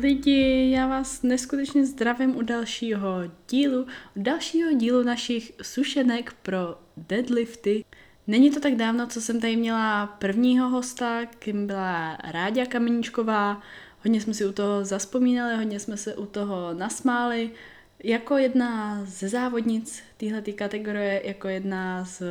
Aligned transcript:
lidi, 0.00 0.70
já 0.70 0.86
vás 0.86 1.22
neskutečně 1.22 1.86
zdravím 1.86 2.36
u 2.36 2.42
dalšího 2.42 3.10
dílu, 3.50 3.82
u 4.16 4.22
dalšího 4.22 4.72
dílu 4.72 5.02
našich 5.02 5.52
sušenek 5.62 6.32
pro 6.42 6.78
deadlifty. 6.96 7.84
Není 8.26 8.50
to 8.50 8.60
tak 8.60 8.74
dávno, 8.74 9.06
co 9.06 9.20
jsem 9.20 9.40
tady 9.40 9.56
měla 9.56 10.06
prvního 10.06 10.68
hosta, 10.68 11.26
kým 11.26 11.66
byla 11.66 12.18
Ráďa 12.30 12.66
Kameníčková. 12.66 13.62
Hodně 14.04 14.20
jsme 14.20 14.34
si 14.34 14.46
u 14.46 14.52
toho 14.52 14.84
zaspomínali, 14.84 15.56
hodně 15.56 15.80
jsme 15.80 15.96
se 15.96 16.14
u 16.14 16.26
toho 16.26 16.74
nasmáli. 16.74 17.50
Jako 18.04 18.36
jedna 18.36 19.00
ze 19.04 19.28
závodnic 19.28 20.02
téhle 20.16 20.42
kategorie, 20.42 21.22
jako 21.24 21.48
jedna 21.48 22.04
z 22.04 22.22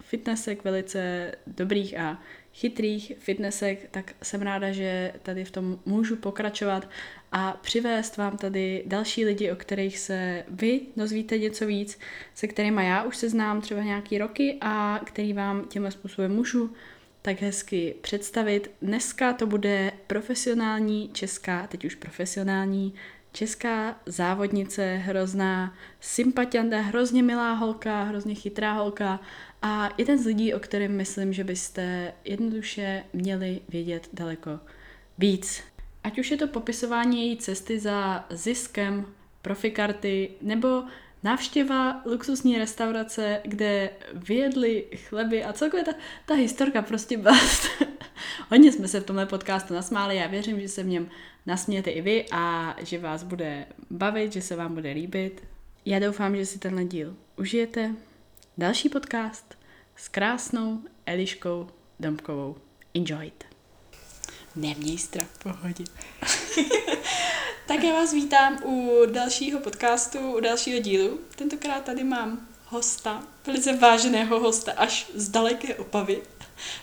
fitnessek 0.00 0.64
velice 0.64 1.32
dobrých 1.46 1.98
a 1.98 2.22
chytrých 2.54 3.12
fitnessek, 3.18 3.88
tak 3.90 4.12
jsem 4.22 4.42
ráda, 4.42 4.72
že 4.72 5.12
tady 5.22 5.44
v 5.44 5.50
tom 5.50 5.78
můžu 5.86 6.16
pokračovat 6.16 6.88
a 7.32 7.52
přivést 7.52 8.16
vám 8.16 8.36
tady 8.36 8.82
další 8.86 9.24
lidi, 9.24 9.52
o 9.52 9.56
kterých 9.56 9.98
se 9.98 10.44
vy 10.48 10.80
dozvíte 10.96 11.38
něco 11.38 11.66
víc, 11.66 11.98
se 12.34 12.46
kterými 12.46 12.84
já 12.84 13.02
už 13.02 13.16
se 13.16 13.28
znám 13.28 13.60
třeba 13.60 13.82
nějaký 13.82 14.18
roky 14.18 14.58
a 14.60 15.00
který 15.04 15.32
vám 15.32 15.64
tímhle 15.64 15.90
způsobem 15.90 16.34
můžu 16.34 16.72
tak 17.22 17.40
hezky 17.40 17.94
představit. 18.00 18.70
Dneska 18.82 19.32
to 19.32 19.46
bude 19.46 19.92
profesionální 20.06 21.10
česká, 21.12 21.66
teď 21.66 21.84
už 21.84 21.94
profesionální 21.94 22.94
česká 23.32 24.00
závodnice, 24.06 24.96
hrozná 24.96 25.74
sympatianta, 26.00 26.80
hrozně 26.80 27.22
milá 27.22 27.52
holka, 27.52 28.02
hrozně 28.02 28.34
chytrá 28.34 28.72
holka 28.72 29.20
a 29.62 29.88
jeden 29.98 30.18
z 30.18 30.26
lidí, 30.26 30.54
o 30.54 30.60
kterém 30.60 30.96
myslím, 30.96 31.32
že 31.32 31.44
byste 31.44 32.12
jednoduše 32.24 33.04
měli 33.12 33.60
vědět 33.68 34.08
daleko 34.12 34.60
víc. 35.18 35.62
Ať 36.04 36.18
už 36.18 36.30
je 36.30 36.36
to 36.36 36.48
popisování 36.48 37.26
její 37.26 37.36
cesty 37.36 37.78
za 37.78 38.24
ziskem, 38.30 39.06
profikarty 39.42 40.30
nebo 40.42 40.82
návštěva 41.22 42.02
luxusní 42.06 42.58
restaurace, 42.58 43.40
kde 43.44 43.90
vyjedli 44.12 44.84
chleby 44.96 45.44
a 45.44 45.52
celkově 45.52 45.84
ta, 45.84 45.92
ta 46.26 46.34
historka 46.34 46.82
prostě 46.82 47.16
byla... 47.16 47.38
Hodně 48.50 48.72
jsme 48.72 48.88
se 48.88 49.00
v 49.00 49.04
tomhle 49.04 49.26
podcastu 49.26 49.74
nasmáli, 49.74 50.16
já 50.16 50.26
věřím, 50.26 50.60
že 50.60 50.68
se 50.68 50.82
v 50.82 50.86
něm 50.86 51.10
nasmějete 51.46 51.90
i 51.90 52.00
vy 52.00 52.26
a 52.32 52.76
že 52.80 52.98
vás 52.98 53.22
bude 53.22 53.66
bavit, 53.90 54.32
že 54.32 54.42
se 54.42 54.56
vám 54.56 54.74
bude 54.74 54.92
líbit. 54.92 55.42
Já 55.84 55.98
doufám, 55.98 56.36
že 56.36 56.46
si 56.46 56.58
tenhle 56.58 56.84
díl 56.84 57.16
užijete. 57.38 57.94
Další 58.60 58.88
podcast 58.88 59.54
s 59.96 60.08
krásnou 60.08 60.80
Eliškou 61.06 61.68
Domkovou. 62.00 62.56
Enjoy 62.94 63.26
it. 63.26 63.44
Neměj 64.56 64.98
strach, 64.98 65.26
v 65.26 65.38
pohodě. 65.38 65.84
tak 67.68 67.84
já 67.84 67.92
vás 67.92 68.12
vítám 68.12 68.64
u 68.64 69.06
dalšího 69.12 69.60
podcastu, 69.60 70.32
u 70.36 70.40
dalšího 70.40 70.80
dílu. 70.80 71.20
Tentokrát 71.36 71.84
tady 71.84 72.04
mám 72.04 72.48
hosta, 72.66 73.22
velice 73.46 73.76
váženého 73.76 74.40
hosta, 74.40 74.72
až 74.72 75.10
z 75.14 75.28
daleké 75.28 75.74
opavy. 75.74 76.22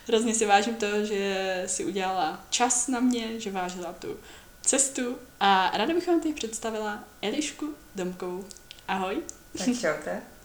Hrozně 0.08 0.36
si 0.36 0.46
vážím 0.46 0.76
to, 0.76 1.06
že 1.06 1.64
si 1.68 1.86
udělala 1.86 2.46
čas 2.50 2.88
na 2.88 3.00
mě, 3.00 3.40
že 3.40 3.52
vážila 3.52 3.94
tu 3.94 4.18
cestu 4.62 5.18
a 5.40 5.72
ráda 5.78 5.94
bych 5.94 6.08
vám 6.08 6.20
teď 6.20 6.36
představila 6.36 7.04
Elišku 7.22 7.74
Domkovou. 7.96 8.46
Ahoj. 8.88 9.22
Tak 9.58 9.80
čaute. 9.82 10.37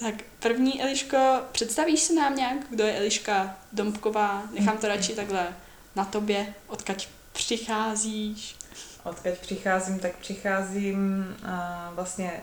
Tak 0.00 0.14
první, 0.38 0.82
Eliško, 0.82 1.40
představíš 1.52 2.00
se 2.00 2.14
nám 2.14 2.36
nějak, 2.36 2.58
kdo 2.70 2.84
je 2.84 2.96
Eliška 2.96 3.56
Domková? 3.72 4.42
Nechám 4.52 4.78
to 4.78 4.88
radši 4.88 5.14
takhle 5.14 5.56
na 5.96 6.04
tobě, 6.04 6.54
odkaď 6.66 7.08
přicházíš? 7.32 8.56
Odkaď 9.04 9.38
přicházím, 9.38 9.98
tak 9.98 10.16
přicházím 10.16 11.36
a 11.46 11.90
vlastně 11.94 12.42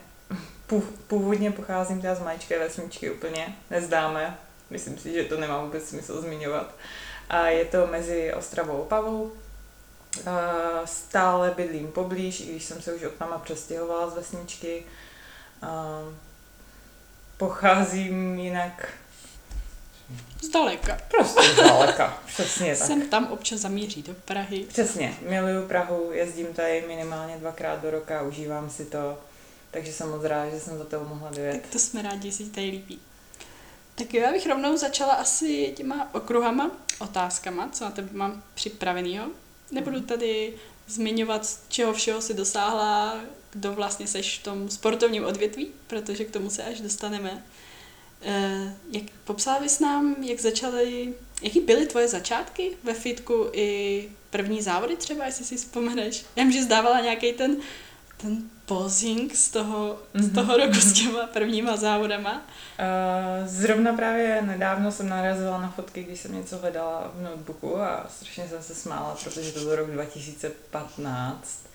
původně 1.07 1.52
pocházím 1.52 2.02
teda 2.02 2.16
z 2.16 2.19
maličké 2.19 2.59
vesničky 2.59 3.12
úplně, 3.12 3.56
nezdáme, 3.69 4.38
myslím 4.69 4.97
si, 4.97 5.13
že 5.13 5.24
to 5.24 5.40
nemá 5.40 5.63
vůbec 5.63 5.90
smysl 5.90 6.22
zmiňovat. 6.22 6.75
A 7.30 7.47
je 7.47 7.66
to 7.66 7.88
mezi 7.88 8.34
Ostravou 8.34 8.74
a 8.74 8.81
Opavou. 8.81 9.31
Stále 10.85 11.51
bydlím 11.51 11.88
poblíž, 11.88 12.41
i 12.41 12.46
když 12.46 12.63
jsem 12.63 12.81
se 12.81 12.94
už 12.94 13.03
od 13.03 13.19
mama 13.19 13.38
přestěhovala 13.40 14.09
z 14.09 14.16
vesničky 14.16 14.84
pocházím 17.38 18.40
jinak 18.40 18.90
Zdaleka. 20.41 20.97
Prostě 21.07 21.53
zdaleka, 21.53 22.19
přesně 22.28 22.75
tak. 22.75 22.88
Jsem 22.88 23.09
tam 23.09 23.28
občas 23.28 23.59
zamíří 23.59 24.03
do 24.03 24.13
Prahy. 24.13 24.66
Přesně, 24.68 25.18
miluju 25.22 25.68
Prahu, 25.68 26.09
jezdím 26.12 26.47
tady 26.47 26.84
minimálně 26.88 27.38
dvakrát 27.38 27.81
do 27.81 27.91
roka, 27.91 28.22
užívám 28.22 28.69
si 28.69 28.85
to, 28.85 29.18
takže 29.72 29.94
jsem 29.94 30.09
moc 30.09 30.24
ráda, 30.24 30.50
že 30.50 30.59
jsem 30.59 30.78
za 30.78 30.84
toho 30.84 31.06
mohla 31.06 31.31
dojet. 31.31 31.62
Tak 31.62 31.72
to 31.72 31.79
jsme 31.79 32.01
rádi, 32.01 32.31
že 32.31 32.38
si 32.38 32.44
tady 32.44 32.69
líbí. 32.69 33.00
Tak 33.95 34.13
jo, 34.13 34.22
já 34.22 34.31
bych 34.31 34.47
rovnou 34.47 34.78
začala 34.78 35.13
asi 35.13 35.74
těma 35.75 36.09
okruhama, 36.13 36.72
otázkama, 37.00 37.69
co 37.72 37.84
na 37.84 37.91
tebe 37.91 38.09
mám 38.12 38.44
připravenýho. 38.53 39.25
Nebudu 39.72 39.97
mhm. 39.97 40.06
tady 40.06 40.53
zmiňovat, 40.88 41.59
čeho 41.68 41.94
všeho 41.94 42.22
si 42.22 42.34
dosáhla, 42.34 43.19
kdo 43.56 43.74
vlastně 43.74 44.08
seš 44.08 44.40
v 44.40 44.44
tom 44.44 44.70
sportovním 44.70 45.26
odvětví, 45.26 45.68
protože 45.88 46.26
k 46.26 46.32
tomu 46.32 46.50
se 46.50 46.64
až 46.64 46.82
dostaneme. 46.82 47.44
Eh, 48.22 48.74
jak, 48.92 49.04
popsala 49.24 49.60
bys 49.60 49.80
nám, 49.80 50.16
jak 50.24 50.40
začaly, 50.40 51.14
jaký 51.42 51.60
byly 51.60 51.86
tvoje 51.86 52.08
začátky 52.08 52.72
ve 52.84 52.94
fitku 52.94 53.50
i 53.54 54.10
první 54.30 54.62
závody 54.62 54.96
třeba, 54.96 55.26
jestli 55.26 55.46
si 55.46 55.58
vzpomeneš? 55.58 56.26
Já 56.36 56.44
vím, 56.44 56.52
že 56.52 56.64
zdávala 56.64 57.00
nějaký 57.00 57.34
ten, 57.34 57.58
ten 58.18 58.44
posing 58.66 59.36
z 59.36 59.50
toho, 59.50 60.00
mm-hmm. 60.16 60.24
z 60.24 60.34
toho 60.34 60.58
roku 60.58 60.74
s 60.74 60.94
těma 60.94 61.28
prvníma 61.28 61.78
závodama. 61.78 62.34
Uh, 62.34 63.48
zrovna 63.48 63.94
právě 63.94 64.42
nedávno 64.42 64.92
jsem 64.92 65.10
narazila 65.10 65.62
na 65.62 65.70
fotky, 65.70 66.04
když 66.04 66.20
jsem 66.20 66.36
něco 66.36 66.58
hledala 66.58 67.12
v 67.16 67.22
notebooku 67.22 67.78
a 67.78 68.06
strašně 68.10 68.48
jsem 68.48 68.64
se 68.64 68.76
smála, 68.76 69.18
protože 69.24 69.52
to 69.52 69.60
byl 69.60 69.76
rok 69.76 69.92
2015. 69.92 71.66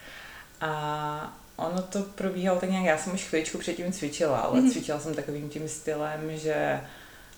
A 0.61 1.40
Ono 1.60 1.82
to 1.82 2.03
probíhalo 2.03 2.60
tak 2.60 2.71
nějak, 2.71 2.84
já 2.84 2.98
jsem 2.98 3.15
už 3.15 3.25
chvíličku 3.25 3.59
předtím 3.59 3.93
cvičila, 3.93 4.38
ale 4.38 4.60
mm-hmm. 4.60 4.72
cvičila 4.72 5.00
jsem 5.00 5.15
takovým 5.15 5.48
tím 5.48 5.69
stylem, 5.69 6.21
že 6.37 6.81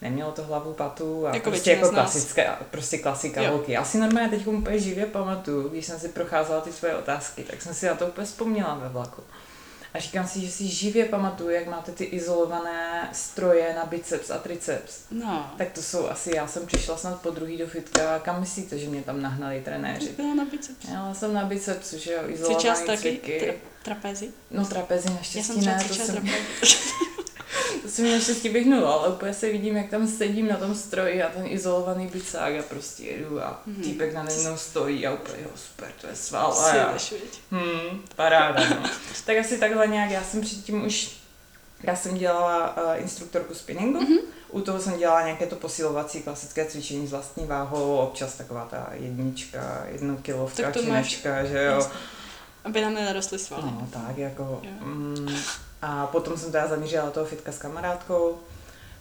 nemělo 0.02 0.32
to 0.32 0.44
hlavu 0.44 0.72
patu 0.72 1.26
a 1.26 1.34
jako 1.34 1.50
prostě 1.50 1.70
jako 1.70 1.88
klasické, 1.88 2.50
prostě 2.70 2.98
klasika 2.98 3.48
holky. 3.48 3.72
Já 3.72 3.84
si 3.84 3.98
normálně 3.98 4.30
teď 4.30 4.46
úplně 4.46 4.78
živě 4.78 5.06
pamatuju, 5.06 5.68
když 5.68 5.86
jsem 5.86 5.98
si 5.98 6.08
procházela 6.08 6.60
ty 6.60 6.72
svoje 6.72 6.94
otázky, 6.96 7.42
tak 7.42 7.62
jsem 7.62 7.74
si 7.74 7.86
na 7.86 7.94
to 7.94 8.06
úplně 8.06 8.26
vzpomněla 8.26 8.74
ve 8.74 8.88
vlaku. 8.88 9.22
A 9.94 9.98
říkám 9.98 10.26
si, 10.26 10.40
že 10.40 10.52
si 10.52 10.68
živě 10.68 11.04
pamatuju, 11.04 11.50
jak 11.50 11.66
máte 11.66 11.92
ty 11.92 12.04
izolované 12.04 13.08
stroje 13.12 13.74
na 13.74 13.86
biceps 13.86 14.30
a 14.30 14.38
triceps. 14.38 15.00
No. 15.10 15.50
Tak 15.58 15.72
to 15.72 15.82
jsou 15.82 16.08
asi, 16.08 16.36
já 16.36 16.46
jsem 16.46 16.66
přišla 16.66 16.96
snad 16.96 17.20
po 17.20 17.30
druhý 17.30 17.58
do 17.58 17.66
fitka, 17.66 18.18
kam 18.18 18.40
myslíte, 18.40 18.78
že 18.78 18.88
mě 18.88 19.02
tam 19.02 19.22
nahnali 19.22 19.62
trenéři? 19.64 20.08
Byla 20.16 20.34
na 20.34 20.44
biceps. 20.44 20.88
Já 20.88 21.14
jsem 21.14 21.34
na 21.34 21.44
bicepsu, 21.44 21.98
že 21.98 22.12
jo, 22.12 22.20
izolované 22.26 22.96
cviky. 22.96 23.40
Taky 23.40 23.54
trapezi? 23.82 24.30
No 24.50 24.66
trapezi 24.66 25.10
naštěstí 25.10 25.38
Já 25.38 25.44
jsem 25.44 25.64
ne, 25.64 25.84
to 25.88 25.94
jsem, 25.94 26.28
to 27.82 27.88
se 27.88 28.02
mi 28.02 28.12
naštěstí 28.12 28.48
vyhnulo, 28.48 29.00
ale 29.00 29.08
úplně 29.08 29.34
se 29.34 29.48
vidím, 29.48 29.76
jak 29.76 29.90
tam 29.90 30.08
sedím 30.08 30.48
na 30.48 30.56
tom 30.56 30.74
stroji 30.74 31.22
a 31.22 31.28
ten 31.28 31.46
izolovaný 31.46 32.06
bicák 32.06 32.54
a 32.58 32.62
prostě 32.62 33.04
jedu 33.04 33.42
a 33.42 33.62
hmm. 33.66 33.82
týpek 33.82 34.14
na 34.14 34.22
mnou 34.22 34.56
stojí 34.56 35.06
a 35.06 35.12
úplně, 35.12 35.38
jo, 35.42 35.50
super, 35.54 35.88
to 36.00 36.06
je 36.06 36.16
sval. 36.16 36.58
A 36.58 36.76
já, 36.76 36.98
hmm, 37.50 38.02
paráda, 38.16 38.68
no. 38.68 38.90
tak 39.26 39.38
asi 39.38 39.58
takhle 39.58 39.86
nějak, 39.86 40.10
já 40.10 40.24
jsem 40.24 40.40
předtím 40.40 40.84
už, 40.86 41.16
já 41.82 41.96
jsem 41.96 42.14
dělala 42.14 42.76
uh, 42.76 43.02
instruktorku 43.02 43.54
spinningu, 43.54 44.00
mm-hmm. 44.00 44.20
u 44.50 44.60
toho 44.60 44.80
jsem 44.80 44.98
dělala 44.98 45.22
nějaké 45.22 45.46
to 45.46 45.56
posilovací 45.56 46.22
klasické 46.22 46.64
cvičení 46.64 47.06
s 47.06 47.10
vlastní 47.10 47.46
váhou, 47.46 47.96
občas 47.96 48.34
taková 48.34 48.64
ta 48.70 48.88
jednička, 48.92 49.86
jednokilovka, 49.92 50.72
činečka, 50.72 51.44
že 51.44 51.64
jo. 51.64 51.88
Aby 52.64 52.80
nám 52.80 52.94
nenarostly 52.94 53.38
svaly. 53.38 53.62
No, 53.64 53.88
tak 53.92 54.18
jako. 54.18 54.62
Mm, 54.80 55.36
a 55.82 56.06
potom 56.06 56.38
jsem 56.38 56.52
teda 56.52 56.66
zamířila 56.66 57.10
toho 57.10 57.26
fitka 57.26 57.52
s 57.52 57.58
kamarádkou. 57.58 58.38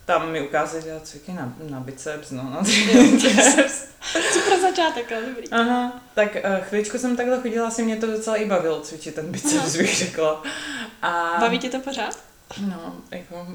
Tam 0.06 0.32
mi 0.32 0.42
ukázali 0.42 0.84
dělat 0.84 1.08
cviky 1.08 1.34
na, 1.34 1.54
na 1.70 1.80
biceps, 1.80 2.32
no, 2.32 2.44
na 2.44 2.62
biceps. 2.62 3.86
Super 4.34 4.60
začátek, 4.62 5.12
ale 5.12 5.22
dobrý. 5.26 5.50
Aha, 5.52 6.02
tak 6.14 6.36
uh, 6.36 6.66
chvíličku 6.66 6.98
jsem 6.98 7.16
takhle 7.16 7.42
chodila, 7.42 7.68
asi 7.68 7.84
mě 7.84 7.96
to 7.96 8.08
docela 8.08 8.36
i 8.36 8.46
bavilo 8.46 8.82
cvičit 8.82 9.16
ten 9.16 9.32
biceps, 9.32 9.76
bych 9.76 9.98
řekla. 9.98 10.44
A... 11.02 11.38
Baví 11.40 11.60
tě 11.60 11.70
to 11.70 11.80
pořád? 11.80 12.31
No, 12.58 12.96
jako... 13.12 13.48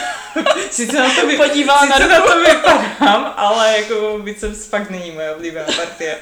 sice 0.70 0.98
na 0.98 1.14
to, 1.14 1.26
vy... 1.26 1.36
Podívala 1.36 1.80
sice 1.80 1.98
na, 1.98 2.08
na 2.08 2.20
to 2.20 2.40
vypadám, 2.40 3.34
ale 3.36 3.78
jako 3.78 4.18
biceps 4.18 4.66
fakt 4.66 4.90
není 4.90 5.10
moje 5.10 5.34
oblíbená 5.34 5.66
partie. 5.76 6.18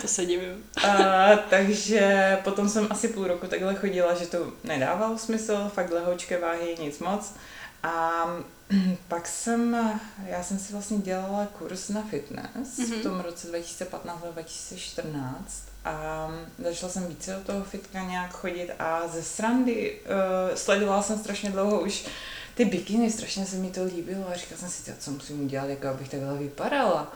To 0.00 0.08
se 0.08 0.26
divím. 0.26 0.64
A, 0.88 1.36
takže 1.50 2.38
potom 2.44 2.68
jsem 2.68 2.86
asi 2.90 3.08
půl 3.08 3.26
roku 3.26 3.46
takhle 3.46 3.74
chodila, 3.74 4.14
že 4.14 4.26
to 4.26 4.52
nedávalo 4.64 5.18
smysl, 5.18 5.70
fakt 5.74 5.90
lehoučké 5.90 6.38
váhy, 6.38 6.76
nic 6.80 6.98
moc. 6.98 7.34
A 7.82 8.26
pak 9.08 9.28
jsem, 9.28 9.90
já 10.26 10.42
jsem 10.42 10.58
si 10.58 10.72
vlastně 10.72 10.98
dělala 10.98 11.46
kurz 11.58 11.88
na 11.88 12.02
fitness 12.02 12.78
mm-hmm. 12.78 13.00
v 13.00 13.02
tom 13.02 13.20
roce 13.20 13.48
2015-2014 13.48 15.69
a 15.84 16.28
začala 16.58 16.92
jsem 16.92 17.06
více 17.06 17.34
do 17.34 17.40
toho 17.40 17.64
fitka 17.64 18.00
nějak 18.00 18.32
chodit 18.32 18.70
a 18.78 19.08
ze 19.08 19.22
srandy 19.22 19.98
uh, 20.00 20.56
sledovala 20.56 21.02
jsem 21.02 21.18
strašně 21.18 21.50
dlouho 21.50 21.80
už 21.80 22.06
ty 22.54 22.64
bikiny, 22.64 23.10
strašně 23.10 23.46
se 23.46 23.56
mi 23.56 23.70
to 23.70 23.84
líbilo 23.84 24.28
a 24.28 24.36
říkala 24.36 24.60
jsem 24.60 24.68
si, 24.68 24.94
co 24.98 25.10
musím 25.10 25.44
udělat, 25.44 25.68
jako 25.68 25.88
abych 25.88 26.08
takhle 26.08 26.38
vypadala. 26.38 27.12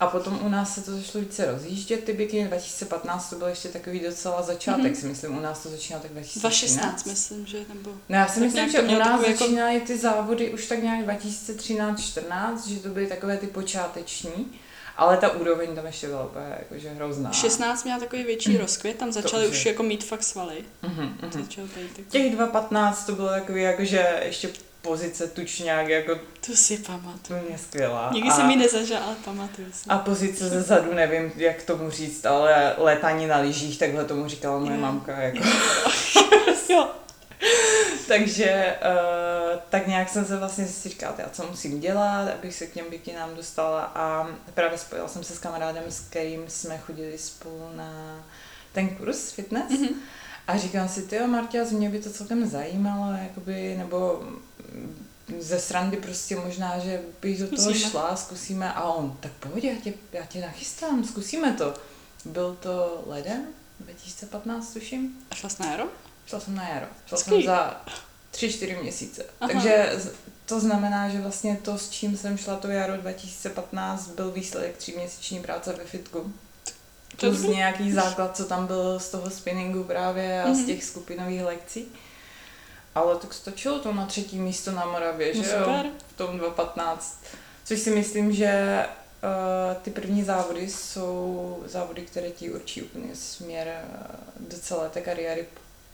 A 0.00 0.06
potom 0.06 0.40
u 0.42 0.48
nás 0.48 0.74
se 0.74 0.82
to 0.82 0.96
začalo 0.96 1.24
více 1.24 1.52
rozjíždět, 1.52 2.04
ty 2.04 2.12
bikiny. 2.12 2.48
2015 2.48 3.30
to 3.30 3.36
byl 3.36 3.46
ještě 3.46 3.68
takový 3.68 4.00
docela 4.00 4.42
začátek, 4.42 4.92
mm-hmm. 4.92 5.00
si 5.00 5.06
myslím. 5.06 5.38
U 5.38 5.40
nás 5.40 5.62
to 5.62 5.68
začínalo 5.68 6.02
tak 6.02 6.12
2013. 6.12 6.40
2016, 6.40 7.04
myslím, 7.04 7.46
že 7.46 7.58
nebo... 7.74 7.90
No 8.08 8.16
já 8.16 8.28
si 8.28 8.40
myslím, 8.40 8.70
že 8.70 8.80
u 8.82 8.98
nás 8.98 9.26
jako... 9.26 9.38
začínaly 9.38 9.80
ty 9.80 9.98
závody 9.98 10.54
už 10.54 10.66
tak 10.66 10.82
nějak 10.82 11.06
2013-14, 11.06 12.68
že 12.68 12.80
to 12.80 12.88
byly 12.88 13.06
takové 13.06 13.36
ty 13.36 13.46
počáteční. 13.46 14.60
Ale 14.96 15.16
ta 15.16 15.30
úroveň 15.30 15.74
tam 15.74 15.86
ještě 15.86 16.06
byla 16.06 16.24
úplně 16.24 16.46
jakože 16.58 16.90
hrozná. 16.90 17.32
16 17.32 17.84
měla 17.84 18.00
takový 18.00 18.22
větší 18.22 18.50
mm. 18.50 18.60
rozkvět, 18.60 18.96
tam 18.96 19.12
začaly 19.12 19.48
už, 19.48 19.66
jako 19.66 19.82
mít 19.82 20.04
fakt 20.04 20.22
svaly. 20.22 20.64
Mm-hmm, 20.82 21.10
mm-hmm. 21.20 21.66
Těch 22.08 22.36
2.15 22.36 23.06
to 23.06 23.14
bylo 23.14 23.28
takový 23.28 23.62
jakože 23.62 24.20
ještě 24.24 24.48
pozice 24.84 25.26
tučňák 25.26 25.88
jako... 25.88 26.18
Tu 26.46 26.56
si 26.56 26.76
pamatuju. 26.76 27.40
Mě 27.48 27.58
skvělá. 27.58 28.10
Nikdy 28.12 28.30
a, 28.30 28.32
jsem 28.32 28.50
ji 28.50 28.56
nezažila, 28.56 29.00
ale 29.00 29.14
pamatuju 29.24 29.68
si. 29.72 29.88
A 29.88 29.98
pozice 29.98 30.48
ze 30.48 30.62
zadu, 30.62 30.94
nevím, 30.94 31.32
jak 31.36 31.62
tomu 31.62 31.90
říct, 31.90 32.26
ale 32.26 32.74
létání 32.78 33.26
na 33.26 33.38
lyžích, 33.38 33.78
takhle 33.78 34.04
tomu 34.04 34.28
říkala 34.28 34.58
moje 34.58 34.74
jo. 34.74 34.80
mamka. 34.80 35.18
Jako. 35.18 35.38
jo. 36.68 36.88
Takže 38.08 38.76
uh, 38.82 39.60
tak 39.70 39.86
nějak 39.86 40.08
jsem 40.08 40.24
se 40.24 40.36
vlastně 40.36 40.66
si 40.66 40.88
říkala, 40.88 41.16
co 41.32 41.46
musím 41.46 41.80
dělat, 41.80 42.28
abych 42.28 42.54
se 42.54 42.66
k 42.66 42.72
těm 42.72 42.90
bikinám 42.90 43.36
dostala 43.36 43.82
a 43.82 44.28
právě 44.54 44.78
spojila 44.78 45.08
jsem 45.08 45.24
se 45.24 45.34
s 45.34 45.38
kamarádem, 45.38 45.84
s 45.88 46.00
kterým 46.00 46.44
jsme 46.48 46.78
chodili 46.78 47.18
spolu 47.18 47.70
na 47.76 48.24
ten 48.72 48.88
kurz 48.88 49.30
fitness. 49.30 49.72
Mm-hmm. 49.72 49.94
A 50.46 50.58
říkám 50.58 50.88
si, 50.88 51.02
ty 51.02 51.26
Martia, 51.26 51.64
mě 51.70 51.90
by 51.90 51.98
to 51.98 52.10
celkem 52.10 52.48
zajímalo, 52.48 53.12
jakoby, 53.22 53.74
nebo 53.78 54.22
ze 55.38 55.60
srandy 55.60 55.96
prostě 55.96 56.36
možná, 56.36 56.78
že 56.78 57.02
bych 57.22 57.40
do 57.40 57.48
toho 57.48 57.62
zkusíme. 57.62 57.90
šla, 57.90 58.16
zkusíme 58.16 58.72
a 58.72 58.82
on, 58.82 59.16
tak 59.20 59.32
pojď, 59.32 59.64
já 59.64 59.74
tě, 59.74 59.94
já 60.12 60.26
tě 60.26 60.40
nachystám, 60.40 61.04
zkusíme 61.04 61.52
to. 61.52 61.74
Byl 62.24 62.56
to 62.60 63.04
leden 63.06 63.46
2015, 63.80 64.72
tuším. 64.72 65.18
A 65.30 65.34
šla 65.34 65.48
jsi 65.48 65.62
na 65.62 65.70
jaro? 65.70 65.88
Šla 66.26 66.40
jsem 66.40 66.54
na 66.54 66.68
jaro. 66.68 66.86
Šla 67.06 67.18
Ský. 67.18 67.30
jsem 67.30 67.42
za 67.42 67.80
tři, 68.30 68.52
čtyři 68.52 68.76
měsíce. 68.82 69.26
Aha. 69.40 69.52
Takže 69.52 69.92
to 70.46 70.60
znamená, 70.60 71.08
že 71.08 71.20
vlastně 71.20 71.58
to, 71.62 71.78
s 71.78 71.90
čím 71.90 72.16
jsem 72.16 72.38
šla 72.38 72.56
to 72.56 72.68
jaro 72.68 72.96
2015, 72.96 74.08
byl 74.08 74.30
výsledek 74.30 74.76
tříměsíční 74.76 75.40
práce 75.40 75.72
ve 75.72 75.84
fitku. 75.84 76.32
Plus 77.20 77.42
nějaký 77.42 77.92
základ, 77.92 78.36
co 78.36 78.44
tam 78.44 78.66
byl 78.66 79.00
z 79.00 79.08
toho 79.08 79.30
spinningu 79.30 79.84
právě 79.84 80.42
a 80.42 80.46
mm-hmm. 80.46 80.54
z 80.54 80.58
mhm. 80.58 80.66
těch 80.66 80.84
skupinových 80.84 81.44
lekcí. 81.44 81.86
Ale 82.94 83.16
tak 83.16 83.34
stačilo 83.34 83.78
to 83.78 83.92
na 83.92 84.06
třetí 84.06 84.38
místo 84.38 84.72
na 84.72 84.84
Moravě, 84.84 85.34
no 85.34 85.42
že 85.42 85.48
super. 85.48 85.86
jo? 85.86 85.92
V 86.08 86.16
tom 86.16 86.38
2015. 86.38 87.24
Což 87.64 87.80
si 87.80 87.90
myslím, 87.90 88.32
že 88.32 88.84
uh, 88.86 89.82
ty 89.82 89.90
první 89.90 90.24
závody 90.24 90.68
jsou 90.68 91.62
závody, 91.66 92.02
které 92.02 92.30
ti 92.30 92.50
určí 92.50 92.82
úplně 92.82 93.16
směr 93.16 93.84
uh, 93.84 94.48
do 94.48 94.58
celé 94.58 94.88
té 94.88 95.00
kariéry. 95.00 95.46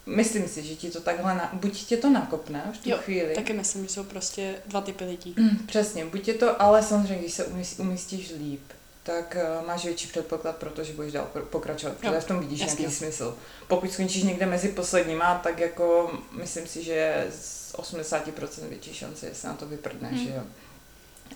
Myslím 0.06 0.48
si, 0.48 0.62
že 0.62 0.74
ti 0.74 0.90
to 0.90 1.00
takhle, 1.00 1.34
na, 1.34 1.50
buď 1.52 1.84
tě 1.84 1.96
to 1.96 2.10
nakopne 2.10 2.72
v 2.74 2.78
tu 2.78 2.90
jo, 2.90 2.98
chvíli. 3.00 3.34
taky 3.34 3.52
myslím, 3.52 3.82
že 3.82 3.92
jsou 3.92 4.04
prostě 4.04 4.54
dva 4.66 4.80
typy 4.80 5.04
lidí. 5.04 5.34
Mm, 5.38 5.66
přesně, 5.66 6.04
buď 6.04 6.28
je 6.28 6.34
to, 6.34 6.62
ale 6.62 6.82
samozřejmě, 6.82 7.18
když 7.18 7.34
se 7.34 7.44
umístíš 7.78 8.32
líp, 8.38 8.62
tak 9.02 9.36
uh, 9.60 9.66
máš 9.66 9.84
větší 9.84 10.08
předpoklad 10.08 10.56
pro 10.56 10.70
to, 10.70 10.84
že 10.84 10.92
budeš 10.92 11.12
dál 11.12 11.28
pokračovat, 11.50 11.96
protože 11.96 12.20
v 12.20 12.24
tom 12.24 12.40
vidíš 12.40 12.60
jasný. 12.60 12.78
nějaký 12.78 12.96
smysl. 12.96 13.36
Pokud 13.68 13.92
skončíš 13.92 14.22
někde 14.22 14.46
mezi 14.46 14.68
posledníma, 14.68 15.34
tak 15.34 15.58
jako 15.58 16.18
myslím 16.32 16.66
si, 16.66 16.82
že 16.82 17.26
z 17.30 17.74
80% 17.74 18.68
větší 18.68 18.94
šance, 18.94 19.34
se 19.34 19.48
na 19.48 19.54
to 19.54 19.66
vyprdneš, 19.66 20.20
že 20.20 20.30
jo. 20.30 20.42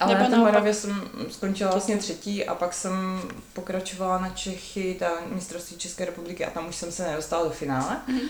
Ale 0.00 0.14
Nebo 0.14 0.30
na 0.30 0.38
Moravě 0.38 0.74
jsem 0.74 1.10
skončila 1.30 1.70
vlastně 1.70 1.96
třetí 1.96 2.44
a 2.44 2.54
pak 2.54 2.74
jsem 2.74 3.22
pokračovala 3.52 4.18
na 4.18 4.30
Čechy, 4.30 4.96
ta 4.98 5.10
mistrovství 5.26 5.76
České 5.76 6.04
republiky 6.04 6.44
a 6.44 6.50
tam 6.50 6.68
už 6.68 6.76
jsem 6.76 6.92
se 6.92 7.06
nedostala 7.06 7.44
do 7.44 7.50
finále. 7.50 7.96
Hmm. 8.06 8.20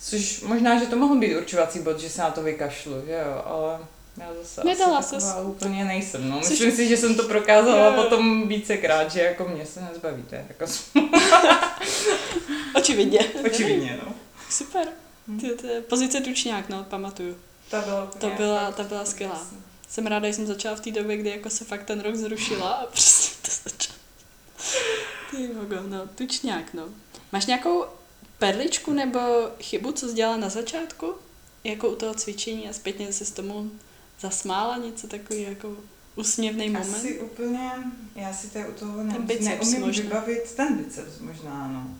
Což 0.00 0.40
možná, 0.40 0.78
že 0.78 0.86
to 0.86 0.96
mohl 0.96 1.18
být 1.18 1.36
určovací 1.36 1.78
bod, 1.78 2.00
že 2.00 2.10
se 2.10 2.22
na 2.22 2.30
to 2.30 2.42
vykašlu, 2.42 2.92
že 3.06 3.12
jo, 3.12 3.42
ale 3.44 3.78
já 4.16 4.34
zase 4.34 4.64
Nedala 4.64 4.98
asi 4.98 5.14
taková 5.14 5.42
úplně 5.42 5.84
nejsem. 5.84 6.30
No. 6.30 6.38
Myslím 6.38 6.70
Což... 6.70 6.76
si, 6.76 6.88
že 6.88 6.96
jsem 6.96 7.14
to 7.14 7.22
prokázala 7.22 7.86
jo. 7.86 8.02
potom 8.02 8.48
vícekrát, 8.48 9.12
že 9.12 9.20
jako 9.20 9.48
mě 9.48 9.66
se 9.66 9.80
nezbavíte. 9.80 10.46
Jako 10.48 10.64
Očividně. 12.74 13.20
Očividně, 13.46 14.00
no. 14.06 14.14
Super. 14.50 14.88
Hm. 15.28 15.40
Ty, 15.40 15.50
ty, 15.50 15.68
pozice 15.88 16.20
tučňák, 16.20 16.68
no, 16.68 16.84
pamatuju. 16.84 17.36
Ta 17.70 17.80
byla, 17.80 18.06
to 18.06 18.30
byla, 18.30 18.72
ta 18.72 18.82
byla 18.82 19.04
skvělá. 19.04 19.34
Jasný. 19.34 19.58
Jsem 19.88 20.06
ráda, 20.06 20.28
že 20.28 20.34
jsem 20.34 20.46
začala 20.46 20.76
v 20.76 20.80
té 20.80 20.90
době, 20.90 21.16
kdy 21.16 21.30
jako 21.30 21.50
se 21.50 21.64
fakt 21.64 21.84
ten 21.84 22.00
rok 22.00 22.14
zrušila 22.14 22.70
a 22.70 22.86
prostě 22.90 23.36
to 23.42 23.70
začalo. 23.70 23.98
Ty 25.30 25.54
mogo, 25.54 25.76
no, 25.88 26.08
tučňák, 26.14 26.74
no. 26.74 26.88
Máš 27.32 27.46
nějakou 27.46 27.84
perličku 28.40 28.92
nebo 28.92 29.20
chybu, 29.60 29.92
co 29.92 30.08
jsi 30.08 30.14
dělala 30.14 30.36
na 30.36 30.48
začátku? 30.48 31.14
Jako 31.64 31.88
u 31.88 31.96
toho 31.96 32.14
cvičení 32.14 32.68
a 32.68 32.72
zpětně 32.72 33.12
se 33.12 33.24
s 33.24 33.30
tomu 33.30 33.70
zasmála 34.20 34.76
něco 34.76 35.06
takový 35.06 35.42
jako 35.42 35.76
úsměvný 36.16 36.70
moment? 36.70 36.94
Asi 36.94 37.18
úplně, 37.18 37.70
já 38.14 38.32
si 38.32 38.50
to 38.50 38.58
u 38.58 38.72
toho 38.72 39.02
ne, 39.02 39.18
neumím 39.40 39.80
možná. 39.80 40.02
vybavit, 40.02 40.52
ten 40.54 40.78
biceps 40.78 41.18
možná, 41.18 41.68
no. 41.68 41.94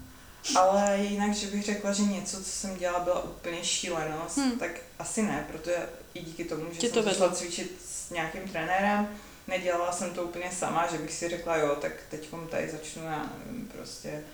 Ale 0.56 0.98
jinak, 0.98 1.34
že 1.34 1.46
bych 1.46 1.64
řekla, 1.64 1.92
že 1.92 2.02
něco, 2.02 2.36
co 2.36 2.50
jsem 2.50 2.76
dělala, 2.76 3.04
byla 3.04 3.24
úplně 3.24 3.64
šílenost, 3.64 4.36
hmm. 4.36 4.58
tak 4.58 4.70
asi 4.98 5.22
ne, 5.22 5.46
protože 5.52 5.76
i 6.14 6.20
díky 6.20 6.44
tomu, 6.44 6.64
že 6.72 6.78
Tě 6.78 6.86
jsem 6.86 6.94
to 6.94 7.02
začala 7.02 7.32
cvičit 7.32 7.76
s 7.86 8.10
nějakým 8.10 8.48
trenérem, 8.48 9.08
nedělala 9.48 9.92
jsem 9.92 10.10
to 10.10 10.22
úplně 10.22 10.50
sama, 10.52 10.86
že 10.86 10.98
bych 10.98 11.12
si 11.12 11.28
řekla, 11.28 11.56
jo, 11.56 11.76
tak 11.80 11.92
teď 12.10 12.28
tady 12.50 12.70
začnu, 12.70 13.02
já 13.02 13.30
nevím, 13.46 13.68
prostě 13.68 14.24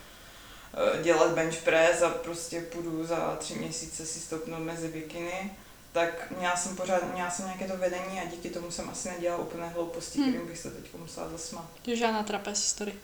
dělat 1.02 1.30
bench 1.30 1.56
press 1.56 2.02
a 2.02 2.08
prostě 2.08 2.60
půjdu 2.60 3.06
za 3.06 3.36
tři 3.36 3.54
měsíce 3.54 4.06
si 4.06 4.20
stoupnout 4.20 4.60
mezi 4.60 4.88
bikiny 4.88 5.50
tak 5.96 6.30
měla 6.38 6.56
jsem 6.56 6.76
pořád, 6.76 7.12
měla 7.12 7.30
jsem 7.30 7.44
nějaké 7.44 7.66
to 7.66 7.76
vedení 7.76 8.20
a 8.20 8.24
díky 8.24 8.50
tomu 8.50 8.70
jsem 8.70 8.90
asi 8.90 9.08
nedělala 9.08 9.42
úplně 9.42 9.64
hlouposti, 9.64 10.18
hmm. 10.18 10.28
kterým 10.28 10.48
bych 10.48 10.58
se 10.58 10.70
teď 10.70 10.94
musela 10.94 11.28
zasmát. 11.28 11.64
To 11.82 11.94
žádná 11.94 12.22
trapez 12.22 12.64
story. 12.64 12.94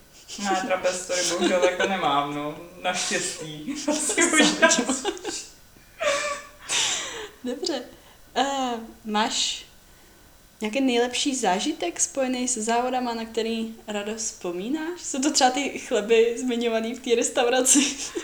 Ne, 0.44 0.62
trapez 0.66 1.04
story 1.04 1.20
bohužel 1.30 1.64
jako 1.64 1.88
nemám, 1.88 2.34
no. 2.34 2.58
Naštěstí. 2.82 3.74
Dobře. 7.44 7.82
Uh, 8.36 8.80
máš 9.04 9.66
nějaký 10.62 10.80
nejlepší 10.80 11.36
zážitek 11.36 12.00
spojený 12.00 12.48
s 12.48 12.58
závodama, 12.58 13.14
na 13.14 13.24
který 13.24 13.74
radost 13.86 14.24
vzpomínáš? 14.24 15.00
Jsou 15.00 15.20
to 15.20 15.32
třeba 15.32 15.50
ty 15.50 15.78
chleby 15.78 16.34
zmiňované 16.38 16.94
v 16.94 17.00
té 17.00 17.14
restauraci? 17.14 17.80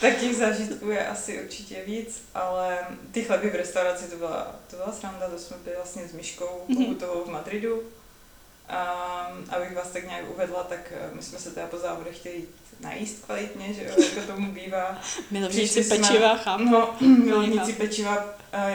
Tak 0.00 0.20
těch 0.20 0.36
zážitků 0.36 0.90
je 0.90 1.06
asi 1.06 1.42
určitě 1.42 1.82
víc, 1.86 2.22
ale 2.34 2.78
ty 3.12 3.22
chleby 3.22 3.50
v 3.50 3.54
restauraci 3.54 4.10
to 4.10 4.16
byla, 4.16 4.56
to 4.70 4.76
byla 4.76 4.92
sranda, 4.92 5.28
to 5.28 5.38
jsme 5.38 5.56
byli 5.64 5.76
vlastně 5.76 6.08
s 6.08 6.12
Myškou 6.12 6.64
u 6.88 6.94
toho 6.94 7.24
v 7.24 7.30
Madridu. 7.30 7.74
Um, 7.80 9.44
abych 9.50 9.76
vás 9.76 9.90
tak 9.90 10.06
nějak 10.06 10.30
uvedla, 10.30 10.62
tak 10.62 10.92
eh, 10.92 11.10
my 11.12 11.22
jsme 11.22 11.38
se 11.38 11.50
teda 11.50 11.66
po 11.66 11.78
závodech 11.78 12.16
chtěli 12.16 12.44
najíst 12.82 13.24
kvalitně, 13.24 13.72
že 13.72 13.84
jo, 13.84 14.04
jako 14.16 14.32
tomu 14.32 14.52
bývá. 14.52 15.00
Milovníci 15.30 15.84
pečiva, 15.84 16.36
chápu. 16.36 16.64
No, 16.64 16.94
milovníci 17.00 17.72
pečiva, 17.72 18.24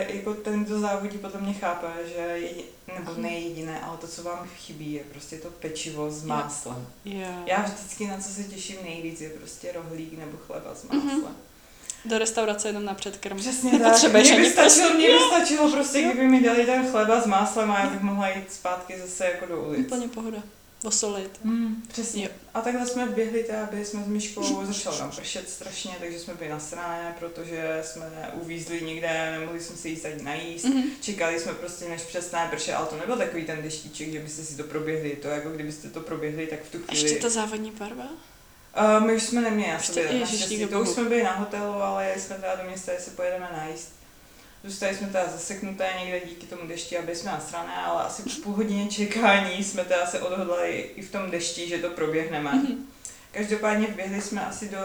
jako 0.08 0.34
ten, 0.34 0.64
kdo 0.64 0.80
závodí, 0.80 1.18
potom 1.18 1.40
mě 1.40 1.54
chápe, 1.54 1.86
že 2.06 2.20
je, 2.20 2.50
nebo 2.98 3.14
ne 3.16 3.30
jediné, 3.30 3.80
ale 3.80 3.96
to, 3.96 4.08
co 4.08 4.22
vám 4.22 4.48
chybí, 4.56 4.92
je 4.92 5.04
prostě 5.04 5.38
to 5.38 5.50
pečivo 5.50 6.10
s 6.10 6.24
máslem. 6.24 6.86
Yeah. 7.04 7.46
Já 7.46 7.62
vždycky 7.62 8.06
na 8.06 8.18
co 8.18 8.28
se 8.28 8.44
těším 8.44 8.76
nejvíc, 8.84 9.20
je 9.20 9.30
prostě 9.30 9.72
rohlík 9.72 10.18
nebo 10.18 10.36
chleba 10.46 10.74
s 10.74 10.84
máslem. 10.84 11.22
Mm-hmm. 11.22 11.32
Do 12.04 12.18
restaurace 12.18 12.68
jenom 12.68 12.84
na 12.84 12.94
předkrm. 12.94 13.38
Přesně 13.38 13.70
tak. 13.78 14.12
Mě 14.12 14.36
by, 14.36 14.50
stačilo, 14.50 14.94
mě 14.94 15.08
by 15.08 15.18
stačilo 15.28 15.72
prostě, 15.72 16.02
kdyby 16.02 16.28
mi 16.28 16.42
dali 16.42 16.66
ten 16.66 16.90
chleba 16.90 17.20
s 17.20 17.26
máslem 17.26 17.70
a 17.70 17.80
já 17.80 17.90
bych 17.90 18.00
mohla 18.00 18.28
jít 18.28 18.52
zpátky 18.52 18.98
zase 19.00 19.24
jako 19.24 19.46
do 19.46 19.62
ulic. 19.62 19.86
Úplně 19.86 20.08
pohoda 20.08 20.42
osolit. 20.84 21.40
Mm, 21.44 21.82
přesně. 21.88 22.24
Jo. 22.24 22.30
A 22.54 22.60
takhle 22.60 22.86
jsme 22.86 23.06
běhli, 23.06 23.44
teda 23.44 23.68
byli 23.70 23.84
jsme 23.84 24.02
s 24.04 24.06
Myškou, 24.06 24.66
začalo 24.66 24.98
nám 24.98 25.10
pršet 25.10 25.50
strašně, 25.50 25.92
takže 26.00 26.18
jsme 26.18 26.34
byli 26.34 26.50
na 26.50 26.58
straně, 26.58 27.14
protože 27.18 27.82
jsme 27.84 28.30
uvízli 28.32 28.80
někde, 28.82 29.30
nemohli 29.38 29.60
jsme 29.60 29.76
si 29.76 29.88
jít 29.88 30.04
ani 30.04 30.22
najíst. 30.22 30.64
Mm-hmm. 30.64 30.84
Čekali 31.00 31.40
jsme 31.40 31.54
prostě, 31.54 31.88
než 31.88 32.02
přestane 32.02 32.50
pršet, 32.50 32.74
ale 32.74 32.86
to 32.86 32.96
nebyl 32.96 33.16
takový 33.16 33.44
ten 33.44 33.62
deštíček, 33.62 34.12
že 34.12 34.18
byste 34.20 34.42
si 34.42 34.56
to 34.56 34.64
proběhli. 34.64 35.10
To 35.10 35.28
jako 35.28 35.50
kdybyste 35.50 35.88
to 35.88 36.00
proběhli, 36.00 36.46
tak 36.46 36.62
v 36.64 36.70
tu 36.70 36.78
chvíli... 36.78 37.02
Ještě 37.02 37.22
ta 37.22 37.28
závodní 37.28 37.70
barva? 37.70 38.04
Uh, 38.04 39.06
my 39.06 39.14
už 39.14 39.22
jsme 39.22 39.40
neměli 39.40 39.70
na 39.70 39.76
Ještě- 39.76 39.92
sobě, 39.92 40.18
ježiš, 40.18 40.68
To 40.70 40.80
už 40.80 40.88
jsme 40.88 41.04
byli 41.04 41.22
na 41.22 41.34
hotelu, 41.34 41.72
ale 41.72 42.06
jeli 42.06 42.20
jsme 42.20 42.36
teda 42.36 42.54
do 42.56 42.68
města, 42.68 42.92
jestli 42.92 43.10
pojedeme 43.10 43.48
najíst. 43.52 43.97
Zůstali 44.64 44.94
jsme 44.94 45.06
teda 45.06 45.28
zaseknuté 45.32 45.88
někde 46.04 46.20
díky 46.28 46.46
tomu 46.46 46.68
dešti, 46.68 46.98
aby 46.98 47.16
jsme 47.16 47.30
nasrané, 47.30 47.74
ale 47.76 48.02
asi 48.02 48.22
po 48.22 48.30
půl 48.42 48.52
hodině 48.54 48.88
čekání 48.88 49.64
jsme 49.64 49.84
teda 49.84 50.06
se 50.06 50.20
odhodlali 50.20 50.90
i 50.96 51.02
v 51.02 51.12
tom 51.12 51.30
dešti, 51.30 51.68
že 51.68 51.78
to 51.78 51.90
proběhneme. 51.90 52.52
Mhm. 52.52 52.86
Každopádně 53.32 53.86
vběhli 53.86 54.20
jsme 54.22 54.46
asi 54.46 54.68
do... 54.68 54.78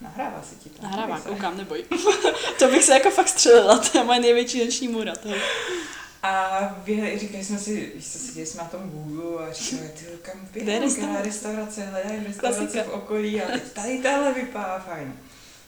Nahrává 0.00 0.42
se 0.42 0.54
ti 0.54 0.68
to? 0.70 0.82
Nahrává, 0.82 1.20
se. 1.20 1.28
koukám, 1.28 1.56
neboj. 1.56 1.84
to 2.58 2.68
bych 2.68 2.84
se 2.84 2.92
jako 2.92 3.10
fakt 3.10 3.28
střelila, 3.28 3.78
to 3.78 3.98
je 3.98 4.04
moje 4.04 4.20
největší 4.20 4.64
noční 4.64 4.88
můra. 4.88 5.16
To 5.16 5.28
je. 5.28 5.40
A 6.22 6.60
běhli, 6.84 7.18
říkali 7.18 7.44
jsme 7.44 7.58
si, 7.58 7.92
víš 7.94 8.12
co, 8.12 8.18
seděli 8.18 8.46
jsme 8.46 8.62
na 8.62 8.68
tom 8.68 8.90
Google 8.90 9.48
a 9.48 9.52
říkali, 9.52 9.90
ty 9.98 10.04
kam 10.22 10.48
běhnu, 10.52 11.16
restaurace? 11.22 11.82
hledají 11.86 12.24
restaurace 12.26 12.60
Klasika. 12.60 12.82
v 12.82 12.88
okolí 12.88 13.42
a 13.42 13.50
teď 13.52 13.72
tady 13.72 13.98
tahle 13.98 14.34
vypadá 14.34 14.78
fajn. 14.78 15.16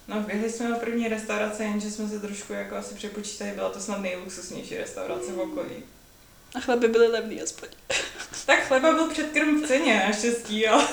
No, 0.09 0.21
běhli 0.21 0.51
jsme 0.51 0.69
do 0.69 0.75
první 0.77 1.09
restaurace, 1.09 1.65
jenže 1.65 1.91
jsme 1.91 2.09
se 2.09 2.21
trošku 2.21 2.53
jako 2.53 2.77
asi 2.77 2.95
přepočítali, 2.95 3.51
byla 3.51 3.71
to 3.71 3.81
snad 3.81 4.01
nejluxusnější 4.01 4.79
restaurace 4.79 5.33
v 5.33 5.41
okolí. 5.41 5.85
A 6.55 6.61
chleby 6.61 6.89
byly 6.89 7.07
levný 7.07 7.43
aspoň. 7.43 7.69
Tak 8.47 8.67
chleba 8.67 8.93
byl 8.93 9.11
předkrm 9.11 9.63
v 9.63 9.67
ceně, 9.69 10.03
naštěstí, 10.09 10.69
ale... 10.69 10.89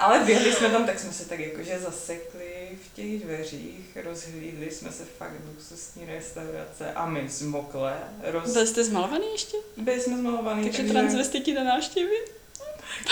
Ale 0.00 0.18
běhli 0.18 0.52
jsme 0.52 0.68
tam, 0.68 0.86
tak 0.86 0.98
jsme 0.98 1.12
se 1.12 1.28
tak 1.28 1.38
jakože 1.38 1.78
zasekli 1.78 2.78
v 2.84 2.94
těch 2.94 3.20
dveřích, 3.20 3.98
rozhlídli 4.04 4.70
jsme 4.70 4.92
se 4.92 5.04
fakt 5.18 5.32
luxusní 5.54 6.06
restaurace 6.06 6.92
a 6.92 7.06
my 7.06 7.28
zmokle, 7.28 7.98
roz... 8.22 8.52
Byli 8.52 8.66
jste 8.66 8.84
zmalovaný 8.84 9.32
ještě? 9.32 9.56
byli 9.76 10.00
jsme 10.00 10.18
zmalovaný, 10.18 10.62
Takže 10.62 10.78
takže, 10.78 10.92
transvestiti 10.92 11.52
na 11.52 11.64
návštěvě? 11.64 12.18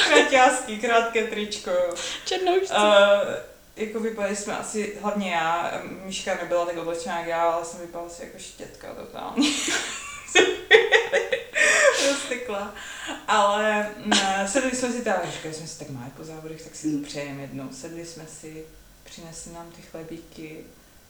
kraťásky, 0.08 0.78
krátké 0.78 1.26
tričko. 1.26 1.70
Černoušci. 2.24 2.72
Uh, 2.72 3.57
jako 3.78 4.00
vypadali 4.00 4.36
jsme 4.36 4.58
asi, 4.58 4.92
hlavně 5.00 5.30
já, 5.30 5.82
Míška 6.04 6.34
nebyla 6.42 6.66
tak 6.66 6.76
oblečená 6.76 7.18
jak 7.18 7.28
já, 7.28 7.42
ale 7.42 7.64
jsem 7.64 7.80
vypadala 7.80 8.10
asi 8.10 8.22
jako 8.22 8.38
štětka 8.38 8.94
totálně. 8.94 9.48
Roztykla. 12.08 12.74
Ale 13.28 13.90
ne, 14.04 14.48
sedli 14.52 14.76
jsme 14.76 14.92
si 14.92 15.04
tam, 15.04 15.16
říkali 15.32 15.54
jsme 15.54 15.66
si, 15.66 15.78
tak 15.78 15.90
máme 15.90 16.10
po 16.16 16.24
závodech, 16.24 16.62
tak 16.62 16.76
si 16.76 16.98
to 16.98 17.06
přejeme 17.06 17.42
jednou. 17.42 17.68
Sedli 17.72 18.06
jsme 18.06 18.26
si, 18.40 18.64
přinesli 19.04 19.52
nám 19.52 19.70
ty 19.76 19.82
chlebíky, 19.82 20.56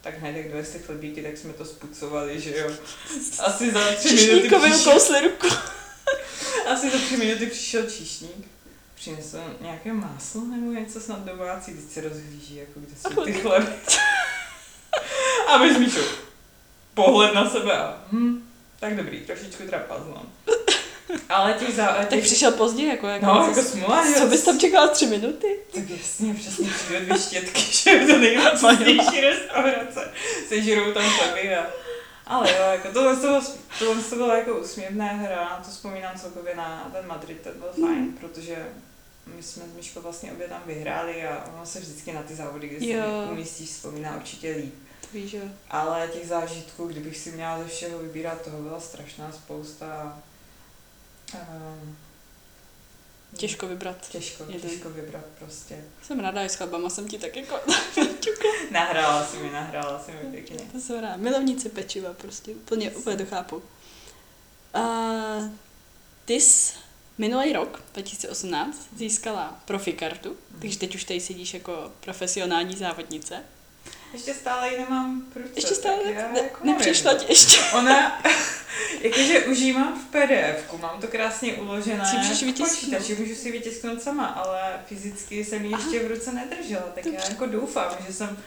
tak 0.00 0.18
hned 0.18 0.36
jak 0.36 0.48
dovesti 0.48 0.78
chlebíky, 0.78 1.22
tak 1.22 1.36
jsme 1.36 1.52
to 1.52 1.64
spucovali, 1.64 2.40
že 2.40 2.58
jo. 2.58 2.70
Asi 3.38 3.72
za 3.72 3.92
tři 3.96 4.14
minuty 4.14 4.48
přišel, 4.48 5.20
ruku. 5.20 5.48
asi 6.66 6.90
za 6.90 6.98
tři 6.98 7.16
minuty 7.16 7.46
přišel 7.46 7.90
číšník. 7.90 8.46
Přinesl 8.98 9.38
nějaké 9.60 9.92
máslo 9.92 10.44
nebo 10.44 10.72
něco 10.72 11.00
snad 11.00 11.18
domácí, 11.24 11.74
teď 11.74 11.90
se 11.90 12.00
rozhlíží, 12.00 12.56
jako 12.56 12.80
kde 12.80 12.96
jsou 12.96 13.24
ty 13.24 13.32
chleby. 13.32 13.66
A 15.48 15.58
my 15.58 15.74
s 15.74 15.78
Míšou. 15.78 16.00
Pohled 16.94 17.34
na 17.34 17.50
sebe 17.50 17.78
a 17.78 18.02
hm, 18.12 18.48
tak 18.80 18.96
dobrý, 18.96 19.20
trošičku 19.20 19.62
trapas, 19.62 20.00
no. 20.08 20.22
Ale 21.28 21.52
těch 21.52 21.74
za... 21.74 21.86
Tak 21.86 22.08
Těch, 22.08 22.24
přišel 22.24 22.52
pozdě, 22.52 22.86
jako, 22.86 23.06
jako, 23.06 23.26
no, 23.26 23.46
jako 23.48 23.62
smula, 23.62 24.06
že 24.06 24.14
co 24.14 24.26
bys 24.26 24.42
tam 24.42 24.58
čekala 24.58 24.88
tři 24.88 25.06
minuty? 25.06 25.58
Tak 25.74 25.90
jasně, 25.90 26.34
přesně 26.34 26.70
přijde 26.70 27.00
dvě 27.00 27.18
štětky, 27.18 27.60
že 27.72 27.90
je 27.90 28.06
to 28.06 28.18
nejlepší 28.18 29.20
restaurace. 29.20 30.12
Sežerou 30.48 30.92
tam 30.92 31.02
chleby 31.02 31.56
a... 31.56 31.66
Ale 32.26 32.50
jo, 32.52 32.64
jako 32.72 32.88
tohle, 32.92 33.16
to 33.16 33.22
bylo, 33.22 33.42
tohle 33.78 34.02
to 34.02 34.16
bylo 34.16 34.36
jako 34.36 34.58
úsměvná 34.58 35.06
hra, 35.06 35.62
to 35.64 35.70
vzpomínám 35.70 36.18
celkově 36.18 36.54
na 36.54 36.90
ten 36.92 37.06
Madrid, 37.06 37.40
ten 37.40 37.52
byl 37.58 37.86
fajn, 37.86 38.12
protože 38.20 38.56
my 39.36 39.42
jsme 39.42 39.62
s 39.62 39.76
Myškou 39.76 40.00
vlastně 40.00 40.32
obě 40.32 40.48
tam 40.48 40.62
vyhráli 40.66 41.26
a 41.26 41.50
ono 41.54 41.66
se 41.66 41.80
vždycky 41.80 42.12
na 42.12 42.22
ty 42.22 42.34
závody, 42.34 42.68
kde 42.68 42.80
se 42.80 43.30
umístíš, 43.32 43.70
vzpomíná 43.70 44.16
určitě 44.16 44.52
líp. 44.52 44.74
To 45.00 45.06
víš, 45.12 45.32
jo. 45.32 45.42
Ale 45.70 46.08
těch 46.08 46.28
zážitků, 46.28 46.86
kdybych 46.86 47.16
si 47.16 47.32
měla 47.32 47.58
ze 47.58 47.68
všeho 47.68 47.98
vybírat, 47.98 48.42
toho 48.42 48.62
byla 48.62 48.80
strašná 48.80 49.32
spousta. 49.32 50.18
Um, 51.34 51.96
Těžko 53.36 53.66
vybrat. 53.66 54.08
Těžko, 54.08 54.44
Jeden. 54.48 54.70
těžko 54.70 54.90
vybrat 54.90 55.24
prostě. 55.38 55.84
Jsem 56.02 56.20
ráda, 56.20 56.42
že 56.42 56.48
s 56.48 56.54
chlebama 56.54 56.90
jsem 56.90 57.08
ti 57.08 57.18
tak 57.18 57.36
jako 57.36 57.60
Nahrála 58.70 59.26
si 59.26 59.36
mi, 59.36 59.50
nahrála 59.50 60.02
si 60.04 60.12
mi 60.12 60.30
pěkně. 60.30 60.58
To 60.72 60.80
jsem 60.80 61.00
ráda. 61.00 61.16
Milovníci 61.16 61.68
pečiva 61.68 62.12
prostě, 62.12 62.50
úplně, 62.50 62.90
úplně 62.90 63.16
to 63.16 63.26
chápu. 63.26 63.62
A 64.74 64.80
ty 66.24 66.34
jsi 66.34 66.72
minulý 67.18 67.52
rok, 67.52 67.82
2018, 67.94 68.88
získala 68.96 69.60
profi 69.64 69.92
kartu, 69.92 70.36
takže 70.60 70.78
teď 70.78 70.94
už 70.94 71.04
tady 71.04 71.20
sedíš 71.20 71.54
jako 71.54 71.92
profesionální 72.00 72.76
závodnice. 72.76 73.42
Ještě 74.12 74.34
stále 74.34 74.72
ji 74.72 74.78
nemám 74.78 75.22
v 75.32 75.36
ruce. 75.36 75.52
Ještě 75.56 75.74
stále 75.74 76.12
já 76.12 76.32
ne, 76.32 76.40
jako 76.40 76.66
nepřišla 76.66 77.14
ti 77.14 77.26
ještě. 77.28 77.60
Ona, 77.74 78.22
jakože 79.00 79.44
už 79.44 79.58
ji 79.58 79.72
mám 79.72 80.00
v 80.00 80.06
pdf 80.06 80.80
mám 80.80 81.00
to 81.00 81.08
krásně 81.08 81.54
uložené 81.54 82.06
Si 82.06 82.16
můžeš 82.16 82.42
v 82.42 82.46
vytisknout. 82.46 82.70
počítači, 82.70 83.14
můžu 83.14 83.34
si 83.34 83.52
vytisknout 83.52 84.02
sama, 84.02 84.26
ale 84.26 84.80
fyzicky 84.86 85.44
jsem 85.44 85.64
ji 85.64 85.70
ještě 85.70 86.00
v 86.00 86.10
ruce 86.10 86.32
nedržela, 86.32 86.82
tak 86.94 87.06
já 87.06 87.12
Dobře. 87.12 87.32
jako 87.32 87.46
doufám, 87.46 87.96
že 88.06 88.12
jsem 88.12 88.38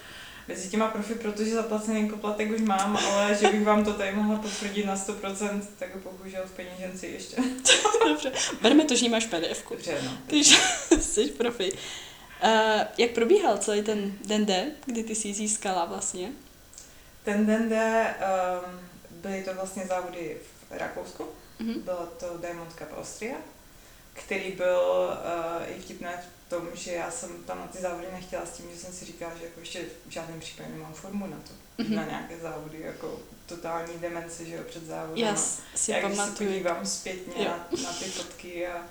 mezi 0.48 0.70
těma 0.70 0.88
profi, 0.88 1.16
protože 1.16 1.56
zaplacený 1.56 2.10
poplatek 2.10 2.52
už 2.52 2.62
mám, 2.62 2.98
ale 2.98 3.36
že 3.36 3.48
bych 3.48 3.66
vám 3.66 3.86
to 3.86 3.94
tady 3.94 4.12
mohla 4.12 4.40
potvrdit 4.40 4.86
na 4.86 4.96
100%, 4.96 5.62
tak 5.80 5.90
bohužel 5.98 6.44
v 6.46 6.52
peněženci 6.52 7.08
ještě. 7.08 7.36
Dobře, 8.08 8.32
berme 8.62 8.86
to, 8.86 8.96
že 8.96 9.06
jí 9.06 9.10
máš 9.10 9.26
pdf 9.26 9.70
Dobře, 9.70 10.02
no. 10.06 10.12
takže 10.28 10.56
jsi 11.02 11.26
profi. 11.26 11.72
Uh, 11.72 12.82
jak 12.98 13.12
probíhal 13.12 13.58
celý 13.58 13.82
ten 13.82 14.14
den 14.26 14.46
D, 14.46 14.72
kdy 14.86 15.04
ty 15.04 15.16
jsi 15.16 15.28
ji 15.28 15.34
získala 15.34 15.86
vlastně? 15.86 16.32
Ten 17.24 17.46
den, 17.46 17.70
jde, 17.70 18.16
um, 18.66 18.80
byly 19.12 19.44
to 19.44 19.54
vlastně 19.54 19.86
závody 19.86 20.38
v 20.70 20.78
Rakousku, 20.78 21.26
Mhm. 21.62 21.82
Bylo 21.82 22.10
to 22.20 22.38
Diamond 22.38 22.74
Cup 22.74 22.88
Austria, 22.98 23.36
který 24.14 24.52
byl 24.52 24.80
uh, 24.80 25.76
i 25.78 25.82
vtipné 25.82 26.24
tom, 26.52 26.68
že 26.74 26.92
já 26.92 27.12
jsem 27.12 27.30
tam 27.48 27.58
na 27.60 27.68
ty 27.68 27.78
závody 27.78 28.08
nechtěla 28.14 28.46
s 28.46 28.50
tím, 28.58 28.66
že 28.74 28.80
jsem 28.80 28.94
si 28.94 29.06
říkala, 29.06 29.32
že 29.40 29.44
jako 29.46 29.60
ještě 29.60 29.82
v 30.08 30.12
žádném 30.12 30.40
případě 30.40 30.70
nemám 30.70 30.94
formu 30.94 31.28
na 31.28 31.38
to. 31.38 31.84
Mhm. 31.84 31.96
Na 31.96 32.06
nějaké 32.06 32.38
závody, 32.42 32.78
jako 32.82 33.20
totální 33.46 33.94
demence, 34.00 34.46
že 34.46 34.56
jo, 34.56 34.64
před 34.70 34.86
závodem. 34.86 35.26
Já 35.26 35.36
s- 35.36 35.60
si 35.76 35.92
Já 35.92 36.00
když 36.00 36.12
se 36.12 36.18
pamatuju. 36.24 36.50
podívám 36.50 36.86
zpětně 36.86 37.34
Jo. 37.44 37.50
na, 37.50 37.68
na 37.84 37.94
ty 37.94 38.06
fotky 38.06 38.68
a 38.68 38.86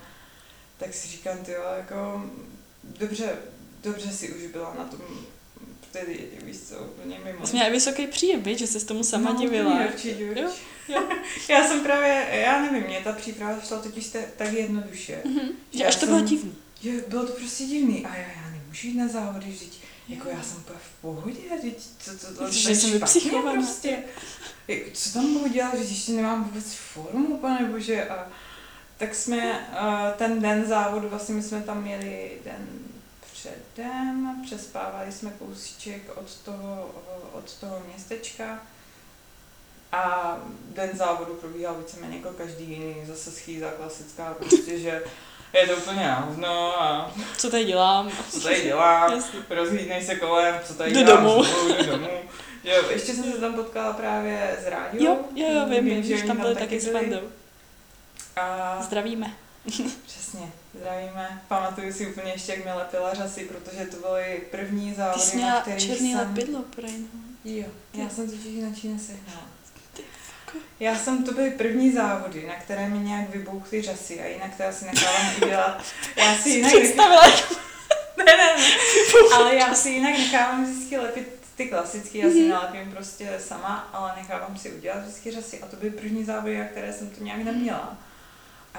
tak 0.78 0.94
si 0.94 1.08
říkám, 1.08 1.38
ty 1.38 1.52
jo, 1.52 1.62
jako 1.76 2.24
dobře, 2.84 3.36
dobře 3.82 4.12
si 4.12 4.32
už 4.32 4.46
byla 4.46 4.74
na 4.78 4.84
tom 4.84 5.00
tedy, 5.92 6.28
víš 6.44 6.56
co, 6.68 6.78
úplně 6.78 7.18
mimo. 7.24 7.46
Jsi 7.46 7.52
měla 7.52 7.68
vysoký 7.68 8.06
příjem, 8.06 8.42
víš, 8.42 8.58
že 8.58 8.66
jsi 8.66 8.86
tomu 8.86 9.04
sama 9.04 9.32
no, 9.32 9.40
divila. 9.40 9.84
Určitě, 9.92 10.24
Jo, 10.24 10.30
určitě. 10.30 10.62
jo. 10.88 11.02
Já 11.48 11.68
jsem 11.68 11.80
právě, 11.82 12.28
já 12.32 12.62
nevím, 12.62 12.82
mě 12.82 13.00
ta 13.04 13.12
příprava 13.12 13.60
šla 13.60 13.78
totiž 13.82 14.08
tak 14.36 14.52
jednoduše. 14.52 15.22
Mhm. 15.24 15.48
Že 15.72 15.86
až 15.86 15.94
to 15.94 16.00
jsem- 16.00 16.08
bylo 16.08 16.20
divný. 16.28 16.54
Že 16.80 16.90
bylo 17.08 17.26
to 17.26 17.32
prostě 17.32 17.64
divný 17.64 18.06
a 18.06 18.16
já, 18.16 18.28
já 18.28 18.50
nemůžu 18.50 18.87
jít 18.87 18.96
na 18.99 19.08
závody, 19.08 19.46
vždyť 19.50 19.80
jako 20.08 20.28
já 20.28 20.42
jsem 20.42 20.56
úplně 20.56 20.78
v 20.78 21.00
pohodě, 21.00 21.38
teď 21.62 21.87
co 21.99 22.10
to, 22.18 22.26
to, 22.26 22.34
to, 22.34 22.50
Že 22.50 22.70
je 22.70 22.76
jsem 22.76 22.92
vypsychovaná. 22.92 23.52
prostě. 23.52 23.99
Co 24.92 25.12
tam 25.12 25.32
budu 25.32 25.49
dělat, 25.49 25.75
že 25.75 25.82
ještě 25.82 26.12
nemám 26.12 26.44
vůbec 26.44 26.75
formu, 26.75 27.38
pane 27.38 27.68
bože. 27.68 28.08
A 28.08 28.26
tak 28.99 29.14
jsme 29.14 29.68
uh, 29.72 30.18
ten 30.18 30.40
den 30.42 30.66
závodu, 30.66 31.08
vlastně 31.08 31.34
my 31.34 31.42
jsme 31.42 31.62
tam 31.62 31.82
měli 31.82 32.32
den 32.44 32.68
předem, 33.32 34.42
přespávali 34.46 35.12
jsme 35.12 35.30
kousíček 35.38 36.02
od 36.16 36.34
toho, 36.37 36.94
od 37.32 37.54
toho 37.54 37.82
městečka 37.88 38.62
a 39.92 40.37
den 40.75 40.90
závodu 40.94 41.34
probíhal 41.34 41.78
víceméně 41.78 42.16
jako 42.16 42.30
každý 42.30 42.70
jiný, 42.70 42.94
zase 43.06 43.30
schýza 43.30 43.70
klasická, 43.70 44.34
prostě, 44.34 44.78
že 44.78 45.04
je 45.52 45.66
to 45.66 45.76
úplně 45.76 46.07
na 46.07 46.14
hovno 46.21 46.83
a 46.83 47.12
Co 47.37 47.50
tady 47.50 47.64
dělám? 47.64 48.11
co 48.30 48.40
tady 48.40 48.62
dělám, 48.62 49.12
Jasně. 49.12 49.38
rozhlídnej 49.50 50.04
se 50.04 50.14
kolem, 50.14 50.61
co 50.64 50.75
tady 50.75 50.90
Jdu 50.92 51.02
dělám, 51.04 51.25
domů. 51.25 51.45
jdu 51.78 51.87
domů. 51.90 52.09
Jo, 52.64 52.83
ještě 52.90 53.12
jsem 53.14 53.33
se 53.33 53.38
tam 53.38 53.54
potkala 53.54 53.92
právě 53.92 54.57
s 54.64 54.66
Rádiou. 54.66 55.04
Jo, 55.04 55.19
jo, 55.35 55.47
jo, 55.54 55.66
vím, 55.69 55.85
vím, 55.85 56.02
že 56.02 56.23
tam 56.26 56.37
byli 56.37 56.54
taky 56.54 56.80
s 56.80 56.85
byli. 56.85 56.95
Vandou. 57.11 57.28
A 58.37 58.78
Zdravíme. 58.83 59.33
přesně, 60.07 60.52
zdravíme. 60.80 61.42
Pamatuju 61.49 61.92
si 61.92 62.07
úplně 62.07 62.33
ještě, 62.33 62.52
jak 62.52 62.64
mi 62.64 62.73
lepila 62.73 63.14
řasy, 63.14 63.45
protože 63.45 63.85
to 63.87 63.97
byly 63.97 64.42
první 64.50 64.90
Ty 64.90 64.97
závody, 64.97 65.21
jsi 65.21 65.37
na 65.37 65.42
měla 65.42 65.61
kterých 65.61 65.87
černý 65.87 66.12
jsem... 66.12 66.19
lepidlo, 66.28 66.62
prej, 66.76 66.92
no. 66.99 67.21
Jo, 67.45 67.64
já 67.95 68.09
jsem 68.09 68.26
totiž 68.30 68.45
jinak 68.45 68.73
nesehnala. 68.85 69.42
Ty 69.59 69.59
Já 70.80 70.97
jsem, 70.97 71.25
to 71.25 71.33
byly 71.33 71.50
první 71.50 71.92
závody, 71.92 72.45
na 72.49 72.54
které 72.54 72.88
mi 72.88 72.99
nějak 72.99 73.30
vybouchly 73.30 73.83
řasy 73.83 74.21
a 74.21 74.26
jinak 74.26 74.57
to 74.57 74.64
asi 74.66 74.85
nechávám 74.85 75.33
udělat. 75.42 75.83
Já 76.16 76.35
si 76.37 76.49
jinak 76.57 76.73
Představila, 76.73 77.23
ne, 78.16 78.25
ne, 78.25 78.37
ne, 78.37 78.64
ale 79.35 79.54
já 79.54 79.75
si 79.75 79.90
jinak 79.90 80.12
nechávám 80.12 80.64
vždycky 80.64 80.99
lepit 80.99 81.28
ty 81.57 81.66
klasické, 81.66 82.19
já 82.19 82.30
si 82.30 82.40
Mhm. 82.40 82.50
nalepím 82.50 82.92
prostě 82.92 83.30
sama, 83.38 83.90
ale 83.92 84.12
nechávám 84.16 84.57
si 84.57 84.71
udělat 84.73 84.99
vždycky 85.02 85.30
řasy 85.30 85.61
a 85.62 85.66
to 85.66 85.76
byly 85.76 85.90
první 85.90 86.25
závody, 86.25 86.59
na 86.59 86.64
které 86.64 86.92
jsem 86.92 87.11
to 87.11 87.25
nějak 87.25 87.38
neměla. 87.45 87.99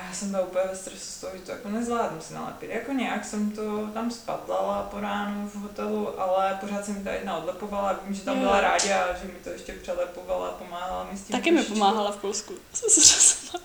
A 0.02 0.08
já 0.08 0.14
jsem 0.14 0.32
byla 0.32 0.44
úplně 0.44 0.64
ve 0.72 0.76
stresu 0.76 1.06
z 1.06 1.22
toho, 1.22 1.34
že 1.38 1.42
to 1.44 1.52
jako 1.52 1.70
nezvládnu 1.70 2.22
si 2.22 2.34
nalepit. 2.34 2.70
Jako 2.70 2.92
nějak 2.92 3.26
jsem 3.26 3.52
to 3.52 3.88
tam 3.94 4.12
spatlala 4.12 4.88
po 4.92 5.00
ránu 5.00 5.48
v 5.50 5.56
hotelu, 5.56 6.22
ale 6.22 6.58
pořád 6.62 6.86
jsem 6.86 6.98
mi 6.98 7.04
ta 7.04 7.12
jedna 7.12 7.38
odlepovala. 7.38 8.00
Vím, 8.06 8.16
že 8.16 8.22
tam 8.22 8.36
Jo. 8.36 8.42
byla 8.42 8.62
rádia, 8.62 9.08
že 9.22 9.28
mi 9.28 9.34
to 9.44 9.50
ještě 9.50 9.74
přelepovala, 9.74 10.50
pomáhala 10.50 11.08
mi 11.12 11.18
s 11.18 11.22
tím. 11.22 11.36
Taky 11.36 11.52
mi 11.52 11.64
pomáhala 11.64 12.12
v 12.12 12.18
Polsku. 12.18 12.54
Jsem 12.74 12.90
se. 12.90 13.58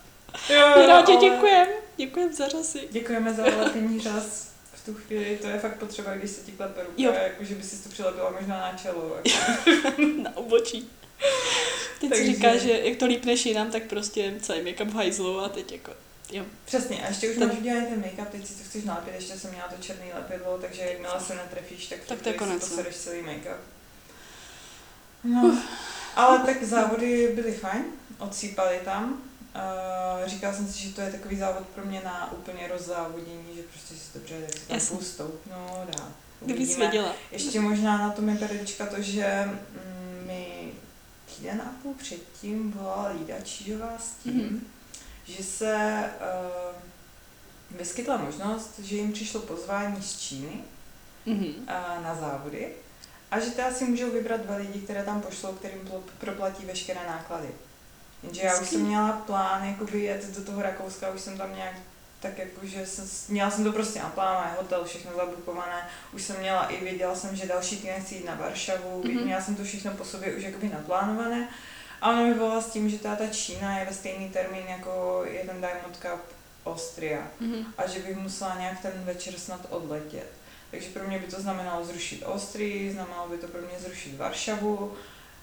Jo, 0.55 0.69
Rádi 0.87 1.13
ale 1.13 1.31
děkujem. 1.31 1.69
Děkujem 1.97 2.33
za 2.33 2.49
řasy. 2.49 2.89
Děkujeme 2.91 3.35
za 3.35 3.43
lepení 3.45 4.01
řas 4.01 4.49
v 4.75 4.85
tu 4.87 4.95
chvíli. 4.95 5.39
To 5.43 5.47
je 5.47 5.59
fakt 5.59 5.79
potřeba, 5.79 6.15
když 6.15 6.31
se 6.31 6.41
ti 6.41 6.53
klepe 6.53 6.81
ruka, 6.81 6.93
Jo. 6.97 7.13
jako 7.13 7.45
že 7.45 7.55
by 7.55 7.63
si 7.63 7.83
to 7.83 7.89
přilepila 7.89 8.31
možná 8.31 8.61
na 8.61 8.79
čelo. 8.83 9.17
Jako. 9.85 10.03
Na 10.23 10.37
obočí. 10.37 10.91
Teď 12.01 12.11
Takže- 12.11 12.25
si 12.25 12.35
říká, 12.35 12.57
že 12.57 12.79
jak 12.85 12.99
to 12.99 13.07
lípneš 13.07 13.47
jinam, 13.47 13.71
tak 13.71 13.83
prostě 13.83 14.35
celý 14.43 14.61
make-up 14.61 14.91
v 14.91 14.95
hajzlu 14.95 15.41
a 15.41 15.49
teď 15.49 15.73
jako, 15.73 15.93
jo. 16.33 16.45
Přesně, 16.65 17.05
a 17.05 17.09
ještě 17.09 17.31
už 17.31 17.37
No. 17.37 17.47
máš 17.47 17.57
udělaný 17.59 17.87
ten 17.87 18.01
make-up, 18.03 18.27
teď 18.27 18.47
si 18.47 18.55
to 18.55 18.65
chceš 18.65 18.85
nalepit, 18.85 19.15
ještě 19.15 19.39
jsem 19.39 19.51
měla 19.51 19.69
to 19.69 19.83
černý 19.83 20.13
lepidlo, 20.15 20.59
takže 20.59 20.83
jakmile 20.83 21.21
se 21.21 21.35
netrefíš, 21.35 21.87
tak, 21.87 21.99
Tak 22.09 22.23
to 22.23 22.29
je 22.29 22.35
konec, 22.35 22.63
no. 22.63 22.69
posereš 22.69 22.97
celý 22.97 23.23
make-up. 23.23 23.57
No, 25.25 25.59
ale 26.17 26.39
tak 26.39 26.65
závody 26.65 27.33
byly 27.35 27.53
fajn, 27.53 27.85
odsýpali 28.19 28.81
tam. 28.85 29.23
Uh, 29.57 30.29
říkala 30.29 30.55
jsem 30.55 30.69
si, 30.69 30.83
že 30.83 30.95
to 30.95 31.01
je 31.01 31.11
takový 31.13 31.39
závod 31.39 31.67
pro 31.69 31.85
mě 31.85 32.01
na 32.05 32.33
úplně 32.33 32.69
rozzávodění, 32.69 33.57
že 33.57 33.63
prostě 33.63 33.95
si 33.95 34.19
dobře, 34.19 34.41
tak 34.47 34.81
si 34.81 34.89
tam 34.89 34.97
půl 34.97 35.07
stoupnout 35.07 36.01
a 36.01 36.09
Kdyby 36.41 36.65
věděla. 36.65 37.15
Ještě 37.31 37.61
možná 37.61 37.99
na 37.99 38.11
tom 38.11 38.29
je 38.29 38.37
perlička 38.37 38.87
to, 38.87 39.03
že 39.03 39.45
mm, 39.47 40.27
mi 40.27 40.73
týden 41.37 41.61
a 41.63 41.83
půl 41.83 41.95
předtím 41.95 42.73
volala 42.73 43.09
Lída 43.19 43.35
Čížová 43.41 43.99
s 43.99 44.23
tím, 44.23 44.33
Mhm. 44.35 44.67
Že 45.29 45.43
se 45.45 46.05
uh, 46.21 47.79
vyskytla 47.79 48.17
možnost, 48.17 48.79
že 48.79 48.97
jim 48.97 49.13
přišlo 49.13 49.41
pozvání 49.41 50.03
z 50.03 50.19
Číny 50.21 50.53
Mhm. 51.27 51.45
uh, 51.47 52.05
na 52.05 52.15
závody 52.21 52.69
a 53.31 53.41
že 53.41 53.51
teda 53.51 53.71
si 53.71 53.85
můžou 53.85 54.11
vybrat 54.11 54.41
dva 54.41 54.57
lidi, 54.57 54.79
které 54.81 55.05
tam 55.05 55.21
pošlou, 55.23 55.53
kterým 55.53 55.91
proplatí 56.19 56.67
veškeré 56.67 57.01
náklady. 57.07 57.49
Jenže 58.23 58.43
já 58.43 58.61
už 58.61 58.69
jsem 58.69 58.81
měla 58.81 59.13
plán 59.13 59.65
jakoby 59.65 60.01
jet 60.03 60.37
do 60.37 60.45
toho 60.45 60.63
Rakouska, 60.63 61.11
už 61.11 61.21
jsem 61.21 61.39
tam 61.39 61.55
nějak 61.57 61.75
tak 62.21 62.39
jako, 62.39 62.67
že 62.67 62.87
jsem, 62.87 63.05
měla 63.29 63.51
jsem 63.51 63.65
to 63.65 63.73
prostě 63.73 63.99
naplánované, 63.99 64.55
hotel, 64.59 64.85
všechno 64.85 65.11
zabukované, 65.17 65.89
už 66.13 66.23
jsem 66.23 66.39
měla 66.39 66.67
i 66.67 66.85
věděla 66.85 67.15
jsem, 67.17 67.37
že 67.37 67.47
další 67.47 67.77
týden 67.77 68.03
chci 68.03 68.15
jít 68.15 68.25
na 68.25 68.35
Varšavu, 68.35 69.03
Mhm. 69.05 69.13
mm-hmm. 69.17 69.25
měla 69.25 69.41
jsem 69.43 69.57
to 69.57 69.65
všechno 69.65 69.91
po 69.93 70.05
sobě 70.05 70.35
už 70.37 70.43
jakoby 70.43 70.69
naplánované 70.69 71.49
a 72.01 72.11
ona 72.11 72.23
mi 72.23 72.35
volala 72.35 72.61
s 72.61 72.71
tím, 72.71 72.91
že 72.91 72.99
ta, 72.99 73.17
ta 73.17 73.27
Čína 73.27 73.79
je 73.79 73.85
ve 73.85 73.93
stejný 73.95 74.29
termín 74.29 74.63
jako 74.69 75.23
je 75.31 75.41
ten 75.45 75.61
Diamond 75.61 75.97
Cup 75.97 76.21
Austria 76.67 77.23
Mhm. 77.41 77.65
a 77.79 77.87
že 77.87 77.99
bych 78.01 78.17
musela 78.17 78.59
nějak 78.59 78.81
ten 78.83 78.93
večer 79.05 79.35
snad 79.39 79.61
odletět. 79.71 80.27
Takže 80.71 80.89
pro 80.89 81.09
mě 81.09 81.19
by 81.19 81.27
to 81.27 81.41
znamenalo 81.41 81.85
zrušit 81.85 82.23
Austrii, 82.27 82.93
znamenalo 82.93 83.29
by 83.29 83.39
to 83.39 83.47
pro 83.47 83.61
mě 83.61 83.79
zrušit 83.79 84.17
Varšavu. 84.19 84.93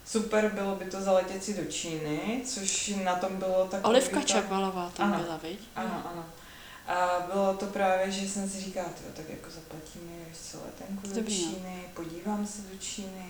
Super 0.05 0.49
bylo 0.49 0.75
by 0.75 0.85
to 0.85 1.01
zaletět 1.01 1.43
si 1.43 1.53
do 1.53 1.71
Číny, 1.71 2.41
což 2.45 2.87
na 3.03 3.15
tom 3.15 3.37
bylo 3.37 3.67
tak. 3.67 3.87
Olivka 3.87 4.21
Čabalová 4.21 4.91
tam 4.97 5.13
Ano. 5.13 5.23
byla, 5.23 5.37
viď? 5.43 5.59
Ano, 5.75 6.01
ano. 6.11 6.25
A 6.87 7.27
bylo 7.33 7.53
to 7.53 7.65
právě, 7.65 8.11
že 8.11 8.29
jsem 8.29 8.49
si 8.49 8.61
říkala, 8.61 8.89
tyjo, 8.89 9.09
tak 9.15 9.29
jako 9.29 9.49
zaplatíme 9.49 10.11
co, 10.51 10.57
letenku 10.65 11.07
do 11.07 11.15
Dobrý, 11.15 11.45
no. 11.45 11.51
Číny, 11.51 11.81
podívám 11.93 12.47
se 12.47 12.61
do 12.61 12.77
Číny. 12.79 13.25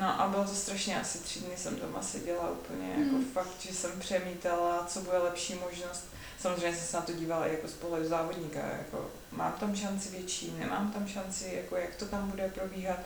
No 0.00 0.20
a 0.20 0.28
bylo 0.28 0.44
to 0.44 0.54
strašně, 0.54 1.00
asi 1.00 1.18
tři 1.18 1.40
dny 1.40 1.56
jsem 1.56 1.76
doma 1.80 2.02
seděla 2.02 2.50
úplně, 2.50 2.94
Mm. 2.96 3.04
jako 3.04 3.24
fakt, 3.32 3.60
že 3.60 3.74
jsem 3.74 3.90
přemítala, 4.00 4.84
co 4.88 5.00
bude 5.00 5.18
lepší 5.18 5.54
možnost. 5.54 6.04
Samozřejmě 6.40 6.76
jsem 6.76 6.86
se 6.86 6.96
na 6.96 7.02
to 7.02 7.12
dívala 7.12 7.46
i 7.46 7.50
jako 7.50 7.68
z 7.68 7.72
pohledu 7.72 8.08
závodníka, 8.08 8.58
jako 8.58 9.10
mám 9.32 9.52
tam 9.52 9.76
šanci 9.76 10.08
větší, 10.08 10.54
nemám 10.58 10.92
tam 10.92 11.08
šanci, 11.08 11.52
jako 11.62 11.76
jak 11.76 11.94
to 11.94 12.04
tam 12.06 12.30
bude 12.30 12.48
probíhat. 12.48 12.98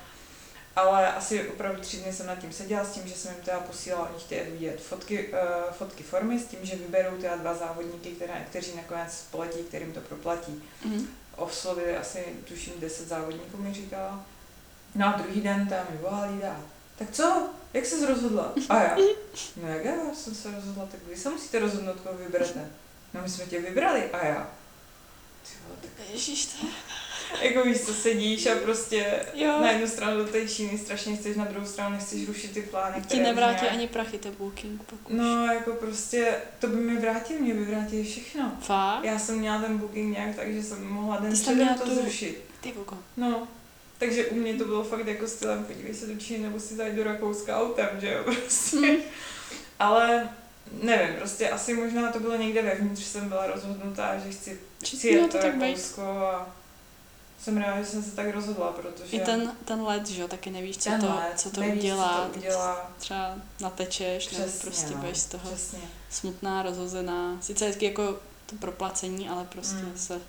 Ale 0.77 1.13
asi 1.13 1.49
opravdu 1.49 1.81
tři 1.81 1.97
dny 1.97 2.13
jsem 2.13 2.27
nad 2.27 2.39
tím 2.39 2.53
seděla 2.53 2.85
s 2.85 2.91
tím, 2.93 3.09
že 3.09 3.15
jsem 3.15 3.35
jim 3.35 3.45
teda 3.45 3.61
posílala, 3.61 4.09
oni 4.11 4.19
chtějí 4.21 4.51
vidět 4.51 4.81
fotky, 4.83 5.29
uh, 5.29 5.39
fotky 5.73 6.03
formy 6.03 6.39
s 6.41 6.47
tím, 6.47 6.59
že 6.63 6.77
vyberou 6.77 7.17
teda 7.17 7.37
dva 7.37 7.55
závodníky, 7.55 8.11
které, 8.11 8.47
kteří 8.51 8.77
nakonec 8.77 9.25
poletí, 9.31 9.59
kterým 9.59 9.93
to 9.93 10.01
proplatí. 10.01 10.63
Mhm. 10.85 11.07
Oslovili 11.37 11.97
asi, 11.97 12.25
tuším, 12.45 12.73
10 12.81 13.09
závodníků 13.09 13.57
mi 13.57 13.75
říkala. 13.75 14.25
No 14.95 15.07
a 15.07 15.13
druhý 15.19 15.41
den 15.41 15.69
tam 15.69 15.87
mi 15.91 15.97
volala 15.99 16.27
Lída. 16.27 16.57
Tak 16.99 17.11
co? 17.11 17.43
Jak 17.75 17.87
jsi 17.87 18.07
rozhodla? 18.07 18.53
A 18.69 18.83
já. 18.83 18.97
No 19.63 19.69
jak 19.69 19.85
já 19.85 19.93
jsem 20.15 20.35
se 20.35 20.51
rozhodla, 20.55 20.87
tak 20.91 21.01
vy 21.11 21.17
se 21.17 21.31
musíte 21.31 21.59
rozhodnout, 21.59 22.01
koho 22.01 22.15
vyberete. 22.19 22.71
No 23.15 23.21
my 23.23 23.29
jsme 23.29 23.45
tě 23.47 23.61
vybrali. 23.61 24.11
A 24.13 24.27
já. 24.27 24.51
Ty 25.43 25.51
vole, 25.67 25.79
tak 25.81 26.11
Ježíš, 26.13 26.47
to 26.47 26.67
jako 27.43 27.63
víš, 27.65 27.81
co 27.81 27.95
sedíš 27.95 28.47
a 28.47 28.55
prostě 28.63 29.27
Jo. 29.35 29.59
na 29.61 29.71
jednu 29.71 29.87
stranu 29.89 30.17
do 30.17 30.25
té 30.33 30.49
Číny 30.49 30.79
strašně 30.79 31.17
chceš, 31.17 31.37
na 31.37 31.45
druhou 31.45 31.67
stranu 31.67 31.93
nechceš 31.97 32.27
rušit 32.29 32.53
ty 32.53 32.63
plány, 32.63 33.03
ti 33.07 33.17
už 33.17 33.23
nevrátí 33.23 33.61
nějak- 33.63 33.73
ani 33.77 33.89
prachy, 33.89 34.19
to 34.19 34.31
booking, 34.33 34.83
pokud. 34.83 35.13
No, 35.13 35.47
jako 35.47 35.73
prostě, 35.73 36.35
to 36.59 36.67
by 36.67 36.77
mi 36.77 36.97
vrátili, 37.01 37.41
mě 37.41 37.55
by 37.55 37.65
vrátili 37.65 38.05
všechno. 38.05 38.53
Fakt? 38.61 39.05
Já 39.05 39.19
jsem 39.19 39.39
měla 39.39 39.61
ten 39.61 39.79
booking 39.79 40.13
nějak 40.17 40.37
tak, 40.37 40.53
že 40.55 40.63
jsem 40.63 40.87
mohla 40.87 41.17
den 41.21 41.33
předem 41.33 41.69
to 41.75 41.85
tu- 41.85 41.95
zrušit. 41.95 42.45
Ty 42.61 42.73
vogo. 42.73 42.99
No, 43.17 43.49
takže 44.03 44.27
u 44.27 44.35
mě 44.35 44.55
to 44.55 44.65
bylo 44.65 44.85
fakt 44.85 45.07
jako 45.07 45.29
stylem, 45.29 45.65
podívej 45.65 45.95
se 45.95 46.07
do 46.07 46.17
Číny 46.21 46.39
nebo 46.39 46.61
si 46.61 46.77
zajít 46.77 46.97
do 46.97 47.05
Rakouska 47.05 47.59
autem, 47.61 47.89
že 48.01 48.13
jo, 48.13 48.21
prostě. 48.25 48.77
Mm. 48.77 48.97
Ale 49.79 50.29
nevím, 50.83 51.17
prostě 51.17 51.51
asi 51.51 51.75
možná 51.75 52.13
to 52.13 52.21
bylo 52.21 52.37
někde 52.37 52.63
vevnitř, 52.63 53.03
jsem 53.05 53.29
byla 53.29 53.47
rozhodnutá, 53.47 54.19
že 54.19 54.31
chci, 54.33 54.61
chci 54.85 55.09
jet 55.09 55.33
to 55.33 55.39
to. 55.39 55.47
Rakousko 55.47 56.03
a 56.03 56.49
jsem 57.43 57.57
ráda, 57.57 57.79
že 57.83 57.87
jsem 57.87 58.03
se 58.03 58.11
tak 58.17 58.31
rozhodla, 58.35 58.73
protože 58.73 59.17
I 59.17 59.21
ten, 59.21 59.53
ten 59.65 59.83
let, 59.83 60.07
že 60.09 60.23
jo, 60.23 60.29
taky 60.29 60.51
nevíš, 60.51 60.79
co 60.79 60.91
to, 61.01 61.07
let, 61.07 61.33
co 61.37 61.51
to 61.51 61.61
nevíš, 61.61 61.79
udělá. 61.83 62.25
Co 62.27 62.33
to 62.33 62.39
udělá. 62.39 62.91
Třeba 62.99 63.35
natečeš, 63.61 64.31
nebo 64.31 64.45
Přesně, 64.45 64.61
prostě 64.61 64.95
no, 64.95 65.01
budeš 65.01 65.19
z 65.19 65.27
toho 65.27 65.51
Přesně. 65.51 65.79
smutná, 66.11 66.63
rozhozená. 66.63 67.37
Sice 67.41 67.65
vždycky 67.65 67.85
jako 67.85 68.03
to 68.47 68.57
proplacení, 68.61 69.29
ale 69.29 69.45
prostě 69.45 69.77
Mm. 69.83 69.93
se, 69.99 70.21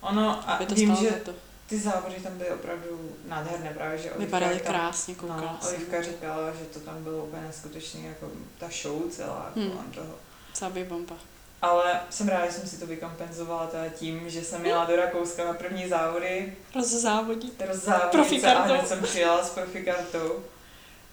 Ono, 0.00 0.30
a 0.50 0.52
aby 0.54 0.66
to 0.66 0.74
vím, 0.74 0.96
že 0.96 1.10
to. 1.10 1.34
Ty 1.66 1.78
závody 1.80 2.14
tam 2.22 2.38
byly 2.38 2.50
opravdu 2.50 3.16
nádherné, 3.26 3.70
právě, 3.74 3.98
že 3.98 4.10
Vypadaly 4.18 4.60
krásně, 4.60 5.14
koukala 5.14 5.40
No, 5.40 5.58
jsem. 5.62 5.76
Olivka 5.76 6.02
říkala, 6.02 6.50
že 6.52 6.64
to 6.64 6.80
tam 6.80 7.04
bylo 7.04 7.24
úplně 7.24 7.42
neskutečný, 7.42 8.04
jako 8.04 8.30
ta 8.58 8.68
show 8.82 9.10
celá 9.10 9.52
Hmm. 9.56 9.70
kolem 9.70 9.90
toho. 9.92 10.14
Cabý 10.54 10.84
bomba. 10.84 11.16
Ale 11.62 12.00
jsem 12.10 12.28
ráda, 12.28 12.46
že 12.46 12.52
jsem 12.52 12.68
si 12.68 12.78
to 12.78 12.86
vykompenzovala 12.86 13.66
teda 13.66 13.88
tím, 13.88 14.30
že 14.30 14.44
jsem 14.44 14.66
jela 14.66 14.84
do 14.84 14.96
Rakouska 14.96 15.44
na 15.44 15.52
první 15.52 15.88
závody, 15.88 16.56
Rozzávodí. 16.74 17.52
rozzávodnice 17.66 18.06
a 18.06 18.08
Profikartou. 18.08 18.72
hned 18.74 18.88
jsem 18.88 19.02
přijela 19.02 19.44
s 19.44 19.50
profikartou, 19.50 20.44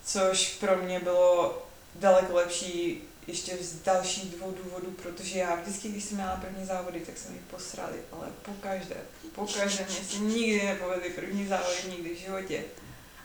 což 0.06 0.58
pro 0.60 0.78
mě 0.78 1.00
bylo 1.00 1.64
daleko 1.96 2.34
lepší 2.36 3.02
ještě 3.28 3.58
z 3.62 3.82
dalších 3.82 4.36
dvou 4.36 4.54
důvodů, 4.64 4.94
protože 5.04 5.40
já 5.40 5.56
vždycky, 5.56 5.90
když 5.90 6.04
jsem 6.04 6.18
měla 6.18 6.36
první 6.42 6.66
závody, 6.66 7.00
tak 7.00 7.18
jsem 7.18 7.34
jich 7.34 7.44
posrali, 7.44 7.96
ale 8.12 8.28
pokaždé, 8.46 8.96
pokaždé 9.36 9.86
mě 9.90 10.04
se 10.10 10.18
nikdy 10.18 10.66
nepovedly 10.66 11.10
první 11.10 11.48
závody 11.48 11.76
nikdy 11.90 12.16
v 12.16 12.20
životě. 12.20 12.64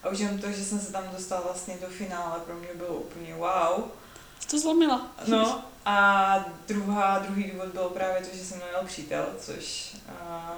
A 0.02 0.08
už 0.08 0.18
jen 0.18 0.40
to, 0.40 0.52
že 0.52 0.64
jsem 0.64 0.80
se 0.80 0.92
tam 0.92 1.04
dostala 1.12 1.40
vlastně 1.40 1.76
do 1.80 1.86
finále, 1.86 2.40
pro 2.46 2.54
mě 2.54 2.68
bylo 2.74 2.94
úplně 2.94 3.34
wow. 3.34 3.84
To 4.50 4.58
zlomila. 4.58 5.06
No 5.26 5.64
a 5.84 6.44
druhá, 6.68 7.18
druhý 7.18 7.50
důvod 7.50 7.68
byl 7.68 7.88
právě 7.88 8.26
to, 8.26 8.36
že 8.36 8.44
jsem 8.44 8.56
měl 8.56 8.84
přítel, 8.86 9.26
což 9.40 9.96
a, 10.20 10.52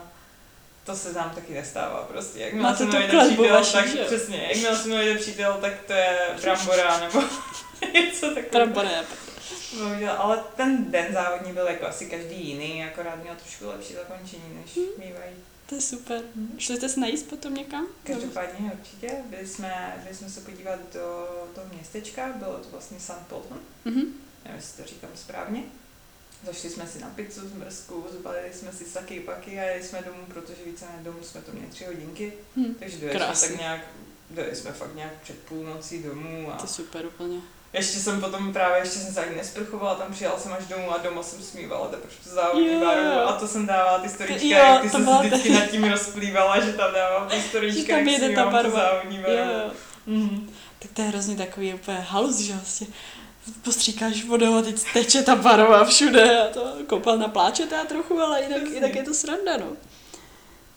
to 0.85 0.97
se 0.97 1.15
tam 1.15 1.31
taky 1.31 1.55
nestává 1.55 2.03
prostě. 2.03 2.51
Máte 2.55 2.79
tu 2.79 2.85
mnou 2.85 3.01
jde 3.01 3.09
kletbu 3.09 3.35
přítel, 3.35 3.57
vaši, 3.57 3.73
tak 3.73 3.89
že 3.89 4.05
přesně, 4.05 4.49
jakmile 4.49 4.77
se 4.77 4.89
mnou 4.89 4.97
jde 4.97 5.15
přítel, 5.15 5.59
tak 5.61 5.73
to 5.87 5.93
je 5.93 6.19
brambora 6.43 7.01
nebo 7.01 7.23
něco 7.95 8.27
takového. 8.27 8.51
Trambone. 8.51 9.05
Bohužel, 9.79 10.13
ale 10.19 10.45
ten 10.57 10.91
den 10.91 11.13
závodní 11.13 11.53
byl 11.53 11.67
jako 11.67 11.87
asi 11.87 12.07
každý 12.07 12.47
jiný, 12.49 12.85
akorát 12.85 13.23
měl 13.23 13.35
trošku 13.37 13.67
lepší 13.69 13.95
zakončení, 13.95 14.43
než 14.63 14.77
Hmm. 14.77 14.87
mývají. 14.99 15.33
To 15.67 15.75
je 15.75 15.81
super. 15.81 16.23
Šli 16.59 16.77
jste 16.77 16.89
se 16.89 17.01
najíst 17.01 17.29
potom 17.29 17.55
někam? 17.55 17.87
Každopádně 18.05 18.73
určitě, 18.81 19.11
byli 19.31 19.47
jsme, 19.47 20.01
byli 20.03 20.15
jsme 20.17 20.31
se 20.31 20.41
podívat 20.41 20.79
do 20.95 21.29
toho 21.55 21.67
městečka, 21.75 22.33
bylo 22.37 22.59
to 22.59 22.69
vlastně 22.71 23.01
St. 23.01 23.27
Polton, 23.29 23.59
Mhm. 23.85 23.97
nevím, 24.45 24.57
jestli 24.57 24.83
to 24.83 24.89
říkám 24.89 25.11
správně. 25.15 25.63
Zašli 26.47 26.71
jsme 26.71 26.87
si 26.87 26.99
na 26.99 27.09
pizzu 27.11 27.49
z 27.49 27.53
mrzku, 27.53 28.07
zbalili 28.11 28.53
jsme 28.55 28.73
si 28.73 28.85
saky 28.85 29.21
paky 29.21 29.61
a 29.61 29.63
jeli 29.63 29.85
jsme 29.85 30.03
domů, 30.03 30.25
protože 30.29 30.65
více 30.67 30.85
než 30.97 31.05
domů 31.05 31.19
jsme 31.23 31.41
to 31.43 31.53
měli 31.53 31.67
tři 31.69 31.85
hodinky, 31.85 32.33
Hm. 32.57 32.75
takže 32.79 32.99
dojeli 32.99 33.37
jsme 33.37 33.49
tak 33.49 33.59
nějak, 33.59 33.81
dojeli 34.31 34.57
jsme 34.57 34.73
fakt 34.73 34.95
nějak 34.95 35.13
před 35.23 35.39
půlnocí 35.39 36.03
domů 36.03 36.53
a 36.53 36.57
To 36.57 36.65
je 36.65 36.69
super 36.69 37.07
úplně. 37.07 37.41
Ještě 37.73 37.99
jsem 37.99 38.21
potom 38.21 38.53
právě, 38.53 38.79
ještě 38.83 38.99
jsem 38.99 39.15
se 39.15 39.25
ani 39.25 39.37
nesprchovala, 39.37 39.95
tam 39.95 40.13
přijela 40.13 40.39
jsem 40.39 40.53
až 40.53 40.67
domů 40.67 40.93
a 40.95 40.99
doma 40.99 41.23
jsem 41.23 41.43
smívala 41.43 41.89
teprve 41.89 42.13
tu 42.25 42.31
závodní 42.31 42.73
Jo. 42.73 42.81
baru 42.81 43.29
a 43.29 43.33
to 43.33 43.49
jsem 43.49 43.67
dávala 43.67 43.99
ty 43.99 44.09
storička, 44.09 44.47
Jo, 44.47 44.51
jak 44.57 44.83
ty 44.83 44.91
to 44.91 44.99
se 44.99 45.19
vždycky 45.23 45.51
nad 45.51 45.67
tím 45.67 45.85
rozplývala, 45.85 46.61
že 46.61 46.73
tam 46.73 46.93
dávám 46.95 47.29
ty 47.29 47.41
storička, 47.49 47.93
tam 47.97 48.09
jak 48.09 48.21
jede 48.23 48.35
ta 48.35 48.51
barva. 48.51 48.81
závodní 48.81 49.19
baru. 49.19 49.33
Jo. 49.35 49.71
Mhm. 50.07 50.51
Tak 50.79 50.91
to 50.95 51.03
je 51.03 51.09
hrozně 51.09 51.37
takový 51.37 51.75
úplně 51.75 51.99
halus, 51.99 52.37
že 52.39 52.53
vlastně 52.55 52.87
postříkáš 53.65 54.25
vodou 54.25 54.59
a 54.59 54.63
teď 54.63 54.83
teče 54.93 55.23
ta 55.23 55.37
barva 55.37 55.85
všude 55.85 56.41
a 56.41 56.47
to 56.53 56.73
koupal 56.87 57.19
na 57.19 57.29
pláčete 57.29 57.77
trochu, 57.89 58.21
ale 58.21 58.43
jinak, 58.43 58.63
jinak 58.75 58.95
je 58.95 59.03
to 59.03 59.15
sranda, 59.15 59.57
no. 59.57 59.67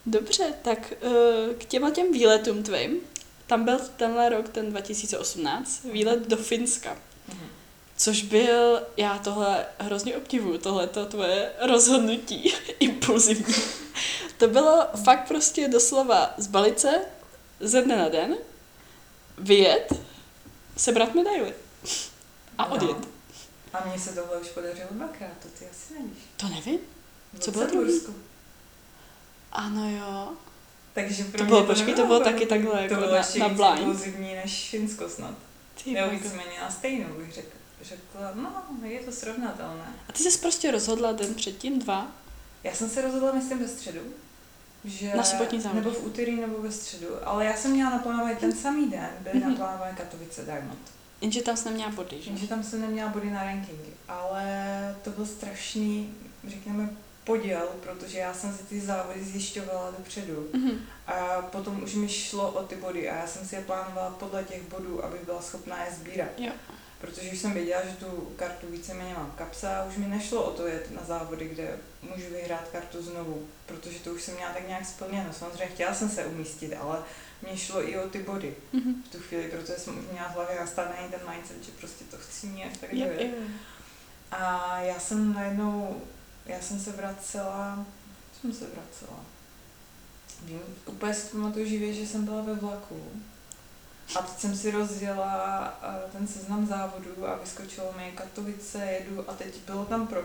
Dobře, 0.06 0.43
tak 0.62 0.93
eh, 1.01 1.53
k 1.58 1.65
těma 1.65 1.89
těm 1.91 2.12
výletům 2.13 2.63
tvým, 2.63 2.97
tam 3.47 3.63
byl 3.65 3.79
tenhle 3.97 4.29
rok, 4.29 4.49
ten 4.49 4.69
2018, 4.71 5.84
výlet 5.84 6.27
do 6.27 6.38
Finska. 6.38 6.97
Mhm. 7.27 7.47
Což 7.97 8.21
byl, 8.23 8.82
já 8.97 9.17
tohle 9.17 9.65
hrozně 9.79 10.17
obdivuju, 10.17 10.58
tohleto 10.58 11.06
tvoje 11.06 11.51
rozhodnutí 11.62 12.53
impulzivní. 12.79 13.56
To 14.38 14.47
bylo 14.47 14.88
fakt 15.03 15.27
prostě 15.27 15.67
doslova 15.67 16.34
zbalit 16.38 16.79
se 16.79 17.01
ze 17.60 17.82
dne 17.82 17.97
na 17.97 18.10
den, 18.10 18.36
vyjet, 19.38 19.93
sebrat 20.77 21.13
medaily 21.15 21.53
a 22.58 22.67
No. 22.67 22.75
odjet. 22.75 22.97
A 23.73 23.86
mně 23.88 23.99
se 23.99 24.13
tohle 24.13 24.38
už 24.38 24.47
podařilo 24.47 24.88
dvakrát, 24.91 25.32
to 25.43 25.47
ty 25.60 25.65
asi 25.71 25.93
nevíš. 25.93 26.17
To 26.38 26.47
nevím. 26.49 26.79
Co 27.39 27.51
bylo 27.51 27.63
Lucembursku. 27.63 28.15
Ano 29.51 29.89
jo. 29.89 30.34
Takže 30.93 31.23
pro 31.23 31.38
To 31.38 31.43
mě 31.43 31.49
bylo, 31.49 31.63
počkej, 31.63 31.93
to 31.93 32.06
bylo 32.06 32.19
taky 32.19 32.45
takhle 32.45 32.71
to 32.71 32.77
jako 32.77 32.95
bylo 32.95 33.12
na- 33.12 33.17
ještě 33.17 33.39
na 33.39 33.49
blind. 33.49 33.79
impulzivní 33.79 34.36
než 34.36 34.69
Finsko 34.69 35.10
snad. 35.10 35.34
Ty 35.84 35.91
Nebo 35.91 36.10
víceméně 36.12 36.60
na 36.62 36.71
stejnou 36.71 37.08
bych 37.17 37.34
řekla. 37.34 37.60
Řekla, 37.82 38.32
no, 38.36 38.63
je 38.88 38.99
to 38.99 39.12
srovnatelné. 39.12 39.93
A 40.10 40.13
ty 40.13 40.23
jsi 40.23 40.38
prostě 40.39 40.71
rozhodla 40.71 41.12
den 41.12 41.34
předtím, 41.36 41.79
dva? 41.79 42.12
Já 42.63 42.73
jsem 42.73 42.89
se 42.89 43.01
rozhodla, 43.01 43.32
myslím, 43.32 43.60
ve 43.60 43.67
středu. 43.67 43.99
Že, 44.86 45.15
Na 45.15 45.23
sobotní 45.23 45.62
závod. 45.62 45.75
Nebo 45.75 45.91
v 45.91 46.06
úterý, 46.06 46.36
nebo 46.36 46.62
ve 46.62 46.71
středu. 46.71 47.08
Ale 47.23 47.45
já 47.45 47.58
jsem 47.58 47.71
měla 47.71 47.89
naplánovaný 47.89 48.36
ten 48.36 48.51
samý 48.56 48.89
den, 48.89 49.10
byly 49.19 49.39
Mhm. 49.39 49.49
naplánované 49.51 49.93
Katovice 49.97 50.43
Diamond. 50.45 50.79
Jenže 51.21 51.41
tam 51.41 51.58
jsi 51.58 51.65
neměla 51.69 51.91
body, 51.91 52.21
že? 52.21 52.29
Jenže 52.29 52.47
tam 52.47 52.63
jsem 52.63 52.82
neměla 52.82 53.10
body 53.10 53.29
na 53.32 53.43
rankingy. 53.43 53.89
Ale 54.08 54.45
to 55.03 55.10
byl 55.10 55.25
strašný, 55.25 56.13
řekněme, 56.47 56.89
poděl, 57.23 57.67
protože 57.83 58.17
já 58.19 58.33
jsem 58.33 58.57
si 58.57 58.63
ty 58.63 58.81
závody 58.81 59.23
zjišťovala 59.23 59.91
dopředu. 59.97 60.49
Mhm. 60.53 60.71
A 61.07 61.41
potom 61.41 61.83
už 61.83 61.93
mi 61.93 62.09
šlo 62.09 62.51
o 62.51 62.63
ty 62.63 62.75
body 62.75 63.09
a 63.09 63.15
já 63.15 63.27
jsem 63.27 63.47
si 63.47 63.55
je 63.55 63.62
plánovala 63.62 64.09
podle 64.09 64.43
těch 64.43 64.62
bodů, 64.62 65.05
abych 65.05 65.21
byla 65.25 65.41
schopná 65.41 65.86
je 65.86 65.91
sbírat. 65.91 66.29
Jo. 66.38 66.51
Protože 67.01 67.31
už 67.31 67.39
jsem 67.39 67.53
věděla, 67.53 67.81
že 67.86 67.91
tu 68.05 68.33
kartu 68.36 68.67
víceméně 68.69 69.13
mám 69.13 69.31
v 69.31 69.36
kapse 69.36 69.75
a 69.75 69.83
už 69.86 69.97
mi 69.97 70.05
nešlo 70.07 70.43
o 70.43 70.51
to 70.51 70.67
jet 70.67 70.91
na 70.91 71.03
závody, 71.03 71.47
kde 71.47 71.77
můžu 72.01 72.29
vyhrát 72.29 72.67
kartu 72.71 73.03
znovu, 73.03 73.47
protože 73.65 73.99
to 73.99 74.09
už 74.13 74.21
jsem 74.23 74.36
měla 74.36 74.53
tak 74.53 74.67
nějak 74.67 74.86
splněno. 74.86 75.33
Samozřejmě 75.33 75.65
chtěla 75.65 75.93
jsem 75.93 76.09
se 76.09 76.25
umístit, 76.25 76.73
ale 76.75 76.99
mě 77.41 77.57
šlo 77.57 77.89
i 77.89 77.97
o 77.97 78.09
ty 78.09 78.23
body 78.23 78.55
Mhm. 78.73 79.03
v 79.03 79.12
tu 79.12 79.19
chvíli, 79.19 79.43
protože 79.51 79.73
jsem 79.73 79.99
už 79.99 80.05
měla 80.12 80.27
v 80.27 80.33
hlavě 80.36 80.55
nastavený 80.59 81.09
ten 81.12 81.19
mindset, 81.31 81.63
že 81.63 81.71
prostě 81.79 82.05
to 82.12 82.17
chci 82.17 82.47
mít 82.47 82.77
tak 82.81 82.89
dojet. 82.95 83.21
jo. 83.21 83.43
A 84.31 84.77
já 84.81 84.99
jsem 84.99 85.33
najednou, 85.33 86.01
já 86.45 86.62
jsem 86.62 86.79
se 86.79 86.91
vracela, 86.91 87.86
jsem 88.41 88.53
se 88.53 88.65
vracela. 88.65 89.19
Vím, 90.45 90.60
úplně 90.86 91.13
si 91.13 91.27
pamatuju 91.27 91.65
živě, 91.65 91.93
že 91.93 92.08
jsem 92.08 92.25
byla 92.25 92.41
ve 92.41 92.53
vlaku. 92.53 93.03
A 94.15 94.21
teď 94.21 94.39
jsem 94.39 94.58
si 94.58 94.71
rozjela 94.71 95.73
eh, 95.84 96.12
ten 96.12 96.27
seznam 96.27 96.67
závodů 96.67 97.27
a 97.27 97.36
vyskočilo 97.38 97.93
mi 97.97 98.12
Katovice, 98.15 98.86
jedu 98.86 99.29
a 99.29 99.34
teď 99.34 99.56
bylo 99.65 99.86
tam 99.86 100.08
pro 100.08 100.21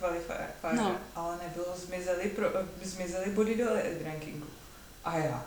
qualifier, 0.00 0.50
No. 0.72 0.96
ale 1.14 1.36
nebylo, 1.42 1.66
zmizely, 1.86 2.28
pro, 2.28 2.46
eh, 2.58 2.66
zmizely 2.82 3.30
body 3.30 3.54
do 3.56 3.64
rankingu. 4.04 4.46
A 5.04 5.16
já. 5.18 5.44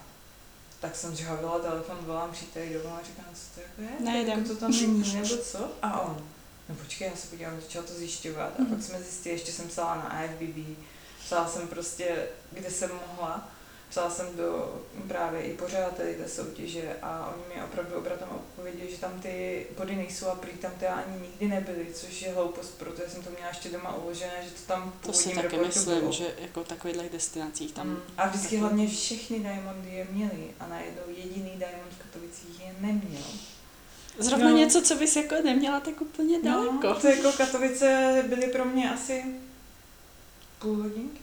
Tak 0.80 0.96
jsem 0.96 1.16
zžhavila 1.16 1.60
telefon, 1.60 1.98
volám 2.02 2.32
příteli 2.32 2.74
domů 2.74 2.96
a 2.96 3.04
říkám, 3.04 3.26
co 3.34 3.42
to 3.56 3.62
jako 3.62 3.82
je? 3.82 4.06
Nejedem. 4.12 4.40
Jako 4.40 4.54
to 4.54 4.60
tam 4.60 4.72
není, 4.72 5.14
nebo 5.14 5.38
co? 5.38 5.72
A 5.82 6.00
on, 6.02 6.28
no 6.70 6.76
počkej, 6.76 7.08
já 7.10 7.16
se 7.16 7.28
podívám, 7.28 7.62
začal 7.62 7.84
to 7.84 7.94
zjišťovat. 7.94 8.54
A 8.60 8.62
Mhm. 8.62 8.76
pak 8.76 8.84
jsme 8.86 9.00
zjistili, 9.02 9.36
ještě 9.36 9.52
jsem 9.52 9.68
psala 9.68 9.96
na 9.96 10.02
AFBB, 10.04 10.78
psala 11.26 11.48
jsem 11.48 11.68
prostě, 11.68 12.28
kde 12.52 12.72
jsem 12.72 12.92
mohla. 13.08 13.50
Psala 13.90 14.10
jsem 14.10 14.36
do 14.38 14.82
právě 15.08 15.42
i 15.42 15.54
pořadateli 15.58 16.14
té 16.16 16.28
soutěže 16.30 16.96
a 17.02 17.34
oni 17.36 17.56
mi 17.56 17.64
opravdu 17.64 17.96
obratem 17.96 18.28
odpověděli, 18.36 18.92
že 18.92 18.98
tam 18.98 19.22
ty 19.22 19.66
body 19.78 19.96
nejsou 19.96 20.28
a 20.28 20.36
prý 20.36 20.52
tam 20.52 20.72
ty 20.72 20.86
ani 20.88 21.20
nikdy 21.22 21.48
nebyly, 21.48 21.88
což 21.94 22.22
je 22.22 22.34
hloupost, 22.34 22.70
protože 22.78 23.04
jsem 23.10 23.24
to 23.24 23.30
měla 23.30 23.48
ještě 23.48 23.70
doma 23.70 23.96
uložené, 23.96 24.34
že 24.44 24.50
to 24.50 24.62
tam 24.68 24.94
v 25.02 25.06
To 25.06 25.14
si 25.14 25.30
taky 25.36 25.58
myslím, 25.58 26.00
bylo. 26.00 26.12
že 26.12 26.36
jako 26.40 26.64
takových 26.64 27.10
destinacích 27.12 27.72
tam... 27.74 27.88
Mm. 27.88 28.00
A 28.18 28.28
vždycky 28.28 28.48
taky- 28.48 28.58
hlavně 28.58 28.88
všechny 28.88 29.40
diamondy 29.40 29.90
je 29.90 30.08
měly 30.12 30.48
a 30.60 30.68
najednou 30.68 31.04
jediný 31.18 31.50
diamond 31.56 31.92
v 31.92 31.98
Katovicích 32.04 32.60
je 32.60 32.76
neměl. 32.80 33.24
Zrovna 34.20 34.50
No. 34.50 34.58
něco, 34.58 34.82
co 34.82 34.96
bys 34.96 35.16
jako 35.16 35.36
neměla 35.44 35.80
tak 35.80 36.02
úplně 36.02 36.42
daleko. 36.42 36.88
No, 36.88 36.96
to 36.96 37.08
jako 37.08 37.32
Katovice 37.32 38.24
byly 38.28 38.48
pro 38.48 38.66
mě 38.66 38.92
asi 38.94 39.26
půl 40.60 40.76
hodinky 40.76 41.20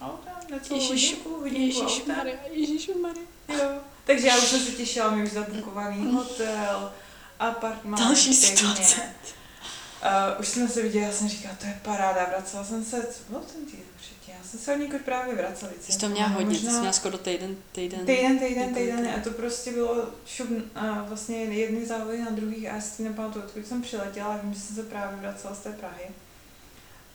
auta, 0.00 0.30
hodinku, 0.70 0.74
hodinku 0.74 1.44
Ježíš 1.44 1.80
auta. 2.02 2.12
Maria, 2.16 2.36
Ježíš 2.50 2.90
Maria. 3.02 3.26
Jo. 3.48 3.80
Takže 4.04 4.26
já 4.26 4.36
už 4.38 4.44
jsem 4.44 4.60
se 4.60 4.72
těšila, 4.72 5.10
mi 5.10 5.22
už 5.24 5.30
zabukovaný 5.32 6.12
hotel, 6.12 6.92
apartmán. 7.38 8.00
Další 8.00 8.34
situace. 8.34 9.02
Uh, 10.02 10.40
už 10.40 10.48
jsme 10.48 10.68
se 10.68 10.82
viděli, 10.82 11.04
já 11.04 11.12
jsem 11.12 11.28
říkala, 11.28 11.54
to 11.60 11.66
je 11.66 11.80
paráda, 11.84 12.24
vracela 12.24 12.64
jsem 12.64 12.84
se, 12.84 13.02
co 13.02 13.18
bylo 13.28 13.40
ten 13.40 13.64
týden 13.66 13.86
jsem 14.52 14.60
se 14.60 14.74
od 14.74 14.78
někud 14.78 15.00
právě 15.02 15.34
vracela. 15.34 15.72
Jsi 15.80 15.98
to 15.98 16.08
měla 16.08 16.26
hodně, 16.26 16.58
ty 16.58 16.66
jsi 16.66 16.78
měla 16.78 16.92
skoro 16.92 17.18
týden, 17.18 17.56
týden. 17.72 18.06
Týden, 18.06 18.38
týden, 18.38 18.74
týden 18.74 19.08
a 19.16 19.20
to 19.24 19.30
prostě 19.30 19.72
bylo 19.72 20.08
šup, 20.26 20.48
a 20.74 21.02
vlastně 21.02 21.36
jedny 21.36 21.86
závody 21.86 22.18
na 22.18 22.30
druhých 22.30 22.70
a 22.70 22.74
já 22.74 22.80
si 22.80 23.02
nepamatuju, 23.02 23.44
odkud 23.44 23.66
jsem 23.66 23.82
přiletěla, 23.82 24.36
vím, 24.42 24.54
že 24.54 24.60
jsem 24.60 24.76
se 24.76 24.82
právě 24.82 25.16
vracela 25.16 25.54
z 25.54 25.58
té 25.58 25.72
Prahy. 25.72 26.10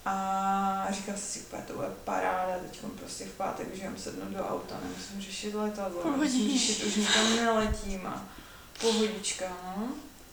A 0.05 0.87
říkala 0.91 1.17
jsem 1.17 1.27
si, 1.27 1.39
úplně 1.39 1.63
to 1.67 1.73
bude 1.73 1.87
paráda, 2.03 2.57
teď 2.59 2.79
prostě 2.99 3.25
v 3.25 3.31
pátek 3.31 3.73
už 3.73 3.79
jenom 3.79 3.97
sednu 3.97 4.37
do 4.37 4.47
auta, 4.47 4.79
nemusím 4.83 5.21
řešit 5.21 5.53
letadlo, 5.53 6.11
nemusím 6.11 6.51
řešit, 6.51 6.83
už 6.83 6.95
nikam 6.95 7.35
neletím 7.35 8.07
a 8.07 8.25
pohodička, 8.81 9.45
no. 9.77 9.89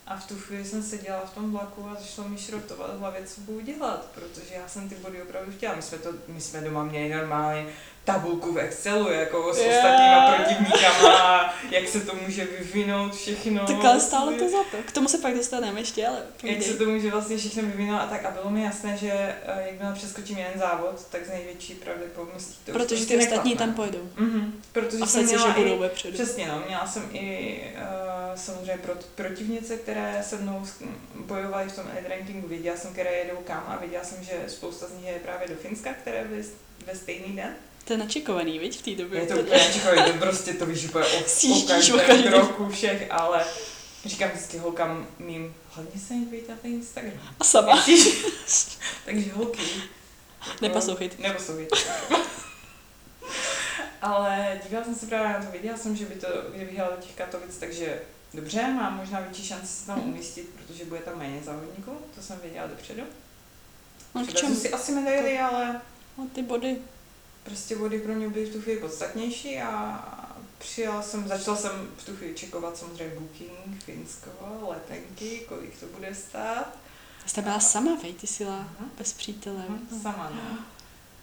A 0.07 0.17
v 0.17 0.29
tu 0.29 0.39
chvíli 0.39 0.65
jsem 0.65 0.83
seděla 0.83 1.21
v 1.21 1.35
tom 1.35 1.53
vlaku 1.53 1.89
a 1.89 1.95
začalo 1.95 2.29
mi 2.29 2.39
šrotovat 2.39 2.97
v 2.97 2.99
hlavě, 2.99 3.27
co 3.27 3.41
budu 3.41 3.61
dělat, 3.61 4.11
protože 4.15 4.55
já 4.55 4.69
jsem 4.69 4.89
ty 4.89 4.95
body 4.95 5.23
opravdu 5.23 5.53
chtěla. 5.53 5.75
My 5.75 5.83
jsme, 5.83 5.99
to, 5.99 6.13
my 6.29 6.41
jsme 6.41 6.61
doma 6.61 6.85
měli 6.85 7.15
normálně 7.15 7.67
tabulku 8.05 8.53
v 8.53 8.59
Excelu, 8.59 9.11
jako 9.11 9.55
s 9.55 9.59
Jo. 9.59 9.65
ostatníma 9.69 10.33
protivníkama, 10.37 11.55
jak 11.71 11.89
se 11.89 12.01
to 12.01 12.15
může 12.15 12.45
vyvinout 12.45 13.15
všechno. 13.15 13.67
Tak 13.67 13.85
ale 13.85 14.01
stálo 14.01 14.33
to 14.33 14.49
za 14.51 14.59
to. 14.71 14.77
K 14.87 14.93
tomu 14.93 15.09
se 15.09 15.19
pak 15.19 15.35
dostaneme 15.35 15.81
ještě, 15.81 16.07
ale 16.07 16.17
Jak 16.19 16.41
povídej. 16.41 16.63
se 16.63 16.75
to 16.79 16.85
může 16.85 17.11
vlastně 17.11 17.37
všechno 17.37 17.63
vyvinout 17.63 18.01
a 18.01 18.07
tak. 18.07 18.25
A 18.25 18.31
bylo 18.31 18.51
mi 18.51 18.63
jasné, 18.65 18.97
že 18.97 19.11
eh, 19.13 19.67
jakmile 19.67 19.93
přeskočím 19.95 20.39
jeden 20.39 20.53
závod, 20.61 21.07
tak 21.11 21.27
z 21.27 21.29
největší 21.29 21.75
pravděpodobností 21.75 22.55
to 22.67 22.73
Protože 22.73 22.95
prostě 22.97 23.17
ty 23.19 23.25
ostatní 23.25 23.57
tam 23.57 23.75
pojedou. 23.75 24.09
Mhm, 24.17 24.61
protože 24.73 24.99
A 25.03 25.07
jsem 25.07 25.27
vsadí, 25.27 25.29
že 25.29 25.37
měla 25.37 25.55
budou 25.55 25.77
i, 25.77 25.79
vepředu. 25.79 26.15
Přesně, 26.15 26.49
no. 26.49 26.63
Měla 26.67 26.87
jsem 26.87 27.09
i 27.13 27.61
uh, 27.75 28.35
samozřejmě 28.35 28.79
pro, 28.83 28.95
protivnice, 29.15 29.77
které 29.77 30.23
se 30.29 30.37
mnou 30.37 30.63
bojovaly 31.15 31.69
v 31.69 31.77
tom 31.77 31.85
elite 31.93 32.09
rankingu. 32.09 32.49
Věděla 32.49 32.77
jsem, 32.77 32.93
které 32.93 33.11
jedou 33.15 33.37
kam 33.37 33.65
a 33.69 33.77
věděla 33.77 34.05
jsem, 34.05 34.25
že 34.25 34.33
spousta 34.47 34.87
z 34.87 34.93
nich 34.93 35.05
je 35.07 35.19
právě 35.19 35.49
do 35.49 35.55
Finska, 35.55 35.93
které 35.95 36.25
byly 36.25 36.45
ve 36.87 36.95
stejný 36.95 37.37
den. 37.37 37.55
To 37.85 37.93
je 37.93 37.99
načekovaný, 37.99 38.59
viď, 38.59 38.79
v 38.79 38.83
té 38.83 39.03
době. 39.03 39.21
Je 39.21 39.27
to 39.27 39.37
úplně 39.37 39.71
čekaj, 39.73 40.13
to 40.13 40.19
prostě 40.19 40.55
to 40.55 40.67
víš 40.67 40.85
úplně 40.85 41.05
o, 41.05 41.21
o 41.25 41.29
Sjíždíš 41.29 41.91
o 41.91 41.97
každém 41.97 42.07
každý. 42.07 42.29
kroku 42.29 42.69
všech, 42.69 43.07
ale 43.11 43.45
říkám 44.05 44.31
vždycky 44.31 44.59
holkám 44.59 45.07
mým, 45.19 45.55
hlavně 45.71 46.01
se 46.01 46.15
dejte 46.31 46.53
na 46.53 46.59
ten 46.59 46.71
Instagram. 46.73 47.21
A 47.41 47.45
sama. 47.45 47.85
Takže 49.05 49.33
holky. 49.33 49.63
Neposlouchejte. 50.63 51.23
Neposlouchejte. 51.23 51.77
Ale 54.03 54.61
dívala 54.65 54.85
jsem 54.85 54.95
se 54.95 55.07
právě 55.07 55.29
na 55.33 55.45
to, 55.45 55.51
věděla 55.53 55.77
jsem, 55.77 55.97
že 55.97 56.05
by 56.05 56.15
to, 56.15 56.27
jela 56.55 56.91
do 56.91 57.03
těch 57.03 57.15
Katovic, 57.15 57.57
takže 57.57 58.03
dobře, 58.35 58.63
mám 58.63 58.97
možná 58.97 59.21
větší 59.21 59.47
šanci 59.47 59.67
se 59.67 59.87
tam 59.87 60.01
umístit, 60.01 60.49
protože 60.49 60.85
bude 60.85 61.01
tam 61.01 61.19
méně 61.19 61.41
závodníků, 61.45 61.91
to 62.15 62.23
jsem 62.23 62.39
věděla 62.43 62.67
dopředu. 62.67 63.03
No 64.15 64.27
k 64.27 64.35
čemu? 64.35 64.55
si 64.55 64.71
asi 64.71 64.93
medaily, 64.93 65.39
ale 65.39 65.81
No, 66.19 66.27
ty 66.35 66.43
body. 66.43 66.77
Prostě 67.45 67.77
body 67.77 68.01
pro 68.01 68.15
mě 68.15 68.29
byly 68.29 68.47
v 68.47 68.53
tu 68.53 68.61
chvíli 68.63 68.81
podstatnější 68.81 69.61
a 69.61 70.05
přijela 70.59 71.03
jsem, 71.03 71.29
začala 71.29 71.57
jsem 71.57 71.91
v 71.97 72.05
tu 72.05 72.17
chvíli 72.17 72.35
čekovat 72.35 72.77
samozřejmě 72.77 73.21
booking, 73.21 73.85
Finsko, 73.85 74.31
letenky, 74.69 75.47
kolik 75.49 75.81
to 75.81 75.87
bude 75.87 76.15
stát. 76.15 76.77
Jste 77.27 77.43
byla 77.43 77.61
sama, 77.61 77.95
vej, 78.03 78.13
ty 78.13 78.27
jsi 78.27 78.45
byla 78.45 78.69
bez 78.99 79.13
přítele. 79.13 79.65
Sama, 80.03 80.31
no. 80.35 80.59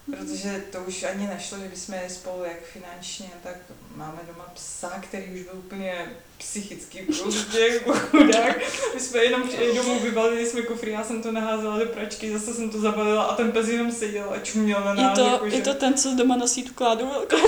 Protože 0.09 0.63
to 0.71 0.79
už 0.79 1.03
ani 1.03 1.27
nešlo, 1.27 1.57
že 1.57 1.67
bychom 1.67 1.95
jeli 1.95 2.09
spolu 2.09 2.43
jak 2.43 2.61
finančně, 2.73 3.25
tak 3.43 3.55
máme 3.95 4.19
doma 4.27 4.51
psa, 4.55 4.89
který 5.01 5.23
už 5.23 5.41
byl 5.41 5.53
úplně 5.53 6.05
psychicky 6.37 6.99
prostě 7.05 7.79
chudák. 8.09 8.59
My 8.93 8.99
jsme 8.99 9.23
jenom 9.23 9.47
přijeli 9.47 9.75
domů, 9.75 9.99
vybalili 9.99 10.45
jsme 10.49 10.61
kufry, 10.61 10.91
já 10.91 11.03
jsem 11.03 11.23
to 11.23 11.31
naházela 11.31 11.79
do 11.79 11.85
pračky, 11.85 12.31
zase 12.33 12.53
jsem 12.53 12.69
to 12.69 12.79
zabalila 12.81 13.23
a 13.23 13.35
ten 13.35 13.51
pes 13.51 13.67
jenom 13.67 13.91
seděl 13.91 14.29
a 14.35 14.39
čuměl 14.39 14.81
na 14.83 14.91
Je 14.93 15.01
nás. 15.01 15.17
to, 15.19 15.25
jako, 15.25 15.45
je 15.45 15.51
že- 15.51 15.61
to 15.61 15.73
ten, 15.73 15.93
co 15.93 16.13
doma 16.15 16.35
nosí 16.35 16.63
tu 16.63 16.73
kládu 16.73 17.09
velkou. 17.09 17.47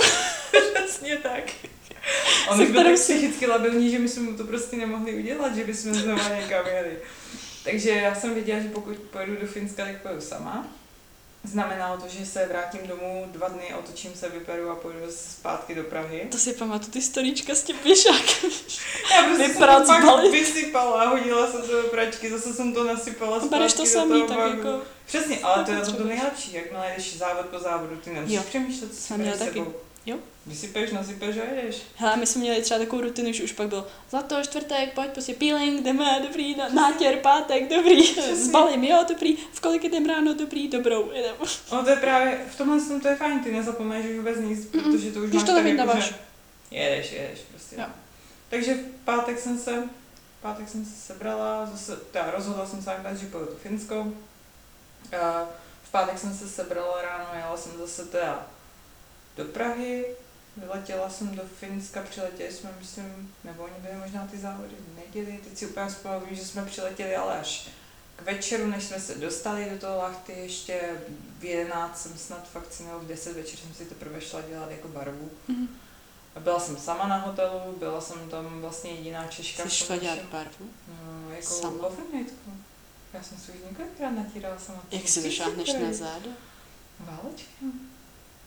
Přesně 0.74 1.16
tak. 1.16 1.44
On 2.50 2.62
už 2.62 2.70
byl 2.70 2.84
tak 2.84 2.94
psychicky 2.94 3.46
labilní, 3.46 3.90
že 3.90 3.98
my 3.98 4.08
jsme 4.08 4.22
mu 4.22 4.36
to 4.36 4.44
prostě 4.44 4.76
nemohli 4.76 5.14
udělat, 5.14 5.54
že 5.56 5.64
bychom 5.64 5.94
znova 5.94 6.28
někam 6.40 6.66
jeli. 6.66 6.98
Takže 7.64 7.90
já 7.90 8.14
jsem 8.14 8.34
věděla, 8.34 8.60
že 8.60 8.68
pokud 8.68 8.96
pojedu 8.96 9.36
do 9.40 9.46
Finska, 9.46 9.84
tak 9.84 10.02
pojedu 10.02 10.20
sama. 10.20 10.66
Znamenalo 11.44 11.96
to, 11.96 12.08
že 12.08 12.26
se 12.26 12.46
vrátím 12.46 12.80
domů 12.86 13.26
dva 13.32 13.48
dny, 13.48 13.74
otočím 13.78 14.14
se, 14.14 14.28
vyperu 14.28 14.70
a 14.70 14.74
pojedu 14.74 15.06
zase 15.06 15.32
zpátky 15.32 15.74
do 15.74 15.84
Prahy. 15.84 16.28
To 16.30 16.38
si 16.38 16.52
pamatuju, 16.52 16.90
ty 16.90 17.02
storíčka 17.02 17.54
s 17.54 17.62
tím 17.62 17.76
pěšákem. 17.76 18.50
Já 19.16 19.22
prostě 19.22 19.44
jsem 19.44 19.54
to 19.54 19.86
pak 19.86 20.30
vysypala, 20.30 21.08
hodila 21.08 21.46
jsem 21.46 21.62
to 21.62 21.82
do 21.82 21.88
pračky, 21.88 22.30
zase 22.30 22.54
jsem 22.54 22.74
to 22.74 22.84
nasypala 22.84 23.38
zpátky 23.38 23.48
Bereš 23.50 23.72
to 23.72 23.86
samý, 23.86 24.22
tak 24.28 24.36
bagu. 24.36 24.56
jako... 24.56 24.82
Přesně, 25.06 25.38
ale 25.38 25.64
to 25.64 25.70
je 25.70 25.80
to 25.80 26.04
nejlepší, 26.04 26.52
jakmile 26.52 26.92
jdeš 26.96 27.16
závod 27.16 27.46
po 27.46 27.58
závodu, 27.58 27.96
ty 27.96 28.10
nemusíš 28.10 28.40
přemýšlet, 28.40 28.94
co 28.94 29.00
si 29.00 29.14
taky. 29.38 29.44
sebou. 29.44 29.74
Jo. 30.06 30.16
Vysypeš, 30.46 30.92
nasypeš 30.92 31.36
a 31.36 31.54
jedeš. 31.54 31.82
Hele, 31.96 32.16
my 32.16 32.26
jsme 32.26 32.40
měli 32.40 32.62
třeba 32.62 32.80
takovou 32.80 33.02
rutinu, 33.02 33.32
že 33.32 33.44
už 33.44 33.52
pak 33.52 33.68
bylo 33.68 33.86
zlato, 34.10 34.42
čtvrtek, 34.42 34.94
pojď, 34.94 35.10
prostě 35.10 35.34
peeling, 35.34 35.82
jdeme, 35.84 36.20
dobrý, 36.26 36.54
na- 36.56 36.68
nátěr, 36.68 37.16
pátek, 37.16 37.68
dobrý, 37.68 38.14
zbalím, 38.34 38.84
jo, 38.84 39.04
dobrý, 39.08 39.36
v 39.52 39.60
kolik 39.60 39.84
jdem 39.84 40.06
ráno, 40.06 40.34
dobrý, 40.34 40.68
dobrou, 40.68 41.10
jdem. 41.12 41.34
No 41.72 41.84
to 41.84 41.90
je 41.90 41.96
právě, 41.96 42.40
v 42.50 42.56
tomhle 42.58 42.80
tom 42.80 43.00
to 43.00 43.08
je 43.08 43.16
fajn, 43.16 43.40
ty 43.44 43.52
nezapomeneš 43.52 44.06
už 44.06 44.16
vůbec 44.16 44.38
nic, 44.38 44.64
Mm-mm. 44.70 44.82
protože 44.92 45.12
to 45.12 45.18
už 45.20 45.28
Když 45.28 45.34
máš 45.42 45.48
to 45.48 45.54
tak 45.54 45.64
nevydáváš. 45.64 46.04
že 46.04 46.14
jedeš, 46.70 47.12
jedeš 47.12 47.38
prostě. 47.50 47.76
Jo. 47.76 47.86
Takže 48.50 48.74
v 48.74 49.04
pátek 49.04 49.38
jsem 49.40 49.58
se, 49.58 49.82
v 50.38 50.42
pátek 50.42 50.68
jsem 50.68 50.84
se 50.84 50.92
sebrala, 51.06 51.66
zase, 51.66 51.96
teda 51.96 52.30
rozhodla 52.30 52.66
jsem 52.66 52.82
se 52.82 52.90
nakonec, 52.90 53.18
že 53.20 53.26
pojedu 53.26 53.50
do 53.50 53.56
Finsko. 53.58 54.06
V 55.82 55.90
pátek 55.90 56.18
jsem 56.18 56.34
se 56.34 56.48
sebrala 56.48 57.02
ráno, 57.02 57.26
jela 57.38 57.56
jsem 57.56 57.72
zase 57.78 58.04
teda 58.04 58.46
do 59.36 59.44
Prahy, 59.44 60.04
vyletěla 60.56 61.10
jsem 61.10 61.36
do 61.36 61.42
Finska, 61.60 62.02
přiletěli 62.02 62.52
jsme, 62.52 62.70
myslím, 62.78 63.34
nebo 63.44 63.62
oni 63.64 63.74
byly 63.78 63.96
možná 63.96 64.26
ty 64.26 64.38
závody 64.38 64.74
v 64.78 64.96
neděli, 64.96 65.40
teď 65.44 65.58
si 65.58 65.66
úplně 65.66 65.86
vzpomínám, 65.88 66.26
že 66.30 66.44
jsme 66.44 66.64
přiletěli 66.64 67.16
ale 67.16 67.40
až 67.40 67.68
k 68.16 68.22
večeru, 68.22 68.66
než 68.66 68.84
jsme 68.84 69.00
se 69.00 69.14
dostali 69.14 69.70
do 69.70 69.78
toho 69.78 69.98
lachty, 69.98 70.32
ještě 70.32 70.80
v 71.38 71.44
11 71.44 72.02
jsem 72.02 72.18
snad 72.18 72.48
fakt 72.48 72.80
nebo 72.80 72.98
v 72.98 73.06
10 73.06 73.36
večer 73.36 73.58
jsem 73.58 73.74
si 73.74 73.84
teprve 73.84 74.20
šla 74.20 74.40
dělat 74.40 74.70
jako 74.70 74.88
barvu. 74.88 75.30
Mhm. 75.48 75.68
A 76.36 76.40
byla 76.40 76.60
jsem 76.60 76.76
sama 76.76 77.08
na 77.08 77.16
hotelu, 77.16 77.76
byla 77.78 78.00
jsem 78.00 78.30
tam 78.30 78.60
vlastně 78.60 78.90
jediná 78.90 79.26
Češka. 79.26 79.62
Jsi 79.62 79.70
šla 79.70 79.96
dělat 79.96 80.22
barvu? 80.22 80.70
No, 80.88 81.30
jako 81.30 81.54
Sama? 81.54 81.86
overnightu. 81.86 82.50
Já 83.12 83.22
jsem 83.22 83.38
si 83.38 83.52
už 83.52 83.58
několikrát 83.70 84.10
natírala 84.10 84.58
sama. 84.58 84.82
Jak 84.90 85.08
si 85.08 85.22
došáhneš 85.22 85.72
na 85.72 85.92
záda? 85.92 86.30
Válečky. 87.00 87.64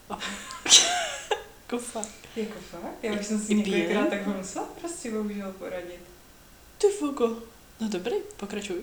Kofa. 1.69 2.01
Jako 2.35 2.59
fakt? 2.71 3.03
Já 3.03 3.13
už 3.13 3.25
jsem 3.25 3.39
si 3.39 3.55
několikrát 3.55 4.09
takhle 4.09 4.33
musela 4.33 4.65
prostě 4.81 5.11
bohužel 5.11 5.51
poradit. 5.51 6.01
Ty 6.77 6.87
fuko. 6.87 7.27
No 7.79 7.89
dobrý, 7.89 8.15
pokračuj. 8.37 8.77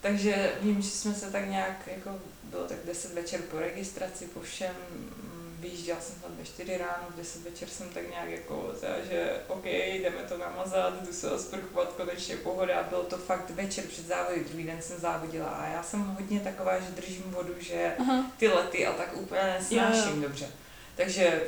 Takže 0.00 0.52
vím, 0.60 0.82
že 0.82 0.90
jsme 0.90 1.14
se 1.14 1.30
tak 1.30 1.48
nějak, 1.48 1.88
jako 1.96 2.10
bylo 2.42 2.64
tak 2.64 2.78
10 2.86 3.14
večer 3.14 3.40
po 3.40 3.58
registraci, 3.58 4.26
po 4.26 4.40
všem, 4.40 4.74
mm, 4.90 5.56
vyjížděla 5.60 6.00
jsem 6.00 6.14
tam 6.14 6.30
ve 6.38 6.44
4 6.44 6.76
ráno, 6.78 7.08
v 7.10 7.16
10 7.16 7.42
večer 7.42 7.68
jsem 7.68 7.88
tak 7.88 8.10
nějak 8.10 8.28
jako, 8.28 8.74
teda, 8.80 8.94
že 9.10 9.40
OK, 9.48 9.64
jdeme 9.64 10.22
to 10.28 10.38
namazat, 10.38 11.06
jdu 11.06 11.12
se 11.12 11.30
osprchovat, 11.30 11.92
konečně 11.96 12.36
pohoda, 12.36 12.82
bylo 12.82 13.02
to 13.02 13.18
fakt 13.18 13.50
večer 13.50 13.84
před 13.84 14.06
závody, 14.06 14.44
druhý 14.48 14.64
den 14.64 14.82
jsem 14.82 14.98
závodila 14.98 15.48
a 15.48 15.66
já 15.68 15.82
jsem 15.82 16.00
hodně 16.00 16.40
taková, 16.40 16.80
že 16.80 16.90
držím 16.90 17.22
vodu, 17.22 17.54
že 17.60 17.94
Aha. 17.98 18.32
ty 18.36 18.48
lety 18.48 18.86
a 18.86 18.92
tak 18.92 19.16
úplně 19.16 19.42
nesnáším 19.42 20.10
Jo, 20.10 20.16
jo. 20.16 20.22
dobře. 20.22 20.48
Takže 20.96 21.42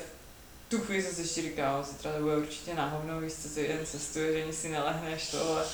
tu 0.74 0.84
chvíli 0.84 1.02
jsem 1.02 1.14
si 1.14 1.20
ještě 1.20 1.42
říkala, 1.42 1.82
zítra 1.82 2.12
to 2.12 2.22
bude 2.22 2.37
určitě 2.37 2.74
na 2.74 2.88
hovno, 2.88 3.20
víš 3.20 3.32
co, 3.32 3.48
ty 3.48 3.60
jen 3.60 3.87
cestuješ, 3.87 4.42
ani 4.42 4.52
si 4.52 4.68
nelehneš 4.68 5.30
tohle. 5.30 5.64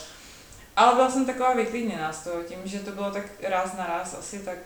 Ale 0.76 0.94
byla 0.94 1.10
jsem 1.10 1.26
taková 1.26 1.54
vyklidněná 1.54 2.12
z 2.12 2.24
toho, 2.24 2.42
tím, 2.42 2.58
že 2.64 2.78
to 2.78 2.90
bylo 2.90 3.10
tak 3.10 3.24
ráz 3.42 3.72
na 3.72 3.86
ráz 3.86 4.14
asi, 4.14 4.38
tak 4.38 4.58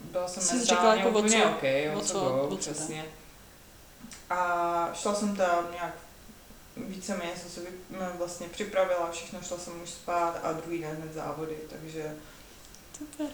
byla 0.00 0.28
jsem 0.28 0.42
Jsi 0.42 0.56
mentálně 0.56 0.70
říkala 0.70 0.94
jako 0.94 1.18
úplně 1.18 1.42
co? 1.42 1.50
OK, 1.50 1.62
o 1.96 2.00
co, 2.00 2.20
go, 2.20 2.42
O 2.42 2.48
co 2.50 2.56
přesně. 2.56 3.04
A 4.30 4.90
šla 4.94 5.14
jsem 5.14 5.36
tam 5.36 5.68
nějak 5.72 5.94
víceméně 6.76 7.32
jsem 7.36 7.50
se 7.50 7.60
no, 7.90 7.98
vlastně 8.18 8.48
připravila, 8.48 9.10
všechno 9.10 9.42
šla 9.42 9.58
jsem 9.58 9.82
už 9.82 9.90
spát 9.90 10.40
a 10.42 10.52
druhý 10.52 10.78
den 10.78 10.96
hned 10.96 11.14
závody, 11.14 11.58
takže 11.70 12.16
Super. 12.98 13.26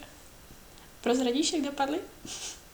Prozradíš, 1.01 1.53
jak 1.53 1.63
dopadly? 1.63 2.01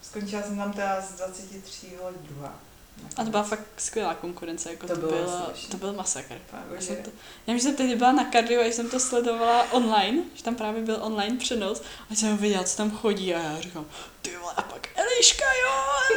skončila 0.03 0.42
jsem 0.42 0.57
tam 0.57 0.72
teda 0.72 1.00
z 1.00 1.12
23 1.12 1.98
druhá. 2.20 2.70
A 3.17 3.25
to 3.25 3.31
byla 3.31 3.43
fakt 3.43 3.61
skvělá 3.77 4.15
konkurence, 4.15 4.71
jako 4.71 4.87
To 4.87 4.95
to, 4.95 5.01
bylo 5.01 5.13
bylo, 5.13 5.53
to 5.71 5.77
byl 5.77 5.93
masakr. 5.93 6.35
Fakt, 6.51 6.61
Já 6.75 6.81
jsem, 6.81 6.97
to, 6.97 7.11
já 7.47 7.55
že 7.55 7.61
jsem 7.61 7.77
tehdy 7.77 7.97
byla 7.97 8.13
na 8.13 8.25
kardio 8.25 8.61
a 8.63 8.73
jsem 8.73 8.91
to 8.91 9.01
sledovala 9.01 9.73
online, 9.73 10.23
že 10.35 10.43
tam 10.43 10.55
právě 10.55 10.83
byl 10.83 10.99
online 11.01 11.37
přenos 11.37 11.83
a 12.11 12.15
jsem 12.15 12.37
viděla, 12.37 12.65
co 12.65 12.77
tam 12.77 12.91
chodí 12.91 13.35
a 13.35 13.39
já 13.43 13.61
říkám, 13.61 13.87
ty 14.23 14.37
vole, 14.37 14.53
a 14.57 14.63
pak 14.63 14.89
Eliška, 14.97 15.45
jo, 15.45 15.71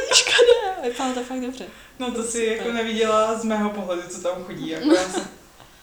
Eliška. 0.06 0.32
A 0.78 0.86
vypadalo 0.88 1.14
to 1.14 1.24
fakt 1.24 1.40
dobře. 1.40 1.66
No 1.98 2.10
to 2.10 2.22
si 2.22 2.28
Super. 2.30 2.56
jako 2.56 2.72
neviděla 2.72 3.38
z 3.38 3.44
mého 3.44 3.70
pohledu, 3.70 4.02
co 4.08 4.20
tam 4.20 4.44
chodí. 4.44 4.68
Jako 4.68 4.94
já 4.94 5.08
jsem, 5.08 5.28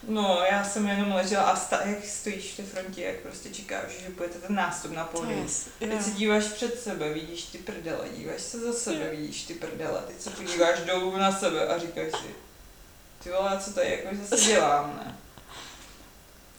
no, 0.08 0.42
já 0.50 0.64
jsem 0.64 0.86
jenom 0.88 1.12
ležela 1.12 1.42
a 1.42 1.56
sta, 1.56 1.80
jak 1.84 2.04
stojíš 2.04 2.52
v 2.52 2.56
té 2.56 2.62
frontě, 2.62 3.02
jak 3.02 3.16
prostě 3.16 3.50
čekáš, 3.50 3.90
že 4.00 4.10
budete 4.16 4.38
ten 4.38 4.54
nástup 4.56 4.90
na 4.92 5.04
To 5.04 5.18
pódium. 5.18 5.48
je, 5.80 5.88
Teď 5.88 6.02
se 6.02 6.10
díváš 6.10 6.44
před 6.44 6.80
sebe, 6.82 7.12
vidíš 7.12 7.42
ty 7.42 7.58
prdele, 7.58 8.08
díváš 8.16 8.40
se 8.42 8.60
za 8.60 8.72
sebe, 8.72 9.10
vidíš 9.10 9.42
ty 9.44 9.54
prdele, 9.54 10.02
teď 10.06 10.20
se 10.20 10.30
podíváš 10.30 10.78
dolů 10.80 11.16
na 11.16 11.32
sebe 11.38 11.66
a 11.68 11.78
říkáš 11.78 12.10
si, 12.10 12.34
ty 13.22 13.30
vole, 13.30 13.60
co 13.64 13.72
tady 13.72 13.90
jako 13.90 14.16
zase 14.24 14.44
dělám, 14.46 15.00
ne? 15.04 15.18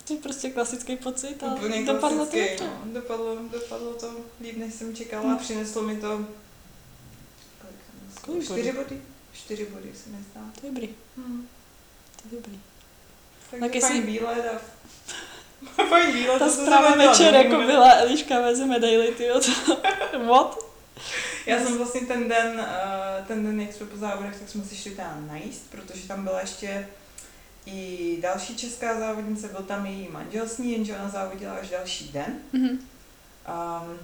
to 0.06 0.12
je 0.12 0.18
prostě 0.20 0.50
klasický 0.50 0.96
pocit, 0.96 1.42
ale 1.42 1.54
Úplně 1.54 1.84
dopadlo 1.86 2.18
to 2.26 2.30
klasický, 2.30 2.48
dobře. 2.64 2.64
no. 2.84 2.92
Dopadlo, 3.00 3.36
dopadlo 3.52 3.94
to 3.94 4.14
líp, 4.40 4.56
než 4.56 4.74
jsem 4.74 4.96
čekala 4.96 5.32
a 5.34 5.36
přineslo 5.36 5.82
mi 5.82 5.96
to 5.96 6.26
kolik 8.20 8.44
čtyři 8.44 8.72
body? 8.72 9.02
Čtyři 9.32 9.66
body 9.66 9.92
se 10.04 10.10
mi 10.10 10.16
zdá. 10.32 10.40
To 10.60 10.66
je 10.66 10.72
dobrý, 10.72 10.88
Hmm. 11.16 11.48
to 12.22 12.28
je 12.36 12.40
dobrý. 12.40 12.60
Tak 13.60 13.60
tak 13.60 13.74
jestli- 13.74 14.00
výlet 14.00 14.44
a... 14.46 14.60
fajn 15.88 16.12
výlet, 16.12 16.38
Ta 16.38 16.48
zpráva 16.48 16.94
večer 16.94 17.34
jako 17.34 17.56
byla, 17.56 17.92
Eliška 17.92 18.40
veze 18.40 18.66
medaily, 18.66 19.12
ty 19.12 19.28
What? 20.26 20.58
Já 21.46 21.58
jsem 21.60 21.78
vlastně 21.78 22.00
ten 22.00 22.28
den, 22.28 22.66
eh, 22.68 23.24
ten 23.26 23.46
den, 23.46 23.60
jak 23.60 23.72
jsme 23.72 23.86
po 23.86 23.96
závodech, 23.96 24.36
tak 24.38 24.48
jsme 24.48 24.64
si 24.64 24.76
šli 24.76 24.90
tam 24.90 25.26
najíst, 25.28 25.70
protože 25.70 26.08
tam 26.08 26.24
byla 26.24 26.40
ještě 26.40 26.88
i 27.66 28.18
další 28.20 28.56
česká 28.56 28.98
závodnice, 29.00 29.48
byl 29.48 29.62
tam 29.62 29.86
její 29.86 30.08
manžel 30.12 30.48
s 30.48 30.58
ní, 30.58 30.72
jenže 30.72 30.96
ona 30.96 31.08
závodila 31.08 31.52
až 31.52 31.70
další 31.70 32.08
den. 32.12 32.38
Mhm. 32.52 32.68
Um, 32.68 33.98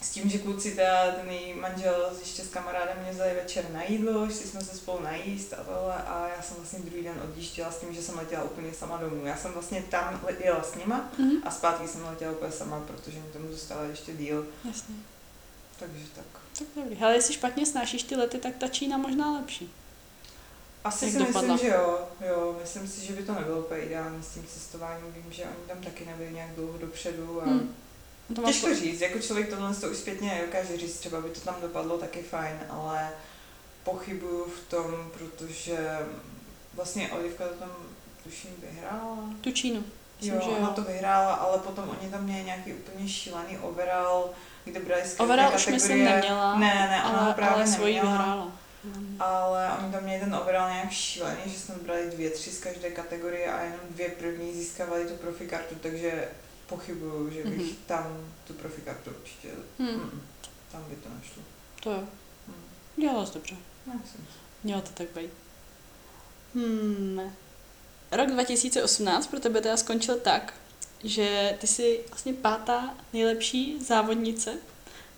s 0.00 0.10
tím, 0.10 0.30
že 0.30 0.38
kluci, 0.38 0.70
teda, 0.70 1.12
ten 1.12 1.30
její 1.30 1.54
manžel 1.54 2.10
ještě 2.20 2.42
s 2.42 2.48
kamarádem 2.48 2.96
mě 3.02 3.12
vzali 3.12 3.34
večer 3.34 3.70
na 3.70 3.82
jídlo, 3.82 4.26
šli 4.26 4.34
jsme 4.46 4.60
se 4.60 4.76
spolu 4.76 5.02
najíst 5.02 5.52
a 5.52 5.56
tohle 5.64 5.94
a 5.94 6.28
já 6.36 6.42
jsem 6.42 6.56
vlastně 6.56 6.78
druhý 6.78 7.02
den 7.02 7.20
odjížděla 7.24 7.70
s 7.70 7.78
tím, 7.78 7.94
že 7.94 8.02
jsem 8.02 8.18
letěla 8.18 8.42
úplně 8.44 8.72
sama 8.74 8.96
domů. 8.96 9.26
Já 9.26 9.36
jsem 9.36 9.52
vlastně 9.52 9.82
tam 9.82 10.20
jela 10.44 10.62
s 10.62 10.74
nima 10.74 11.10
Mhm. 11.18 11.36
a 11.44 11.50
zpátky 11.50 11.88
jsem 11.88 12.04
letěla 12.04 12.32
úplně 12.32 12.52
sama, 12.52 12.80
protože 12.80 13.18
mi 13.18 13.28
tomu 13.32 13.52
zůstala 13.52 13.82
ještě 13.82 14.12
díl, 14.12 14.46
Jasně. 14.64 14.94
takže 15.78 16.04
tak. 16.16 16.24
Tak 16.58 16.68
dobrý. 16.76 16.96
Ale 17.02 17.14
jestli 17.14 17.34
špatně 17.34 17.66
snášíš 17.66 18.02
ty 18.02 18.16
lety, 18.16 18.38
tak 18.38 18.56
ta 18.56 18.68
Čína 18.68 18.96
možná 18.98 19.32
lepší. 19.32 19.72
Asi 20.84 21.04
Jak 21.04 21.12
si 21.12 21.18
dopadla? 21.18 21.40
myslím, 21.54 21.58
že 21.70 21.74
jo, 21.76 21.98
jo. 22.28 22.56
Myslím 22.60 22.88
si, 22.88 23.06
že 23.06 23.12
by 23.12 23.22
to 23.22 23.34
nebylo 23.34 23.58
úplně 23.60 23.80
ideální 23.80 24.22
s 24.22 24.28
tím 24.34 24.46
cestováním. 24.46 25.12
Vím, 25.12 25.32
že 25.32 25.42
oni 25.42 25.66
tam 25.68 25.80
taky 25.82 26.06
nebyli 26.06 26.32
nějak 26.32 26.50
dlouho 26.50 26.78
dopředu 26.78 27.42
a 27.42 27.44
Hmm. 27.44 27.74
To 28.34 28.42
těžko 28.42 28.74
říct. 28.74 29.00
Jako 29.00 29.18
člověk 29.18 29.48
tohle 29.48 29.74
to 29.74 29.90
už 29.90 29.96
zpětně 29.96 30.34
nedokáže 30.34 30.76
říct, 30.76 30.98
třeba 30.98 31.20
by 31.20 31.28
to 31.30 31.40
tam 31.40 31.54
dopadlo 31.62 31.98
taky 31.98 32.22
fajn, 32.22 32.58
ale 32.70 33.10
pochybuju 33.84 34.44
v 34.44 34.70
tom, 34.70 35.10
protože 35.18 35.98
vlastně 36.74 37.08
Olivka 37.12 37.44
to 37.48 37.54
tam 37.54 37.70
tuším 38.24 38.50
vyhrála. 38.70 39.18
tu 39.40 39.52
Čínu. 39.52 39.84
Myslím, 40.20 40.34
jo, 40.34 40.40
že 40.44 40.50
ona 40.50 40.68
jo. 40.68 40.74
to 40.74 40.82
vyhrála, 40.82 41.34
ale 41.34 41.58
potom 41.58 41.96
oni 42.00 42.10
tam 42.10 42.24
měli 42.24 42.44
nějaký 42.44 42.72
úplně 42.74 43.08
šílený 43.08 43.58
overall, 43.58 44.30
kde 44.64 44.80
brali 44.80 45.02
Overall 45.18 45.54
už 45.54 45.66
myslím 45.66 46.04
neměla, 46.04 46.58
Ne, 46.58 46.74
ne, 46.74 47.04
ona 47.10 47.18
ale, 47.18 47.34
právě 47.34 47.54
ale 47.54 47.66
svoji 47.66 47.94
neměla. 47.94 48.16
vyhrála. 48.16 48.52
Ale 49.20 49.70
oni 49.82 49.92
tam 49.92 50.02
měli 50.04 50.20
ten 50.20 50.34
overall 50.34 50.70
nějak 50.72 50.90
šílený, 50.90 51.40
že 51.46 51.58
jsme 51.58 51.74
brali 51.74 52.10
dvě, 52.10 52.30
tři 52.30 52.50
z 52.50 52.60
každé 52.60 52.90
kategorie 52.90 53.52
a 53.52 53.60
jenom 53.62 53.80
dvě 53.90 54.08
první 54.08 54.52
získávali 54.54 55.04
tu 55.04 55.14
profi 55.14 55.46
kartu, 55.46 55.74
takže 55.82 56.28
pochybuju, 56.68 57.30
že 57.30 57.44
bych 57.44 57.58
Mhm. 57.58 57.76
tam 57.86 58.16
tu 58.46 58.52
profi 58.52 58.80
kartu 58.80 59.10
určitě, 59.10 59.48
Hmm. 59.78 59.88
mm, 59.90 60.22
tam 60.72 60.84
by 60.88 60.96
to 60.96 61.08
nešlo. 61.18 61.42
To 61.82 61.90
jo. 61.90 62.00
Mm. 62.48 62.54
Dělala 62.96 63.26
jsi 63.26 63.34
dobře. 63.34 63.56
Myslím 63.86 64.26
si. 64.26 64.38
Mělo 64.64 64.80
to 64.82 64.88
tak 64.94 65.06
být. 65.14 65.30
Hmm. 66.54 67.20
Rok 68.12 68.28
2018 68.30 69.26
pro 69.26 69.40
tebe 69.40 69.60
teda 69.60 69.76
skončil 69.76 70.16
tak, 70.18 70.54
že 71.04 71.56
ty 71.60 71.66
jsi 71.66 72.00
vlastně 72.08 72.32
pátá 72.34 72.94
nejlepší 73.12 73.84
závodnice 73.84 74.54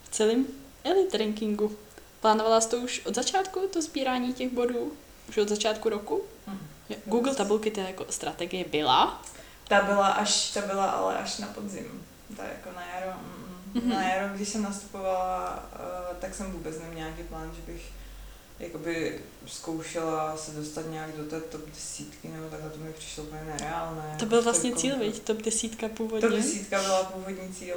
v 0.04 0.08
celém 0.10 0.46
elite 0.84 1.18
rankingu. 1.18 1.76
Plánovala 2.20 2.60
jsi 2.60 2.68
to 2.68 2.76
už 2.76 3.02
od 3.06 3.14
začátku, 3.14 3.60
to 3.72 3.82
sbírání 3.82 4.34
těch 4.34 4.52
bodů? 4.52 4.92
Už 5.28 5.36
od 5.38 5.48
začátku 5.48 5.88
roku? 5.88 6.22
Mm. 6.46 6.58
Google 7.06 7.34
tabulky 7.34 7.70
to 7.70 7.80
jako 7.80 8.06
strategie 8.10 8.64
byla. 8.64 9.22
Ta 9.70 9.80
byla 9.84 10.08
až, 10.08 10.50
ta 10.50 10.60
byla 10.60 10.90
ale 10.90 11.18
až 11.18 11.38
na 11.38 11.46
podzim. 11.46 12.06
Tak 12.36 12.46
jako 12.58 12.76
na 12.76 12.82
jaro, 12.94 13.12
mm, 13.12 13.56
Mhm. 13.74 13.84
mm. 13.84 13.90
na 13.90 14.02
jaro, 14.08 14.34
když 14.34 14.48
jsem 14.48 14.62
nastupovala, 14.62 15.64
uh, 16.10 16.16
tak 16.16 16.34
jsem 16.34 16.52
vůbec 16.52 16.78
neměla 16.78 16.94
nějaký 17.10 17.22
plán, 17.22 17.50
že 17.56 17.72
bych 17.72 17.82
jakoby 18.58 19.20
zkoušela 19.46 20.36
se 20.36 20.50
dostat 20.50 20.84
nějak 20.90 21.12
do 21.16 21.24
té 21.24 21.40
top 21.40 21.60
desítky, 21.74 22.28
nebo 22.28 22.48
takhle 22.50 22.70
to 22.70 22.78
mi 22.78 22.92
přišlo 22.92 23.24
úplně 23.24 23.44
nereálné. 23.44 24.16
To 24.18 24.26
byl 24.26 24.42
vlastně 24.42 24.76
cíl, 24.76 24.90
jako- 24.90 25.04
viď? 25.04 25.20
Top 25.22 25.36
desítka 25.42 25.88
původně. 25.88 26.28
Top 26.28 26.36
desítka 26.36 26.82
byla 26.82 27.02
původní 27.04 27.54
cíl, 27.54 27.76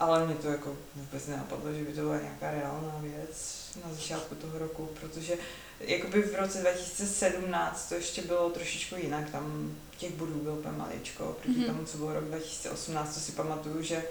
ale 0.00 0.26
mě 0.26 0.34
to 0.34 0.48
jako 0.48 0.76
vůbec 0.96 1.26
nenapadlo, 1.26 1.72
že 1.72 1.84
by 1.84 1.92
to 1.92 2.00
byla 2.00 2.16
nějaká 2.20 2.50
reálná 2.50 2.94
věc 3.00 3.56
na 3.84 3.94
začátku 3.94 4.34
toho 4.34 4.58
roku, 4.58 4.88
protože 5.00 5.34
jakoby 5.80 6.22
v 6.22 6.34
roce 6.34 6.58
2017 6.58 7.88
to 7.88 7.94
ještě 7.94 8.22
bylo 8.22 8.50
trošičku 8.50 8.96
jinak, 8.96 9.30
tam 9.30 9.72
těch 9.98 10.12
bodů 10.14 10.34
byl 10.34 10.52
úplně 10.52 10.76
maličko, 10.78 11.24
proti 11.24 11.48
Mhm. 11.48 11.60
mm-hmm. 11.62 11.66
tomu, 11.66 11.84
co 11.84 11.98
bylo 11.98 12.14
rok 12.14 12.24
2018, 12.24 13.14
to 13.14 13.20
si 13.20 13.32
pamatuju, 13.32 13.82
že 13.82 14.04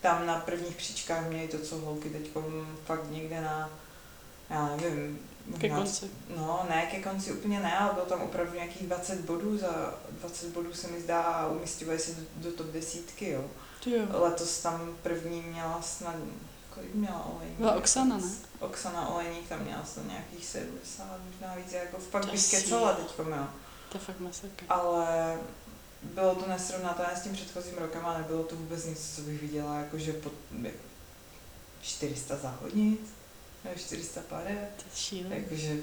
tam 0.00 0.26
na 0.26 0.40
prvních 0.40 0.76
příčkách 0.76 1.28
měli 1.28 1.48
to, 1.48 1.58
co 1.58 1.76
holky 1.78 2.10
teď 2.10 2.30
fakt 2.84 3.10
někde 3.10 3.40
na, 3.40 3.70
já 4.50 4.76
nevím, 4.76 5.18
Ke 5.60 5.68
možná- 5.68 5.76
konci. 5.76 6.06
No, 6.36 6.66
ne, 6.68 6.86
ke 6.86 7.02
konci 7.02 7.32
úplně 7.32 7.60
ne, 7.60 7.78
ale 7.78 7.92
bylo 7.94 8.06
tam 8.06 8.22
opravdu 8.22 8.54
nějakých 8.54 8.86
20 8.86 9.20
bodů, 9.20 9.58
za 9.58 9.94
20 10.10 10.48
bodů 10.50 10.74
se 10.74 10.88
mi 10.88 11.00
zdá 11.00 11.20
a 11.22 11.46
umístěvají 11.46 11.98
se 11.98 12.12
do, 12.12 12.50
do 12.50 12.56
top 12.56 12.66
desítky, 12.66 13.30
jo. 13.30 13.44
Jo. 13.86 14.02
Letos 14.10 14.58
tam 14.62 14.96
první 15.02 15.42
měla 15.42 15.82
snad, 15.82 16.14
kolik 16.74 16.94
měla 16.94 17.24
Olejník? 17.24 17.58
Byla 17.58 17.74
Oksana, 17.74 18.16
ne? 18.16 18.30
Oksana 18.60 19.08
Olejník 19.08 19.48
tam 19.48 19.60
měla 19.64 19.84
snad 19.84 20.06
nějakých 20.06 20.44
70, 20.44 21.06
možná 21.30 21.54
víc, 21.54 21.72
jako 21.72 21.98
fakt 21.98 22.24
To 22.24 22.30
bych 22.32 22.40
skecala 22.40 22.92
teďko, 22.92 23.22
jo. 23.22 23.46
To 23.88 23.98
je 23.98 24.00
fakt 24.04 24.20
masakr. 24.20 24.64
Ale 24.68 25.38
bylo 26.02 26.34
to 26.34 26.46
nesrovnatelné 26.48 27.16
s 27.16 27.22
tím 27.22 27.32
předchozím 27.32 27.74
rokem 27.78 28.06
a 28.06 28.18
nebylo 28.18 28.44
to 28.44 28.56
vůbec 28.56 28.84
nic, 28.86 29.14
co 29.16 29.20
bych 29.22 29.40
viděla, 29.40 29.76
jakože 29.78 30.12
pod 30.12 30.32
jak 30.62 30.74
400 31.82 32.36
závodnic, 32.36 33.00
nebo 33.64 33.76
400 33.78 34.20
pade, 34.28 34.68
To 34.76 34.82
je 34.84 34.96
šílené. 34.96 35.36
jakože 35.36 35.76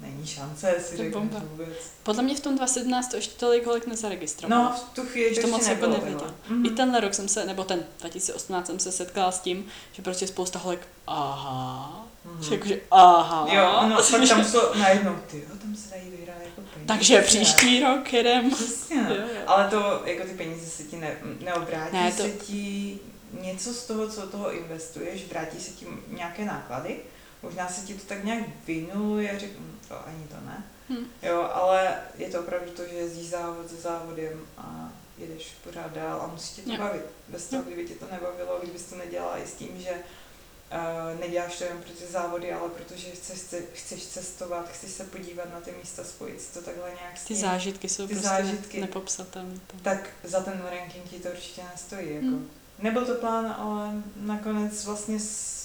není 0.00 0.26
šance 0.26 0.74
si 0.80 0.96
To 0.96 1.02
řekneš 1.02 1.42
vůbec. 1.50 1.68
Podle 2.02 2.22
mě 2.22 2.34
v 2.36 2.40
tom 2.40 2.56
2017 2.56 3.08
to 3.08 3.16
ještě 3.16 3.34
tolik 3.40 3.66
holek 3.66 3.86
nezaregistrovalo. 3.86 4.62
No, 4.64 4.76
v 4.76 4.94
tu 4.94 5.02
chvíli 5.06 5.34
to 5.34 5.40
to 5.40 5.46
moc 5.48 5.66
jako 5.68 5.86
nevěděl. 5.86 6.34
Mhm. 6.48 6.66
I 6.66 6.70
tenhle 6.70 7.00
rok 7.00 7.14
jsem 7.14 7.28
se, 7.28 7.44
nebo 7.44 7.64
ten 7.64 7.84
2018 8.00 8.66
jsem 8.66 8.78
se 8.78 8.92
setkala 8.92 9.32
s 9.32 9.40
tím, 9.40 9.66
že 9.92 10.02
prostě 10.02 10.26
spousta 10.26 10.58
holek, 10.58 10.88
aha, 11.06 12.06
Mhm. 12.24 12.42
že 12.42 12.54
jakože 12.54 12.80
aha. 12.90 13.46
Jo, 13.52 13.88
no, 13.88 13.96
pak 14.10 14.28
tam 14.28 14.44
šlo 14.44 14.74
najednou, 14.78 15.16
ty 15.30 15.36
jo, 15.38 15.56
tam 15.62 15.76
se 15.76 15.90
dají 15.90 16.10
vyhrát 16.10 16.36
jako 16.44 16.60
peníze. 16.60 16.86
Takže 16.86 17.22
příští 17.22 17.80
rok 17.80 18.12
jedem. 18.12 18.50
Přesně, 18.50 19.02
no. 19.02 19.10
Jo, 19.14 19.20
jo. 19.20 19.40
Ale 19.46 19.68
to, 19.68 20.02
jako 20.04 20.22
ty 20.28 20.34
peníze 20.34 20.66
se 20.66 20.82
ti 20.82 20.96
ne, 20.96 21.16
neobrátí, 21.40 21.92
Ne, 21.96 22.04
ne, 22.04 22.12
to... 22.12 22.22
se 22.22 22.28
ti 22.30 22.98
něco 23.42 23.74
z 23.74 23.84
toho, 23.86 24.08
co 24.08 24.26
toho 24.26 24.52
investuješ, 24.52 25.28
vrátí 25.28 25.60
se 25.60 25.70
ti 25.70 25.86
nějaké 26.08 26.44
náklady, 26.44 26.96
možná 27.42 27.68
se 27.68 27.86
ti 27.86 27.94
to 27.94 28.06
tak 28.06 28.24
nějak 28.24 28.44
vynuluje, 28.66 29.38
řeknu, 29.38 29.66
to 29.88 30.06
ani 30.08 30.28
to 30.28 30.36
ne. 30.46 30.64
Hm. 30.90 31.06
Jo, 31.22 31.50
ale 31.52 31.98
je 32.18 32.28
to 32.30 32.40
opravdu 32.40 32.70
to, 32.70 32.82
že 32.88 32.94
jezdíš 32.94 33.28
závod 33.28 33.70
za 33.70 33.76
závodem 33.80 34.40
a 34.58 34.92
jedeš 35.18 35.54
pořád 35.64 35.92
dál 35.92 36.20
a 36.22 36.26
musí 36.26 36.54
tě 36.54 36.62
to 36.62 36.72
Jo. 36.72 36.78
bavit. 36.78 37.02
Bez 37.28 37.44
toho, 37.46 37.62
kdyby 37.62 37.84
tě 37.84 37.94
to 37.94 38.06
nebavilo, 38.10 38.58
kdybys 38.62 38.82
to 38.84 38.96
nedělala 38.96 39.38
i 39.38 39.46
s 39.46 39.52
tím, 39.52 39.80
že 39.80 39.90
uh, 39.90 41.20
neděláš 41.20 41.58
to 41.58 41.64
jen 41.64 41.78
pro 41.78 41.90
ty 41.92 42.12
závody, 42.12 42.52
ale 42.52 42.68
protože 42.68 43.10
chceš, 43.10 43.38
chceš 43.74 44.06
cestovat, 44.06 44.68
chceš 44.72 44.90
se 44.90 45.04
podívat 45.04 45.52
na 45.54 45.60
ty 45.60 45.72
místa, 45.80 46.04
spojit 46.04 46.40
si 46.42 46.52
to 46.54 46.62
takhle 46.62 46.90
nějak 47.00 47.18
s 47.18 47.24
Ty 47.24 47.34
tím, 47.34 47.42
zážitky 47.42 47.88
jsou 47.88 48.06
Ty 48.06 48.12
prostě 48.14 48.28
zážitky. 48.28 48.80
nepopsatelné. 48.80 49.54
tak 49.82 50.08
za 50.24 50.40
ten 50.40 50.62
ranking 50.70 51.04
ti 51.10 51.18
to 51.20 51.28
určitě 51.28 51.62
nestojí. 51.72 52.08
Jako. 52.14 52.26
Hmm. 52.26 52.50
Nebyl 52.78 53.06
to 53.06 53.14
plán, 53.14 53.54
ale 53.58 53.92
nakonec 54.16 54.84
vlastně 54.84 55.20
s, 55.20 55.59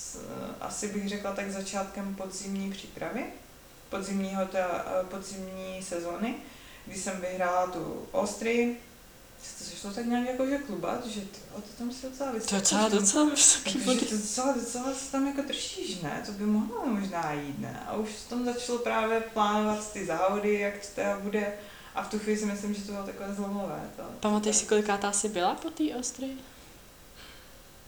asi 0.62 0.88
bych 0.88 1.10
řekla 1.10 1.32
tak 1.32 1.52
začátkem 1.52 2.16
podzimní 2.16 2.72
přípravy, 2.72 3.26
podzimního 3.90 4.46
ta, 4.46 4.86
eh, 5.02 5.06
podzimní 5.06 5.84
sezóny, 5.84 6.36
kdy 6.86 6.96
jsem 7.00 7.22
vyhrála 7.22 7.68
tu 7.68 8.06
Ostry, 8.12 8.78
to 9.58 9.64
se 9.64 9.76
šlo 9.76 9.94
tak 9.94 10.06
nějak 10.06 10.28
jako 10.28 10.46
že 10.48 10.58
klubat, 10.58 11.06
že 11.06 11.22
ty, 11.22 11.40
o, 11.54 11.62
to 11.62 11.68
tam 11.78 11.92
si 11.92 12.10
docela 12.10 12.30
To 12.32 12.36
je 12.36 12.40
vysoko, 12.40 12.56
docela, 12.60 12.90
že- 12.90 12.96
docela 12.96 13.30
vysoký 13.30 13.78
body. 13.80 14.00
to 14.00 14.16
docela, 14.18 14.54
docela 14.54 14.94
se 14.94 15.12
tam 15.12 15.28
jako 15.28 15.42
držíš, 15.42 16.02
ne? 16.02 16.24
To 16.26 16.32
by 16.32 16.46
mohlo 16.46 16.86
možná 16.86 17.32
jít, 17.34 17.60
ne? 17.60 17.84
A 17.88 17.94
už 17.96 18.10
v 18.10 18.30
tom 18.30 18.46
začalo 18.46 18.78
právě 18.80 19.20
plánovat 19.22 19.94
ty 19.94 20.06
závody, 20.06 20.60
jak 20.60 20.74
to 20.82 20.88
teda 20.96 21.20
bude. 21.20 21.54
A 21.96 22.04
v 22.04 22.10
tu 22.10 22.20
chvíli 22.20 22.40
si 22.40 22.46
myslím, 22.46 22.74
že 22.74 22.82
to 22.82 22.92
bylo 22.92 23.04
takové 23.06 23.34
zlomové. 23.34 23.90
To, 23.96 24.04
Pamatuješ 24.20 24.56
si, 24.58 24.66
kolikátá 24.66 25.12
jsi 25.12 25.30
byla 25.30 25.56
po 25.56 25.70
té 25.70 25.84
ostry? 26.00 26.28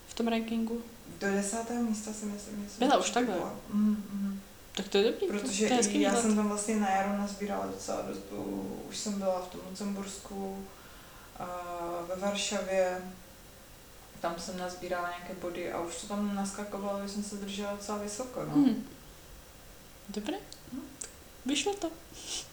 V 0.07 0.13
tom 0.13 0.27
rankingu? 0.27 0.81
Do 1.19 1.31
desátého 1.31 1.83
místa 1.83 2.13
si 2.13 2.25
myslím, 2.25 2.63
že 2.63 2.85
Byla 2.85 2.97
už 2.97 3.09
takhle? 3.09 3.35
byla. 3.35 3.55
Mm, 3.73 4.03
mm. 4.11 4.41
Tak 4.75 4.87
to 4.87 4.97
je 4.97 5.03
dobrý. 5.11 5.27
Protože 5.27 5.67
to 5.67 5.73
je 5.73 5.79
já 5.83 5.87
výhled. 5.89 6.21
jsem 6.21 6.35
tam 6.35 6.47
vlastně 6.47 6.75
na 6.75 6.89
jaro 6.89 7.17
nazbírala 7.17 7.65
docela 7.65 8.01
dost, 8.01 8.23
už 8.89 8.97
jsem 8.97 9.19
byla 9.19 9.41
v 9.41 9.47
tom 9.47 9.61
Lucembursku, 9.69 10.65
ve 12.07 12.15
Varšavě, 12.15 13.01
tam 14.19 14.35
jsem 14.37 14.57
nazbírala 14.57 15.09
nějaké 15.09 15.33
body 15.33 15.71
a 15.71 15.81
už 15.81 16.01
to 16.01 16.07
tam 16.07 16.35
naskakovalo, 16.35 17.01
že 17.03 17.09
jsem 17.09 17.23
se 17.23 17.35
držela 17.35 17.71
docela 17.73 17.97
vysoko, 17.97 18.45
no. 18.45 18.53
Hmm. 18.53 18.87
Dobré. 20.09 20.37
Hm. 20.73 20.81
Vyšlo 21.45 21.73
to. 21.73 21.89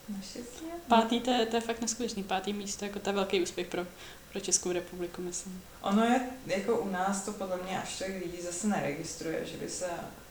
Naštěstí. 0.08 0.64
Pátý, 0.88 1.20
to 1.20 1.30
je, 1.30 1.46
to 1.46 1.56
je 1.56 1.60
fakt 1.62 1.80
neskutečný. 1.80 2.24
Pátý 2.24 2.52
místo, 2.52 2.84
jako 2.84 2.98
to 2.98 3.08
je 3.10 3.14
velký 3.14 3.42
úspěch 3.42 3.66
pro, 3.66 3.86
pro 4.34 4.40
Českou 4.40 4.72
republiku, 4.72 5.22
myslím. 5.22 5.62
Ono 5.80 6.04
je, 6.04 6.20
jako 6.46 6.78
u 6.78 6.90
nás 6.90 7.22
to 7.22 7.32
podle 7.32 7.56
mě 7.56 7.82
až 7.82 7.98
tak 7.98 8.08
lidí 8.08 8.42
zase 8.42 8.66
neregistruje, 8.66 9.46
že 9.46 9.56
by 9.56 9.68
se, 9.70 9.86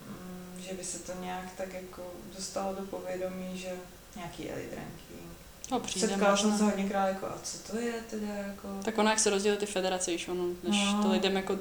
mm, 0.07 0.61
že 0.67 0.73
by 0.73 0.83
se 0.83 0.99
to 0.99 1.11
nějak 1.21 1.45
tak 1.57 1.73
jako 1.73 2.01
dostalo 2.35 2.73
do 2.75 2.81
povědomí, 2.85 3.57
že 3.57 3.69
nějaký 4.15 4.49
elite 4.51 4.75
ranking. 4.75 5.31
No, 5.71 5.79
přijde 5.79 6.07
Setkala 6.07 6.37
jsem 6.37 6.57
se 6.57 6.63
hodněkrát 6.63 7.07
jako, 7.07 7.25
a 7.25 7.33
co 7.43 7.57
to 7.71 7.77
je 7.79 7.93
teda 8.09 8.33
jako... 8.33 8.67
Tak 8.85 8.97
ono, 8.97 9.09
jak 9.09 9.19
se 9.19 9.29
rozdělí 9.29 9.57
ty 9.57 9.65
federace, 9.65 10.11
již 10.11 10.27
ono, 10.27 10.43
než 10.63 10.75
No. 10.93 11.03
to 11.03 11.11
lidem 11.11 11.35
jako... 11.35 11.57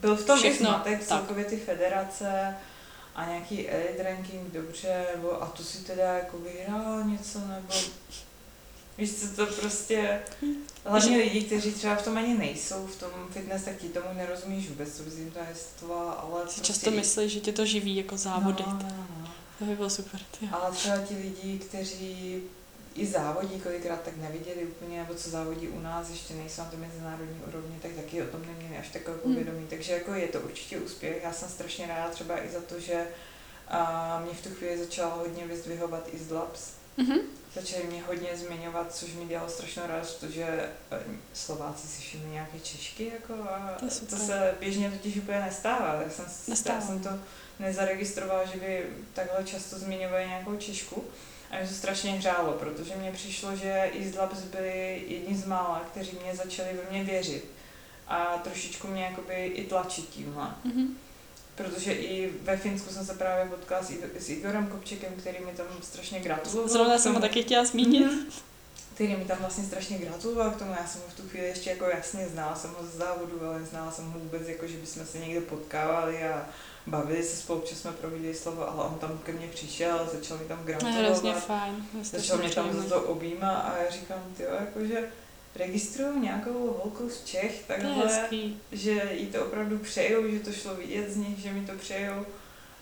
Byl 0.00 0.16
v 0.16 0.24
tom 0.26 0.38
všechno, 0.38 0.68
zmatek, 0.70 0.98
tak. 0.98 1.08
celkově 1.08 1.44
ty 1.44 1.56
federace 1.56 2.56
a 3.14 3.24
nějaký 3.26 3.68
elite 3.68 4.02
ranking, 4.02 4.52
dobře, 4.52 5.06
nebo 5.16 5.42
a 5.42 5.46
tu 5.46 5.64
si 5.64 5.78
teda 5.78 6.12
jako 6.14 6.38
vyhrál 6.38 7.04
něco, 7.04 7.38
nebo 7.38 7.74
víš 8.98 9.14
co, 9.14 9.26
to 9.36 9.46
prostě, 9.46 10.20
hlavně 10.84 11.16
lidi, 11.16 11.42
kteří 11.42 11.72
třeba 11.72 11.96
v 11.96 12.04
tom 12.04 12.16
ani 12.18 12.38
nejsou, 12.38 12.86
v 12.86 12.96
tom 12.96 13.10
fitness, 13.30 13.62
tak 13.64 13.76
ti 13.76 13.88
tomu 13.88 14.06
nerozumíš 14.12 14.68
vůbec, 14.68 14.96
co 14.96 15.02
bys 15.02 15.14
jim 15.14 15.30
to 15.30 15.38
existovala, 15.50 16.12
ale 16.12 16.40
Si 16.40 16.44
prostě 16.44 16.62
často 16.62 16.90
i- 16.90 16.96
myslí, 16.96 17.28
že 17.28 17.40
tě 17.40 17.52
to 17.52 17.66
živí 17.66 17.96
jako 17.96 18.16
závody. 18.16 18.64
No, 18.66 18.72
no, 18.82 19.06
no. 19.20 19.28
To 19.58 19.64
by 19.64 19.76
bylo 19.76 19.90
super. 19.90 20.20
Ty. 20.40 20.48
Ale 20.52 20.72
třeba 20.76 20.98
ti 20.98 21.14
lidi, 21.16 21.58
kteří 21.58 22.42
i 22.94 23.06
závodí 23.06 23.60
kolikrát 23.60 24.02
tak 24.02 24.16
neviděli 24.16 24.64
úplně, 24.64 24.98
nebo 24.98 25.14
co 25.14 25.30
závodí 25.30 25.68
u 25.68 25.80
nás, 25.80 26.10
ještě 26.10 26.34
nejsou 26.34 26.62
na 26.62 26.70
to 26.70 26.76
mezinárodní 26.76 27.40
úrovni, 27.48 27.78
tak 27.82 27.90
taky 27.92 28.22
o 28.22 28.26
tom 28.26 28.42
neměli 28.46 28.76
až 28.76 28.88
takové 28.88 29.16
Hmm. 29.24 29.34
povědomí. 29.34 29.66
Takže 29.70 29.92
jako 29.92 30.14
je 30.14 30.28
to 30.28 30.40
určitě 30.40 30.78
úspěch. 30.78 31.20
Já 31.24 31.32
jsem 31.32 31.48
strašně 31.48 31.86
ráda 31.86 32.08
třeba 32.10 32.44
i 32.44 32.48
za 32.48 32.60
to, 32.60 32.80
že 32.80 33.06
a 33.68 34.20
mě 34.24 34.34
v 34.34 34.42
tu 34.42 34.54
chvíli 34.54 34.78
začala 34.78 35.14
hodně 35.14 35.46
vyzdvihovat 35.46 36.08
i 36.12 36.18
z 36.18 36.30
Labs. 36.30 36.70
Mhm. 36.96 37.18
Začali 37.54 37.84
mě 37.84 38.02
hodně 38.02 38.28
zmiňovat, 38.36 38.94
což 38.94 39.12
mi 39.12 39.26
dělalo 39.26 39.50
strašnou 39.50 39.82
radost, 39.86 40.14
protože 40.20 40.44
eh, 40.90 40.98
Slováci 41.34 41.86
si 41.86 42.00
všimli 42.02 42.28
nějaké 42.28 42.60
Češky, 42.60 43.12
jako 43.12 43.32
a 43.50 43.76
To 43.80 44.06
to, 44.06 44.16
se 44.16 44.54
běžně 44.60 44.90
totiž 44.90 45.16
úplně 45.16 45.40
nestává. 45.40 46.02
Já 46.02 46.10
jsem, 46.10 46.24
Nestává. 46.48 46.78
já 46.78 46.86
jsem 46.86 47.00
to 47.00 47.08
nezaregistrovala, 47.58 48.44
že 48.44 48.58
by 48.60 48.86
takhle 49.12 49.44
často 49.44 49.78
zmiňovali 49.78 50.26
nějakou 50.26 50.56
Češku. 50.56 51.04
A 51.50 51.56
mě 51.58 51.68
to 51.68 51.74
strašně 51.74 52.10
hřálo, 52.12 52.52
protože 52.52 52.96
mně 52.96 53.12
přišlo, 53.12 53.56
že 53.56 53.90
i 53.92 54.08
z 54.10 54.14
Labs 54.16 54.38
byli 54.42 55.04
jedni 55.08 55.36
z 55.36 55.44
mála, 55.46 55.82
kteří 55.90 56.18
mě 56.22 56.36
začali 56.36 56.68
ve 56.72 56.90
mě 56.90 57.04
věřit. 57.04 57.44
A 58.08 58.24
trošičku 58.44 58.88
mě 58.88 59.04
jakoby 59.04 59.46
i 59.46 59.64
tlačit 59.66 60.08
tímhle. 60.08 60.50
Mhm. 60.64 60.96
Protože 61.56 61.92
i 61.92 62.32
ve 62.42 62.56
Finsku 62.56 62.94
jsem 62.94 63.06
se 63.06 63.14
právě 63.14 63.46
potkala 63.50 63.82
s, 63.82 63.90
Igo- 63.90 64.08
s 64.18 64.28
Igorem 64.30 64.66
Kopčekem, 64.66 65.12
který 65.18 65.36
mi 65.44 65.52
tam 65.52 65.66
strašně 65.82 66.20
gratuloval. 66.20 66.68
Zrovna 66.68 66.98
jsem 66.98 67.14
ho 67.14 67.20
taky 67.20 67.42
chtěla 67.42 67.64
zmínit. 67.64 68.06
Mhm. 68.06 68.26
který 68.94 69.16
mi 69.16 69.24
tam 69.24 69.38
vlastně 69.40 69.64
strašně 69.64 69.98
gratuloval 69.98 70.50
k 70.50 70.56
tomu. 70.56 70.70
Já 70.80 70.86
jsem 70.86 71.00
ho 71.00 71.06
v 71.08 71.14
tu 71.14 71.28
chvíli 71.28 71.46
ještě 71.46 71.70
jako 71.70 71.84
jasně 71.84 72.28
znala 72.28 72.56
jsem 72.56 72.70
ho 72.70 72.86
z 72.86 72.94
závodu, 72.96 73.40
ale 73.48 73.64
znala 73.64 73.90
jsem 73.92 74.04
ho 74.12 74.18
vůbec 74.18 74.48
jako, 74.48 74.66
že 74.66 74.76
bychom 74.76 75.06
se 75.06 75.18
někde 75.18 75.40
potkávali 75.40 76.24
a 76.24 76.46
bavili 76.86 77.22
se 77.24 77.36
spolu, 77.36 77.62
že 77.68 77.76
jsme 77.76 77.92
providěli 77.92 78.34
slovo, 78.34 78.70
ale 78.70 78.84
on 78.88 78.94
tam 78.94 79.18
ke 79.18 79.32
mně 79.32 79.46
přišel, 79.48 80.08
začal 80.12 80.38
mi 80.38 80.44
tam 80.44 80.58
To 80.64 80.70
je 80.70 80.76
hrozně 80.76 81.00
gratulovat, 81.02 81.44
fajn. 81.46 81.86
začal 82.02 82.38
mě 82.38 82.50
tam 82.50 82.72
za 82.82 82.88
to 82.88 83.02
objímat 83.02 83.54
a 83.56 83.74
já 83.84 83.90
říkám, 83.90 84.18
ty 84.36 84.42
jakože 84.42 85.08
registruju 85.58 86.18
nějakou 86.18 86.52
holku 86.82 87.10
z 87.10 87.24
Čech, 87.24 87.62
To 87.66 87.72
takhle, 87.72 88.28
že 88.72 89.10
jí 89.12 89.26
to 89.26 89.46
opravdu 89.46 89.78
přejou, 89.78 90.30
že 90.30 90.38
to 90.40 90.52
šlo 90.52 90.74
vidět 90.74 91.10
z 91.10 91.16
nich, 91.16 91.38
že 91.38 91.52
mi 91.52 91.66
to 91.66 91.72
přejou 91.72 92.26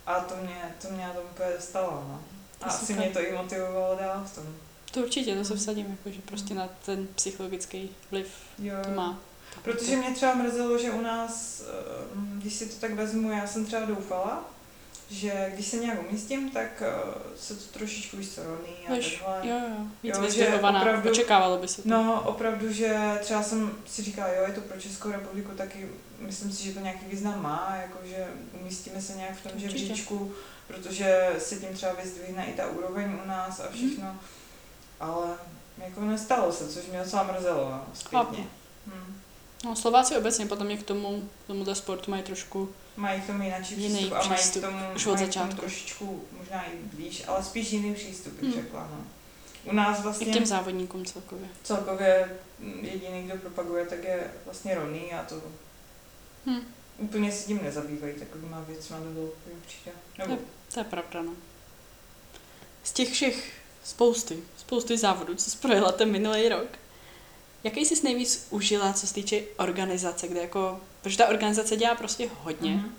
a 0.07 0.21
to 0.21 0.35
mě, 0.37 0.75
to 0.83 0.89
mě 0.95 1.09
tom 1.15 1.23
úplně 1.31 1.49
dostalo. 1.57 1.91
No. 2.09 2.23
To 2.59 2.65
A 2.65 2.69
je 2.69 2.75
asi 2.75 2.95
mě 2.95 3.11
to 3.11 3.21
i 3.21 3.33
motivovalo 3.33 3.97
dál 4.01 4.25
v 4.27 4.35
tom. 4.35 4.45
To 4.93 5.01
určitě, 5.01 5.35
to 5.35 5.45
se 5.45 5.57
vsadím, 5.57 5.87
jako, 5.91 6.11
že 6.17 6.23
prostě 6.25 6.55
na 6.55 6.69
ten 6.87 7.07
psychologický 7.15 7.91
vliv 8.11 8.29
Jo. 8.59 8.75
to 8.85 8.91
má. 8.91 9.21
Protože 9.63 9.97
mě 9.97 10.11
třeba 10.11 10.35
mrzelo, 10.35 10.79
že 10.79 10.91
u 10.91 11.01
nás, 11.01 11.63
eh, 11.63 12.05
když 12.15 12.55
si 12.55 12.67
to 12.69 12.75
tak 12.81 12.95
vezmu, 12.95 13.31
já 13.31 13.47
jsem 13.47 13.67
třeba 13.67 13.85
doufala, 13.85 14.45
že 15.15 15.51
když 15.55 15.67
se 15.67 15.77
nějak 15.77 15.99
umístím, 16.09 16.51
tak 16.51 16.83
eh, 16.87 16.93
se 17.37 17.55
to 17.55 17.79
trošičku 17.79 18.17
víc 18.17 18.39
rovný 18.39 18.75
a 18.89 18.95
Víš, 18.95 19.23
takhle. 19.25 19.51
jo, 19.51 19.61
jo, 19.69 19.85
víc 20.03 20.15
Jo, 20.17 20.31
že 20.31 20.55
opravdu- 20.55 21.11
očekávalo 21.11 21.59
by 21.59 21.69
se 21.69 21.83
to. 21.83 21.89
No, 21.89 22.23
opravdu, 22.25 22.73
že 22.73 23.19
třeba 23.21 23.43
jsem 23.43 23.71
si 23.87 24.03
říkala, 24.03 24.29
jo, 24.29 24.45
je 24.47 24.53
to 24.53 24.61
pro 24.61 24.81
Českou 24.81 25.11
republiku 25.11 25.51
taky, 25.57 25.89
myslím 26.19 26.53
si, 26.53 26.65
že 26.65 26.73
to 26.73 26.81
nějaký 26.81 27.07
význam 27.07 27.43
má, 27.43 27.77
jakože 27.83 28.27
umístíme 28.61 29.01
se 29.03 29.13
nějak 29.13 29.37
v 29.37 29.43
tom 29.43 29.53
Určitě. 29.53 29.79
žebříčku, 29.79 30.33
protože 30.67 31.31
se 31.39 31.57
tím 31.57 31.69
třeba 31.75 31.93
vyzdvihne 31.93 32.47
i 32.47 32.53
ta 32.53 32.67
úroveň 32.67 33.19
u 33.25 33.29
nás 33.29 33.59
Mhm. 33.59 33.69
a 33.69 33.73
všechno, 33.73 34.17
ale 35.01 35.27
jako 35.85 36.01
nestalo 36.01 36.53
se, 36.53 36.69
což 36.69 36.87
mě 36.87 36.99
docela 36.99 37.23
mrzelo, 37.23 37.71
no, 37.71 37.85
Chápu. 38.11 38.27
zpětně. 38.35 38.47
Hm. 39.65 39.69
No, 39.69 39.77
Slováci 39.77 40.17
obecně 40.17 40.47
potom 40.47 40.71
je 40.71 40.77
k 40.77 40.83
tomu, 40.83 41.29
k 41.45 41.47
tomuto 41.47 41.75
sportu 41.75 42.11
mají 42.11 42.23
trošku, 42.23 42.69
Mají 42.97 43.21
k 43.21 43.27
tomu 43.27 43.43
jiný 43.43 43.57
Jiný 43.77 43.95
přístup 43.97 44.13
a 44.13 44.17
mají 44.19 44.29
k 44.29 44.35
přístup, 44.35 44.63
tomu, 44.63 44.79
už 44.97 45.07
od 45.07 45.13
mají 45.15 45.17
k 45.17 45.33
tomu 45.35 45.45
začátku. 45.47 45.61
trošičku 45.61 46.25
možná 46.39 46.63
i 46.65 46.77
blíž, 46.93 47.23
ale 47.29 47.43
spíš 47.45 47.73
jiný 47.73 47.95
přístup, 47.95 48.33
bych 48.33 48.43
Hmm. 48.43 48.53
řekla. 48.53 48.89
No. 48.91 49.05
U 49.65 49.75
nás 49.75 49.99
i 49.99 50.03
vlastně 50.03 50.27
k 50.27 50.33
těm 50.33 50.47
závodníkům 50.47 51.05
celkově. 51.05 51.49
celkově 51.63 52.39
mm, 52.59 52.85
jediný, 52.85 53.23
kdo 53.23 53.37
propaguje, 53.37 53.87
tak 53.87 54.05
je 54.05 54.31
vlastně 54.45 54.75
Ronny 54.75 55.13
a 55.13 55.23
to 55.25 55.43
Hm. 56.47 56.61
úplně 56.99 57.33
se 57.33 57.47
tím 57.47 57.61
nezabývají 57.63 58.15
takovýma 58.15 58.61
věcma 58.69 58.99
do 58.99 59.11
hloubky 59.13 59.51
určitě. 59.63 59.91
Nebo, 60.19 60.39
To 60.75 60.81
je 60.81 60.85
pravda, 60.85 61.23
no. 61.23 61.33
Z 62.85 62.93
těch 62.93 63.11
všech 63.13 63.53
spousty, 63.85 64.39
spousty 64.57 64.99
závodů, 64.99 65.35
co 65.35 65.51
jsi 65.51 65.57
projela 65.63 65.93
ten 65.93 66.11
minulý 66.11 66.49
rok, 66.49 66.67
jaký 67.65 67.85
jsi 67.87 68.05
nejvíc 68.05 68.47
užila, 68.51 68.93
co 68.93 69.07
se 69.07 69.15
týče 69.15 69.43
organizace, 69.57 70.29
kde 70.29 70.41
jako, 70.41 70.81
protože 71.03 71.19
ta 71.19 71.29
organizace 71.29 71.77
dělá 71.77 71.95
prostě 71.95 72.31
hodně, 72.41 72.71
Mhm. 72.71 72.95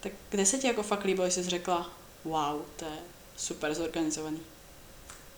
tak 0.00 0.12
kde 0.30 0.46
se 0.46 0.58
ti 0.58 0.66
jako 0.66 0.82
fakt 0.82 1.04
líbilo, 1.04 1.26
jsi 1.26 1.42
řekla, 1.42 1.90
wow, 2.24 2.62
to 2.76 2.84
je 2.84 2.90
super 3.36 3.74
zorganizovaný. 3.74 4.40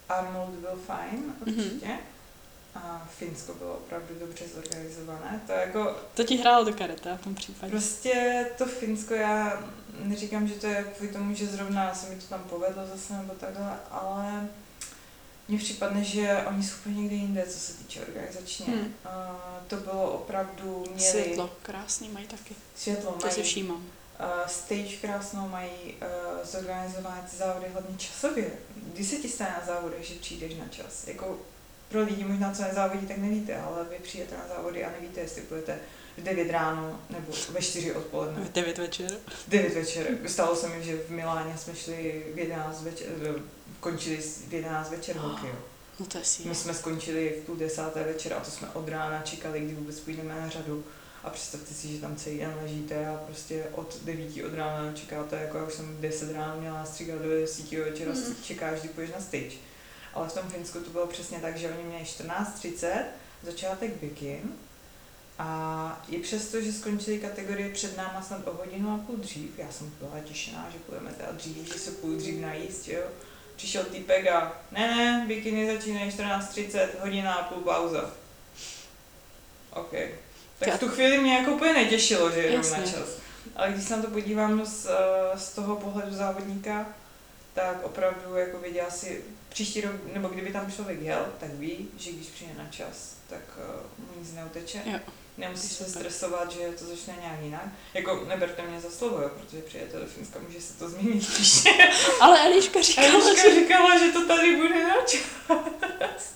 Arnold 0.09 0.51
byl 0.51 0.79
fajn, 0.87 1.35
Mhm. 1.47 1.57
určitě. 1.59 1.89
A 2.75 3.09
Finsko 3.19 3.55
bylo 3.55 3.75
opravdu 3.75 4.15
dobře 4.21 4.45
zorganizované. 4.55 5.41
To 5.47 5.53
jako 5.53 5.97
To 6.15 6.25
ti 6.25 6.37
hrálo 6.37 6.65
do 6.65 6.73
kareta 6.73 7.17
v 7.17 7.21
tom 7.25 7.35
případě. 7.35 7.71
Prostě 7.71 8.47
to 8.59 8.67
Finsko, 8.67 9.15
já 9.15 9.63
neříkám, 10.03 10.49
že 10.49 10.55
to 10.55 10.67
je 10.67 10.85
kvůli 10.97 11.13
tomu, 11.13 11.35
že 11.35 11.47
zrovna 11.47 11.95
se 11.95 12.09
mi 12.11 12.17
to 12.17 12.27
tam 12.27 12.43
povedlo 12.45 12.87
zase 12.87 13.13
nebo 13.13 13.35
takhle, 13.35 13.77
ale 13.91 14.49
mně 15.49 15.59
připadne, 15.59 16.05
že 16.05 16.43
oni 16.49 16.63
jsou 16.63 16.75
úplně 16.81 17.01
někde 17.01 17.17
jinde, 17.17 17.47
co 17.47 17.59
se 17.59 17.73
týče 17.73 18.01
organizačně. 18.01 18.67
Hmm. 18.67 18.95
A 19.05 19.41
to 19.67 19.77
bylo 19.77 20.13
opravdu, 20.13 20.85
měli 20.95 21.11
Světlo, 21.11 21.51
krásný 21.63 22.09
mají 22.09 22.27
taky. 22.27 22.55
světlo 22.77 23.13
To 23.13 23.31
si 23.31 23.41
mají 23.41 23.43
všímám. 23.51 23.77
uh, 24.21 24.47
stage 24.47 24.97
krásnou, 25.01 25.49
mají 25.49 25.71
uh, 25.71 26.47
zorganizované 26.47 27.23
ty 27.31 27.37
závody 27.37 27.67
hlavně 27.73 27.97
časově. 27.99 28.51
Kdy 28.95 29.05
se 29.05 29.17
ti 29.17 29.29
stane 29.29 29.55
na 29.61 29.67
závodech, 29.75 30.05
že 30.05 30.15
přijdeš 30.15 30.55
na 30.55 30.69
čas? 30.69 31.07
Jako 31.07 31.39
pro 31.89 32.03
lidi 32.03 32.25
možná, 32.25 32.53
co 32.55 32.63
nezávodí, 32.63 33.07
tak 33.07 33.17
nevíte, 33.19 33.57
ale 33.61 33.85
vy 33.85 33.97
přijete 34.03 34.37
na 34.37 34.49
závody 34.57 34.85
a 34.85 34.91
nevíte, 34.91 35.21
jestli 35.21 35.43
půjdete 35.43 35.79
v 36.17 36.23
9 36.23 36.51
ráno 36.51 37.01
nebo 37.11 37.33
ve 37.51 37.63
4 37.63 37.93
odpoledne. 37.93 38.45
V 38.45 38.53
9 38.53 38.79
večer. 38.79 39.11
9 39.49 39.75
večer. 39.75 40.07
Stalo 40.27 40.57
se 40.57 40.69
mi, 40.69 40.85
že 40.85 40.97
v 40.97 41.11
Miláně 41.11 41.59
jsme 41.59 41.75
šli 41.77 42.27
v 42.35 42.39
11 42.39 42.83
večer, 42.83 43.09
končili 43.81 44.17
v 44.17 44.53
11 44.53 44.91
večer 44.91 45.17
hokej. 45.17 45.51
jo. 45.51 45.57
No 46.01 46.07
to 46.07 46.19
je. 46.19 46.25
My 46.45 46.55
jsme 46.55 46.75
skončili 46.75 47.35
v 47.43 47.47
půl 47.47 47.57
desáté 47.57 48.05
večer 48.05 48.33
a 48.33 48.41
to 48.41 48.51
jsme 48.51 48.69
od 48.69 48.89
rána 48.89 49.23
čekali, 49.23 49.61
kdy 49.61 49.75
vůbec 49.75 50.01
půjdeme 50.01 50.41
na 50.41 50.49
řadu. 50.49 50.85
A 51.25 51.31
představte 51.31 51.75
si, 51.75 51.89
že 51.89 52.01
tam 52.01 52.17
celý 52.17 52.39
den 52.39 52.55
ležíte 52.63 53.07
a 53.07 53.17
prostě 53.27 53.65
od 53.73 53.97
9 54.05 54.45
od 54.47 54.55
rána 54.55 54.93
čekáte, 54.93 55.37
jako 55.37 55.59
já 55.59 55.65
už 55.65 55.73
jsem 55.75 55.97
v 55.97 56.01
10 56.01 56.33
ráno 56.33 56.61
měla 56.61 56.85
stříkat 56.85 57.19
do 57.23 57.29
10 57.41 57.73
večera, 57.79 58.13
Mm. 58.13 58.35
čekáš, 58.43 58.81
kdy 58.81 58.89
půjdeš 58.89 59.11
na 59.11 59.21
stage. 59.21 59.57
Ale 60.15 60.29
v 60.29 60.33
tom 60.33 60.49
Finsku 60.51 60.79
to 60.81 60.91
bylo 60.91 61.07
přesně 61.07 61.39
tak, 61.39 61.57
že 61.57 61.71
oni 61.71 61.83
měli 61.83 62.05
14.30, 62.05 63.03
začátek 63.43 63.91
bikin 64.01 64.41
a 65.39 66.05
i 66.09 66.19
přesto, 66.19 66.61
že 66.61 66.73
skončili 66.73 67.19
kategorie 67.19 67.69
před 67.71 67.97
náma 67.97 68.23
snad 68.23 68.49
o 68.49 68.55
hodinu 68.55 68.91
a 68.95 68.99
půl 69.07 69.17
dřív, 69.17 69.59
já 69.59 69.73
jsem 69.73 69.93
byla 70.01 70.21
těšená, 70.25 70.69
že 70.73 70.79
půjdeme 70.79 71.13
teda 71.13 71.33
dřív, 71.33 71.73
že 71.73 71.79
se 71.79 71.91
půl 71.91 72.17
dřív 72.17 72.41
najíst, 72.41 72.89
jo. 72.89 73.03
Přišel 73.59 73.85
týpek 73.85 74.27
a 74.27 74.53
ne, 74.73 74.97
ne, 74.97 75.25
bikiny 75.29 75.75
začínají 75.77 76.11
14.30, 76.11 76.89
hodina 77.01 77.35
a 77.35 77.43
půl 77.43 77.63
pauza. 77.63 78.11
OK. 79.71 79.93
Tak 80.59 80.75
v 80.75 80.79
tu 80.79 80.89
chvíli 80.89 81.19
mě 81.19 81.35
jako 81.37 81.51
úplně 81.51 81.73
netěšilo, 81.73 82.31
že 82.31 82.41
jedu 82.41 82.71
na 82.71 82.79
čas. 82.79 83.09
Ale 83.57 83.73
když 83.73 83.85
se 83.85 83.97
na 83.97 84.03
to 84.03 84.11
podívám 84.11 84.67
z, 84.67 84.87
eh, 84.87 85.39
z 85.39 85.55
toho 85.55 85.77
pohledu 85.77 86.15
závodníka, 86.15 86.87
tak 87.59 87.85
opravdu 87.85 88.37
jako 88.37 88.59
věděla 88.59 88.91
si, 88.91 89.25
příští 89.49 89.81
rok, 89.81 89.95
nebo 90.13 90.29
kdyby 90.29 90.53
tam 90.53 90.73
člověk 90.73 91.03
jel, 91.03 91.27
tak 91.41 91.51
ví, 91.51 91.89
že 91.97 92.13
když 92.13 92.27
přijde 92.27 92.53
na 92.59 92.69
čas, 92.71 93.15
tak 93.29 93.41
uh, 93.57 94.07
mu 94.07 94.21
nic 94.21 94.35
neuteče. 94.35 94.83
Jo. 94.85 94.99
Nemusíš 95.39 95.73
se 95.73 95.85
stresovat, 95.85 96.53
že 96.53 96.73
to 96.79 96.85
začne 96.85 97.15
nějak 97.21 97.41
jinak. 97.43 97.65
Jako 97.95 98.25
neberte 98.29 98.63
mě 98.63 98.81
za 98.81 98.91
slovo, 98.91 99.23
jo, 99.23 99.31
protože 99.41 99.63
přijete 99.63 99.99
do 99.99 100.07
Finska, 100.07 100.39
může 100.47 100.61
se 100.61 100.79
to 100.79 100.89
změnit 100.89 101.29
příště. 101.29 101.71
Ale 102.21 102.47
Eliška 102.47 102.83
říkala, 102.83 103.09
Eliška 103.09 103.49
že... 103.49 103.61
říkala, 103.61 103.99
že 103.99 104.13
to 104.13 104.27
tady 104.27 104.57
bude 104.57 104.89
na 104.89 104.97
čas. 105.07 106.33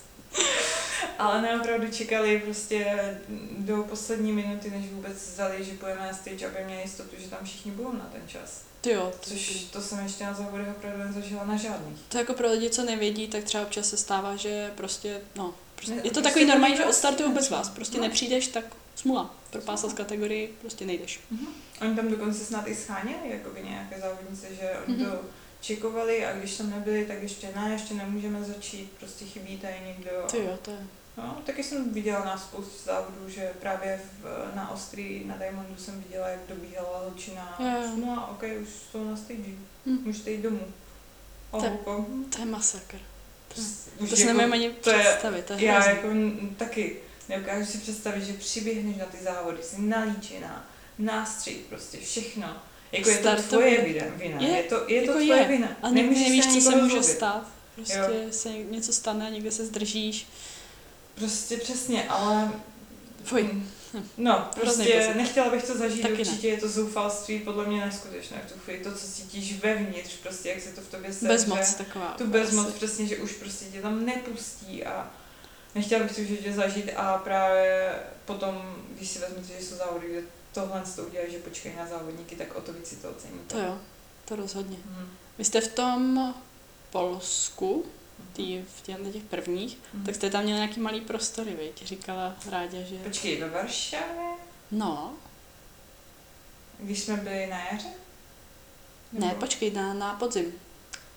Ale 1.19 1.41
ne, 1.41 1.59
opravdu 1.59 1.91
čekali 1.91 2.39
prostě 2.39 2.97
do 3.57 3.83
poslední 3.83 4.31
minuty, 4.31 4.69
než 4.69 4.85
vůbec 4.91 5.13
vzali, 5.13 5.63
že 5.63 5.73
půjdeme 5.73 6.07
na 6.07 6.13
stage, 6.13 6.47
aby 6.47 6.65
měli 6.65 6.81
jistotu, 6.81 7.15
že 7.17 7.29
tam 7.29 7.45
všichni 7.45 7.71
budou 7.71 7.93
na 7.93 8.09
ten 8.13 8.21
čas. 8.27 8.72
Ty 8.83 8.91
jo, 8.91 9.11
to, 9.23 9.29
Což 9.29 9.65
to 9.71 9.81
jsem 9.81 9.99
ještě 10.03 10.23
na 10.23 10.33
závodech 10.33 10.67
opravdu 10.77 11.03
nezažila 11.03 11.45
na 11.45 11.57
žádných. 11.57 11.97
to 12.09 12.17
jako 12.17 12.33
pro 12.33 12.51
lidi, 12.51 12.69
co 12.69 12.83
nevědí, 12.83 13.27
tak 13.27 13.43
třeba 13.43 13.63
občas 13.63 13.89
se 13.89 13.97
stává, 13.97 14.35
že 14.35 14.71
prostě, 14.75 15.21
no, 15.35 15.53
prostě, 15.75 15.91
Ne, 15.91 15.97
je 15.97 16.01
to 16.03 16.09
prostě 16.09 16.21
takový 16.29 16.45
normální, 16.45 16.77
že 16.77 16.85
odstartují 16.85 17.33
bez 17.33 17.49
vás. 17.49 17.69
Prostě 17.69 17.97
No. 17.97 18.03
nepřijdeš, 18.03 18.47
tak 18.47 18.65
smula. 18.95 19.35
Propásal 19.49 19.89
z 19.89 19.93
kategorii, 19.93 20.57
prostě 20.61 20.85
nejdeš. 20.85 21.19
Oni 21.81 21.95
tam 21.95 22.07
dokonce 22.09 22.45
snad 22.45 22.67
i 22.67 22.75
scháněli 22.75 23.29
jakoby 23.29 23.63
nějaké 23.63 23.99
závodnice, 23.99 24.47
že 24.61 24.71
oni 24.87 24.95
Mhm. 24.97 25.05
to 25.11 25.17
čekovali 25.61 26.25
a 26.25 26.33
když 26.33 26.57
tam 26.57 26.69
nebyli, 26.69 27.05
tak 27.05 27.23
ještě 27.23 27.49
ne, 27.55 27.69
ještě 27.73 27.93
nemůžeme 27.93 28.43
začít, 28.43 28.91
prostě 28.99 29.25
chybí 29.25 29.57
tady 29.57 29.73
někdo. 29.87 30.11
Ty 30.31 30.37
jo, 30.37 30.57
to 30.61 30.71
je... 30.71 30.77
No, 31.17 31.41
taky 31.45 31.63
jsem 31.63 31.93
viděla 31.93 32.25
na 32.25 32.37
spoustu 32.37 32.85
závodů, 32.85 33.29
že 33.29 33.51
právě 33.59 34.01
v, 34.21 34.55
na 34.55 34.71
Ostrii, 34.71 35.25
na 35.25 35.37
Diamondu 35.37 35.75
jsem 35.77 36.01
viděla, 36.03 36.27
jak 36.27 36.39
dobíhala 36.49 36.99
holčina. 36.99 37.55
No 37.95 38.11
a 38.19 38.27
ok, 38.31 38.43
už 38.61 38.67
jsou 38.91 39.09
na 39.09 39.17
stage. 39.17 39.39
Hm. 39.85 39.97
Můžete 40.03 40.31
jít 40.31 40.41
domů. 40.41 40.59
To- 41.51 41.57
Ohouko. 41.57 42.05
To 42.29 42.39
je 42.39 42.45
masakr. 42.45 42.97
To, 43.55 43.61
Už 43.99 44.09
to 44.09 44.15
si 44.15 44.21
jako- 44.21 44.27
nemůžeme 44.37 44.53
ani 44.55 44.69
to 44.69 44.89
je- 44.89 44.99
představit, 44.99 45.45
to 45.45 45.53
je 45.53 45.63
Já 45.65 45.79
hrozný. 45.79 45.91
jako 45.91 46.07
taky 46.57 46.95
nedokážu 47.29 47.65
si 47.65 47.77
představit, 47.77 48.23
že 48.25 48.33
přiběhneš 48.33 48.97
na 48.97 49.05
ty 49.05 49.17
závody, 49.17 49.57
jsi 49.63 49.81
nalíčená, 49.81 50.65
nástřih, 50.99 51.57
prostě 51.69 51.97
všechno. 51.97 52.57
Jako 52.91 53.09
je 53.09 53.17
to 53.17 53.41
tvoje 53.49 53.81
vina, 53.81 54.05
vina. 54.15 54.41
Je, 54.41 54.49
je, 54.57 54.63
to, 54.63 54.75
je 54.75 54.81
to 54.87 54.93
jako 54.93 55.11
tvoje 55.11 55.35
je. 55.41 55.47
vina. 55.47 55.67
A 55.81 55.89
nikdy 55.89 56.15
nevíš, 56.19 56.45
se 56.45 56.51
co 56.51 56.61
se 56.61 56.75
může 56.75 57.03
stát. 57.03 57.47
Prostě 57.75 57.97
Jo. 57.97 58.31
se 58.31 58.49
něco 58.49 58.93
stane, 58.93 59.31
někde 59.31 59.51
se 59.51 59.65
zdržíš. 59.65 60.27
Prostě 61.15 61.57
přesně, 61.57 62.03
ale... 62.09 62.51
Fuj. 63.23 63.63
No, 64.17 64.49
prostě 64.61 65.13
nechtěla 65.15 65.49
bych 65.49 65.63
to 65.63 65.77
zažít, 65.77 66.01
Taky 66.01 66.13
ne. 66.13 66.19
určitě 66.19 66.47
je 66.47 66.57
to 66.57 66.69
zoufalství, 66.69 67.39
podle 67.39 67.65
mě 67.65 67.85
neskutečné 67.85 68.41
v 68.47 68.53
tu 68.53 68.59
chvíli, 68.59 68.83
to, 68.83 68.91
co 68.91 69.07
cítíš 69.07 69.59
vevnitř, 69.59 70.13
prostě 70.15 70.49
jak 70.49 70.61
se 70.61 70.69
to 70.69 70.81
v 70.81 70.87
tobě 70.87 71.13
sevře. 71.13 71.27
Bezmoc 71.33 71.73
taková. 71.73 72.15
Tu 72.17 72.27
bezmoc, 72.27 72.67
asi. 72.67 72.75
přesně, 72.75 73.07
že 73.07 73.17
už 73.17 73.31
prostě 73.31 73.65
tě 73.65 73.81
tam 73.81 74.05
nepustí 74.05 74.85
a 74.85 75.11
nechtěla 75.75 76.03
bych 76.03 76.15
to 76.15 76.23
životě 76.23 76.53
zažít 76.53 76.89
a 76.95 77.17
právě 77.17 77.93
potom, 78.25 78.75
když 78.95 79.09
si 79.09 79.19
vezmete, 79.19 79.47
že 79.59 79.65
jsou 79.65 79.75
závody, 79.75 80.07
kde 80.09 80.21
tohle 80.53 80.83
to 80.95 81.03
udělají, 81.03 81.31
že 81.31 81.37
počkají 81.37 81.75
na 81.75 81.87
závodníky, 81.87 82.35
tak 82.35 82.55
o 82.55 82.61
to 82.61 82.73
víc 82.73 82.87
si 82.87 82.95
to 82.95 83.09
oceníte. 83.09 83.55
To 83.55 83.61
jo, 83.61 83.79
to 84.25 84.35
rozhodně. 84.35 84.77
Mhm. 84.85 85.09
Vy 85.37 85.45
jste 85.45 85.61
v 85.61 85.67
tom 85.67 86.33
Polsku, 86.91 87.85
tý, 88.33 88.61
v 88.77 88.81
těch, 88.81 88.97
těch 89.13 89.23
prvních, 89.23 89.77
Mhm. 89.93 90.05
tak 90.05 90.15
jste 90.15 90.29
tam 90.29 90.43
měli 90.43 90.59
nějaký 90.59 90.79
malý 90.79 91.01
prostory, 91.01 91.53
viď? 91.53 91.85
Říkala 91.85 92.35
Rádě, 92.49 92.85
že... 92.89 92.95
Počkej, 92.97 93.39
ve 93.41 93.49
Varšavě, 93.49 94.23
No, 94.71 95.13
když 96.79 96.99
jsme 97.03 97.17
byli 97.17 97.47
na 97.47 97.59
jaře? 97.71 97.87
ne, 99.13 99.27
Nebo- 99.27 99.39
počkej, 99.39 99.71
na, 99.71 99.93
na 99.93 100.13
podzim. 100.13 100.45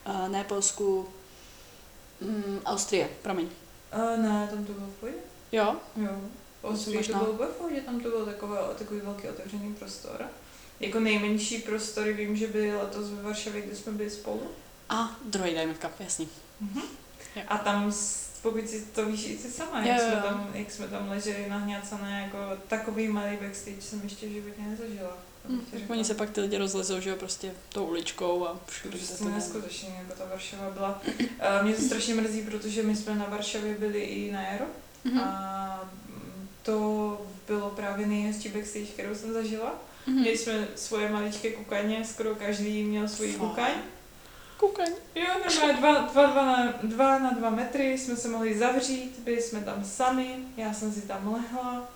Uh, 0.09 0.29
ne 0.29 0.45
Polsku, 0.45 1.09
mm, 2.21 2.61
Austrie, 2.65 3.09
promiň. 3.23 3.49
A 3.93 3.99
ne, 4.17 4.49
tam 4.51 4.65
to 4.65 4.73
bylo 4.73 4.87
v 4.87 4.95
pohodě. 5.01 5.17
Jo? 5.53 5.77
Jo. 5.97 6.21
Ostří 6.63 6.99
to 6.99 7.13
bylo 7.19 7.33
ve 7.33 7.47
pohodě, 7.47 7.81
tam 7.81 8.01
to 8.01 8.09
byl 8.11 8.27
takové, 8.27 8.59
takový 8.79 9.01
velký 9.01 9.29
otevřený 9.29 9.75
prostor. 9.75 10.27
Jako 10.81 11.01
nejmenší 11.01 11.59
prostory 11.59 12.13
vím, 12.13 12.37
že 12.37 12.47
byly 12.47 12.77
letos 12.77 13.11
ve 13.11 13.23
Varšavě, 13.23 13.63
kde 13.63 13.77
jsme 13.77 13.93
byli 13.93 14.11
spolu. 14.11 14.43
A 14.89 15.17
druhý 15.25 15.51
Diamond 15.51 15.79
Cup, 15.79 16.01
jasně. 16.01 16.27
Mhm. 16.61 16.83
Jo. 17.37 17.43
A 17.49 17.59
tam 17.59 17.93
pokud 18.43 18.69
si 18.71 18.81
to 18.81 19.07
víš 19.07 19.27
i 19.27 19.37
ty 19.37 19.51
sama, 19.51 19.81
jak, 19.81 19.99
jo, 19.99 20.05
jsme 20.07 20.15
jo. 20.17 20.23
tam, 20.23 20.51
jak 20.55 20.71
jsme 20.71 20.89
tam 20.89 21.09
leželi 21.09 21.47
nahňacané, 21.49 22.23
jako 22.23 22.63
takový 22.69 23.09
malý 23.09 23.37
backstage 23.43 23.81
jsem 23.83 24.01
ještě 24.05 24.27
v 24.27 24.31
životě 24.33 24.63
nezažila. 24.71 25.17
Hm, 25.49 25.61
řekla. 25.73 25.95
oni 25.95 26.05
se 26.05 26.15
pak 26.15 26.31
ty 26.31 26.41
lidi 26.41 26.57
rozlezou, 26.59 27.01
že 27.01 27.11
jo, 27.11 27.17
prostě 27.17 27.53
tou 27.69 27.85
uličkou 27.85 28.47
a 28.47 28.61
všude 28.67 28.99
se 28.99 29.19
to 29.19 29.29
neskutečně, 29.29 29.89
jako 29.99 30.13
ta 30.19 30.25
Varšava 30.31 30.71
byla. 30.71 31.03
Eh, 31.39 31.63
Mě 31.63 31.75
to 31.75 31.83
strašně 31.83 32.15
mrzí, 32.15 32.43
protože 32.43 32.83
my 32.83 32.97
jsme 32.97 33.15
na 33.15 33.25
Varšavě 33.25 33.75
byli 33.75 34.01
i 34.01 34.33
na 34.33 34.43
Jaro 34.43 34.65
Mhm. 35.05 35.21
a 35.21 35.91
mm, 36.09 36.49
to 36.63 37.21
bylo 37.49 37.71
právě 37.71 38.07
nejhezčí 38.07 38.49
backstage, 38.49 38.85
kterou 38.87 39.15
jsem 39.15 39.33
zažila. 39.33 39.75
Mhm. 40.07 40.21
Měli 40.21 40.39
jsme 40.39 40.69
svoje 40.77 41.09
maličké 41.13 41.51
kukaně, 41.51 42.05
skoro 42.05 42.35
každý 42.35 42.83
měl 42.85 43.09
svůj 43.09 43.33
kukaň. 43.33 43.71
Kukaň. 44.57 44.93
Jo, 45.15 45.25
normálně 45.45 45.73
dva, 45.73 45.93
dva, 46.01 46.27
dva, 46.27 46.45
na, 46.45 46.73
dva 46.83 47.19
na 47.19 47.31
dva 47.31 47.51
metry 47.51 47.99
jsme 47.99 48.17
se 48.17 48.29
mohli 48.29 48.59
zavřít, 48.59 49.19
byli 49.19 49.43
jsme 49.43 49.61
tam 49.61 49.85
sami, 49.85 50.37
já 50.57 50.73
jsem 50.75 50.93
si 50.93 51.03
tam 51.03 51.33
lehla 51.35 51.89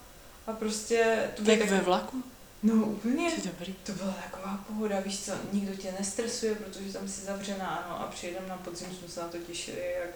a 0.46 0.52
prostě... 0.52 1.30
To 1.36 1.42
bylo 1.42 1.56
Tak 1.56 1.70
ve 1.70 1.80
vlaku? 1.80 2.22
No 2.62 2.74
úplně. 2.74 3.30
Ty 3.30 3.48
dobrý. 3.48 3.74
To 3.86 3.92
byla 3.92 4.14
taková 4.30 4.64
pohoda, 4.68 5.00
víš 5.00 5.24
co, 5.24 5.32
nikdo 5.52 5.76
tě 5.76 5.94
nestresuje, 5.98 6.54
protože 6.54 6.92
tam 6.92 7.08
si 7.08 7.20
zavřená, 7.20 7.66
ano, 7.68 8.00
a 8.00 8.06
přijedem 8.06 8.48
na 8.48 8.56
podzim, 8.56 8.88
jsme 8.98 9.08
se 9.08 9.20
na 9.20 9.28
to 9.28 9.38
těšili, 9.38 9.78
jak 10.00 10.10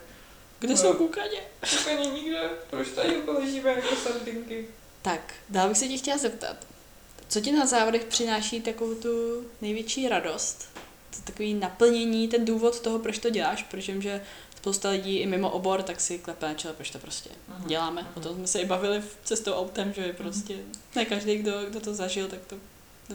Kde 0.60 0.72
No. 0.74 0.76
jsou 0.80 0.92
kukaně? 0.94 1.40
úplně 1.80 2.10
nikde, 2.10 2.48
proč 2.70 2.88
tady 2.88 3.22
ležíme 3.26 3.70
jako 3.70 3.96
sardinky. 3.96 4.68
Tak, 5.02 5.34
dál 5.48 5.68
bych 5.68 5.78
se 5.78 5.88
tě 5.88 5.96
chtěla 5.98 6.18
zeptat. 6.18 6.56
Co 7.28 7.40
ti 7.40 7.52
na 7.52 7.66
závodech 7.66 8.04
přináší 8.04 8.60
takovou 8.60 8.94
tu 8.94 9.44
největší 9.60 10.08
radost? 10.08 10.68
To 11.16 11.20
takový 11.24 11.54
naplnění, 11.54 12.28
ten 12.28 12.44
důvod 12.44 12.80
toho, 12.80 12.98
proč 12.98 13.18
to 13.18 13.30
děláš, 13.30 13.62
protože 13.62 14.00
že 14.00 14.20
spousta 14.56 14.90
lidí 14.90 15.16
i 15.18 15.26
mimo 15.26 15.50
obor, 15.50 15.82
tak 15.82 16.00
si 16.00 16.18
klepe 16.18 16.46
na 16.48 16.54
čele, 16.54 16.74
proč 16.74 16.90
to 16.90 16.98
prostě 16.98 17.30
Mhm. 17.48 17.68
děláme. 17.68 18.02
Mhm. 18.02 18.10
O 18.16 18.20
tom 18.20 18.34
jsme 18.36 18.46
se 18.46 18.60
i 18.60 18.64
bavili 18.66 19.00
v 19.00 19.16
cestou 19.24 19.52
autem, 19.52 19.92
že 19.92 20.12
prostě 20.12 20.56
ne 20.96 21.04
každý, 21.04 21.36
kdo, 21.36 21.52
kdo 21.70 21.80
to 21.80 21.94
zažil, 21.94 22.28
tak 22.28 22.38
to, 22.46 22.56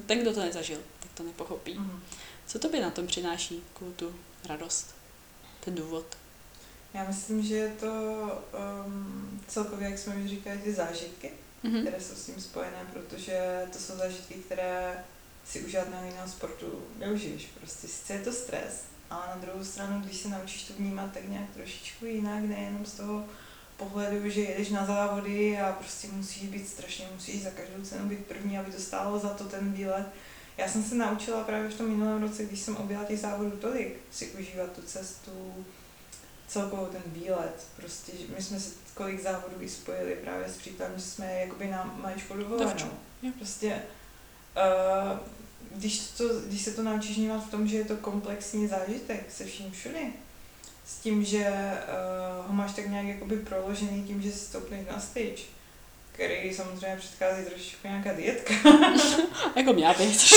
ten, 0.05 0.19
kdo 0.21 0.33
to 0.33 0.39
nezažil, 0.39 0.77
tak 0.99 1.11
to 1.13 1.23
nepochopí. 1.23 1.73
Mhm. 1.73 1.99
Co 2.47 2.59
to 2.59 2.69
by 2.69 2.79
na 2.79 2.89
tom 2.89 3.07
přináší, 3.07 3.63
tu 3.95 4.15
radost, 4.45 4.95
ten 5.59 5.75
důvod? 5.75 6.05
Já 6.93 7.03
myslím, 7.07 7.43
že 7.43 7.55
je 7.55 7.69
to 7.79 7.87
um, 8.85 9.41
celkově, 9.47 9.89
jak 9.89 9.99
jsme 9.99 10.15
mi 10.15 10.27
říkali, 10.29 10.57
ty 10.57 10.73
zážitky, 10.73 11.31
Mhm. 11.63 11.81
které 11.81 12.01
jsou 12.01 12.15
s 12.15 12.25
tím 12.25 12.41
spojené, 12.41 12.85
protože 12.93 13.67
to 13.73 13.79
jsou 13.79 13.93
zážitky, 13.97 14.33
které 14.33 15.03
si 15.49 15.61
u 15.61 15.69
žádného 15.69 16.05
jiného 16.05 16.27
sportu 16.27 16.83
neužiješ. 16.99 17.45
Prostě 17.45 17.87
sice 17.87 18.13
je 18.13 18.19
to 18.19 18.31
stres, 18.31 18.83
ale 19.09 19.27
na 19.27 19.35
druhou 19.35 19.63
stranu, 19.63 20.01
když 20.01 20.17
se 20.17 20.29
naučíš 20.29 20.63
to 20.63 20.73
vnímat 20.73 21.13
tak 21.13 21.29
nějak 21.29 21.49
trošičku 21.53 22.05
jinak, 22.05 22.43
nejenom 22.43 22.85
z 22.85 22.93
toho 22.93 23.25
pohledu, 23.77 24.29
že 24.29 24.41
jedeš 24.41 24.69
na 24.69 24.85
závody 24.85 25.59
a 25.59 25.71
prostě 25.71 26.07
musíš 26.07 26.49
být 26.49 26.67
strašně, 26.67 27.07
musíš 27.13 27.43
za 27.43 27.49
každou 27.49 27.83
cenu 27.83 28.09
být 28.09 28.25
první, 28.25 28.57
aby 28.59 28.71
to 28.71 28.81
stálo 28.81 29.19
za 29.19 29.29
to 29.29 29.43
ten 29.43 29.73
výlet. 29.73 30.05
Já 30.57 30.67
jsem 30.67 30.83
se 30.83 30.95
naučila 30.95 31.43
právě 31.43 31.69
v 31.69 31.77
tom 31.77 31.89
minulém 31.89 32.21
roce, 32.21 32.45
když 32.45 32.59
jsem 32.59 32.77
objela 32.77 33.03
těch 33.03 33.19
závodů 33.19 33.57
tolik, 33.57 33.99
si 34.11 34.27
užívat 34.27 34.71
tu 34.71 34.81
cestu, 34.81 35.65
celkovou 36.47 36.85
ten 36.85 37.01
výlet. 37.05 37.67
Prostě, 37.75 38.11
že 38.17 38.33
my 38.35 38.43
jsme 38.43 38.59
si 38.59 38.69
kolik 38.93 39.21
závodů 39.21 39.55
i 39.59 39.69
spojili 39.69 40.15
právě 40.15 40.49
s 40.49 40.57
příkladem, 40.57 40.99
že 40.99 41.05
jsme 41.05 41.39
jakoby 41.39 41.67
na 41.67 41.97
maličkou 42.01 42.37
dovolenou. 42.37 42.91
Prostě, 43.37 43.81
uh, 44.55 45.17
když, 45.75 45.99
to, 45.99 46.23
když 46.39 46.61
se 46.61 46.71
to 46.71 46.83
naučíš 46.83 47.17
vnímat 47.17 47.47
v 47.47 47.51
tom, 47.51 47.67
že 47.67 47.77
je 47.77 47.85
to 47.85 47.97
komplexní 47.97 48.67
zážitek 48.67 49.31
se 49.31 49.45
vším 49.45 49.71
všudy, 49.71 50.13
s 50.87 50.95
tím, 50.95 51.25
že 51.25 51.45
uh, 51.47 52.47
ho 52.47 52.53
máš 52.53 52.73
tak 52.73 52.87
nějak 52.89 53.05
jakoby 53.07 53.37
proložený 53.37 54.03
tím, 54.03 54.21
že 54.21 54.31
si 54.31 54.39
stoupneš 54.39 54.87
na 54.91 54.99
stage, 54.99 55.43
který 56.11 56.53
samozřejmě 56.53 56.97
předchází 56.97 57.45
trošičku 57.45 57.87
nějaká 57.87 58.13
dietka, 58.13 58.53
Jako 59.55 59.73
měla 59.73 59.93
být. 59.97 60.33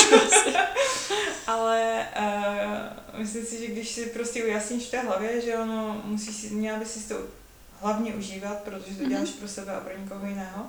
ale 1.47 2.07
uh, 2.19 3.19
myslím 3.21 3.47
si, 3.47 3.59
že 3.61 3.67
když 3.73 3.89
si 3.89 4.07
prostě 4.07 4.45
ujasníš 4.45 4.85
v 4.87 4.91
té 4.91 5.01
hlavě, 5.01 5.41
že 5.41 5.57
ono 5.59 6.03
musí 6.05 6.33
si, 6.33 6.51
měla 6.51 6.79
by 6.79 6.85
si 6.85 7.09
to 7.09 7.15
hlavně 7.81 8.15
užívat, 8.15 8.63
protože 8.63 8.95
to 8.97 9.05
děláš 9.09 9.29
pro 9.29 9.49
sebe 9.49 9.73
a 9.75 9.81
pro 9.81 9.99
nikoho 9.99 10.27
jiného. 10.27 10.67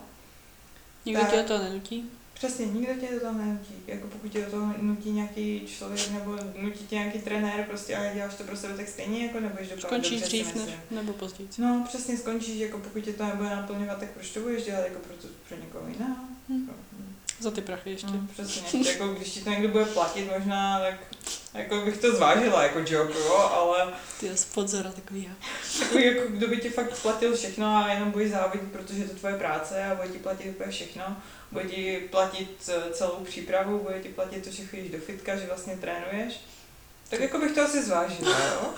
Nikdo 1.06 1.22
Tak. 1.22 1.32
tě 1.32 1.44
toho 1.44 1.64
nenutí? 1.64 2.12
Přesně, 2.34 2.66
nikdo 2.66 2.94
tě 2.94 3.14
do 3.14 3.20
toho 3.20 3.34
nenutí. 3.34 3.74
Jako 3.88 4.08
pokud 4.08 4.32
tě 4.32 4.42
do 4.46 4.52
toho 4.52 4.74
nutí 4.82 5.12
nějaký 5.12 5.68
člověk 5.68 6.12
nebo 6.12 6.38
nutí 6.62 6.88
tě 6.88 6.96
nějaký 6.96 7.20
trenér, 7.20 7.66
prostě 7.70 7.96
a 7.96 8.14
děláš 8.14 8.36
to 8.36 8.44
pro 8.44 8.58
sebe 8.58 8.78
tak 8.78 8.88
stejně, 8.88 9.26
jako 9.26 9.40
nebudeš 9.40 9.68
dopadat 9.70 9.88
Skončíš 9.88 10.22
dobře, 10.22 10.28
dřív 10.28 10.56
než, 10.56 10.76
nebo 10.92 11.14
později. 11.14 11.50
No, 11.58 11.86
přesně 11.88 12.18
skončíš, 12.18 12.60
jako 12.60 12.78
pokud 12.78 13.02
tě 13.02 13.14
to 13.14 13.26
nebude 13.26 13.50
naplňovat, 13.50 14.00
tak 14.00 14.12
proč 14.12 14.30
to 14.30 14.40
budeš 14.40 14.64
dělat 14.64 14.84
jako 14.84 15.00
pro, 15.00 15.16
pro 15.48 15.58
někoho 15.58 15.88
jiného? 15.88 16.16
Hm. 16.50 16.66
Pro, 16.66 16.76
hm. 16.94 17.16
Za 17.40 17.52
ty 17.52 17.62
prachy 17.62 17.90
ještě. 17.90 18.08
No, 18.08 18.28
přesně. 18.34 18.92
jako 18.92 19.08
když 19.08 19.30
ti 19.30 19.42
to 19.42 19.50
někdo 19.50 19.68
bude 19.68 19.86
platit 19.86 20.30
možná, 20.38 20.80
tak 20.80 20.96
jako 21.54 21.82
bych 21.86 21.98
to 21.98 22.16
zvážila 22.16 22.64
jako 22.64 22.80
job, 22.80 23.10
jo, 23.16 23.38
ale 23.38 23.94
Ty 24.20 24.38
sponzora 24.38 24.92
takovýho. 24.92 25.36
takový, 25.80 26.06
jako 26.06 26.22
kdo 26.30 26.48
by 26.48 26.58
ti 26.58 26.70
fakt 26.70 27.02
platil 27.02 27.36
všechno 27.36 27.76
a 27.76 27.94
jenom 27.94 28.12
budeš 28.12 28.32
závodit, 28.32 28.72
protože 28.72 29.02
je 29.02 29.10
to 29.10 29.16
tvoje 29.16 29.38
práce 29.38 29.86
a 29.86 29.96
bude 29.96 30.08
ti 30.08 30.20
platit 30.20 30.50
úplně 30.50 30.72
všechno, 30.72 31.18
bude 31.54 31.66
ti 31.66 32.08
platit 32.12 32.70
eh, 32.70 32.94
celou 32.94 33.16
přípravu, 33.24 33.80
bude 33.80 34.00
ti 34.00 34.10
platit 34.10 34.44
to, 34.44 34.52
že 34.52 34.66
chodíš 34.66 34.92
do 34.92 34.98
fitka, 34.98 35.36
že 35.36 35.46
vlastně 35.46 35.78
trénuješ, 35.78 36.40
tak 37.10 37.20
jako 37.20 37.40
bych 37.40 37.52
to 37.52 37.62
asi 37.62 37.84
zvážila, 37.84 38.40
jo. 38.40 38.74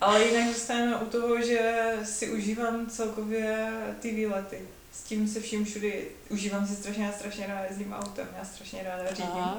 Ale 0.00 0.24
jinak 0.24 0.54
zůstaneme 0.54 0.96
u 0.96 1.06
toho, 1.06 1.42
že 1.42 1.92
si 2.04 2.30
užívám 2.30 2.86
celkově 2.86 3.68
ty 4.00 4.10
výlety. 4.14 4.58
S 4.92 5.02
tím 5.02 5.28
se 5.28 5.40
vším 5.40 5.64
všudy 5.64 6.08
užívám 6.28 6.66
si 6.66 6.76
strašně, 6.76 7.04
já 7.04 7.12
strašně 7.12 7.46
ráda 7.46 7.64
jezdím 7.64 7.92
autem, 7.92 8.28
já 8.38 8.44
strašně 8.44 8.82
ráda 8.82 9.08
řídím. 9.10 9.26
Tak. 9.26 9.58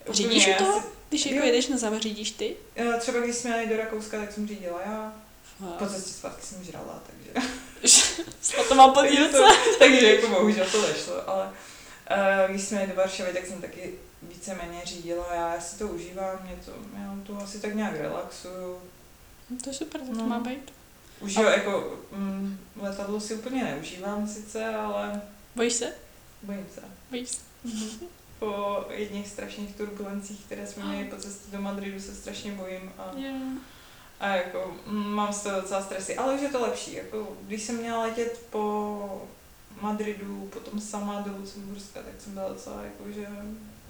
Úplně, 0.00 0.14
Řídíš 0.16 0.46
já 0.46 0.58
si- 0.58 0.88
Když 1.08 1.26
jako 1.26 1.38
Jo. 1.38 1.44
jedeš 1.44 1.68
na 1.68 1.76
závod, 1.76 2.02
řídíš 2.02 2.30
ty? 2.30 2.56
eh, 2.76 2.92
Třeba 3.00 3.20
když 3.20 3.36
jsme 3.36 3.50
jeli 3.50 3.68
do 3.68 3.76
Rakouska, 3.76 4.18
tak 4.20 4.32
jsem 4.32 4.48
řídila 4.48 4.80
já. 4.86 5.12
Po 5.78 5.86
cestě 5.86 6.10
zpátky 6.12 6.46
jsem 6.46 6.64
žrala, 6.64 7.02
takže... 7.06 7.48
to 8.68 8.74
mám 8.74 8.92
takže, 8.94 9.16
podívat 9.16 9.30
to, 9.32 9.76
takže 9.78 10.14
jako 10.14 10.28
bohužel 10.28 10.66
to 10.72 10.82
nešlo, 10.88 11.28
ale 11.30 11.44
uh, 11.46 12.50
když 12.50 12.62
jsme 12.62 12.80
jeli 12.80 12.90
do 12.92 12.96
Varšavy, 12.96 13.32
tak 13.32 13.46
jsem 13.46 13.60
taky 13.60 13.94
víceméně 14.22 14.80
řídila, 14.84 15.34
já 15.34 15.60
si 15.60 15.78
to 15.78 15.86
užívám, 15.88 16.38
mě 16.42 16.56
to, 16.64 16.72
já 16.98 17.14
to 17.26 17.42
asi 17.44 17.60
tak 17.60 17.74
nějak 17.74 18.00
relaxuju. 18.00 18.78
To 19.64 19.70
je 19.70 19.74
super, 19.74 20.00
tak 20.00 20.10
to 20.10 20.16
No. 20.16 20.26
má 20.26 20.40
být. 20.40 20.72
Užívám, 21.20 21.52
jako 21.52 21.98
mm, 22.12 22.58
letadlo 22.80 23.20
si 23.20 23.34
úplně 23.34 23.64
neužívám 23.64 24.28
sice, 24.28 24.66
ale 24.66 25.20
Bojíš 25.56 25.72
se? 25.72 25.92
bojím 26.42 26.66
se. 26.74 26.80
Bojíš 27.10 27.28
se? 27.28 27.38
Po 28.38 28.84
jedných 28.90 29.28
strašných 29.28 29.74
turbulencích, 29.76 30.40
které 30.46 30.66
jsme 30.66 30.84
měli 30.84 31.04
po 31.04 31.16
cestě 31.16 31.56
do 31.56 31.62
Madridu, 31.62 32.00
se 32.00 32.14
strašně 32.14 32.52
bojím 32.52 32.92
a, 32.98 33.10
Jo. 33.16 33.32
A 34.20 34.28
jako 34.36 34.76
mm, 34.86 35.10
mám 35.10 35.32
z 35.32 35.42
toho 35.42 35.60
docela 35.60 35.82
stresy, 35.82 36.16
ale 36.16 36.34
už 36.34 36.40
je 36.40 36.48
to 36.48 36.60
lepší. 36.60 36.94
Jako, 36.94 37.36
když 37.42 37.62
jsem 37.62 37.76
měla 37.76 38.02
letět 38.02 38.46
po 38.50 39.28
Madridu, 39.80 40.50
potom 40.52 40.80
sama 40.80 41.20
do 41.20 41.36
Lucemburska, 41.36 42.00
tak 42.02 42.14
jsem 42.18 42.34
byla 42.34 42.48
docela 42.48 42.82
jako, 42.82 43.12
že 43.12 43.26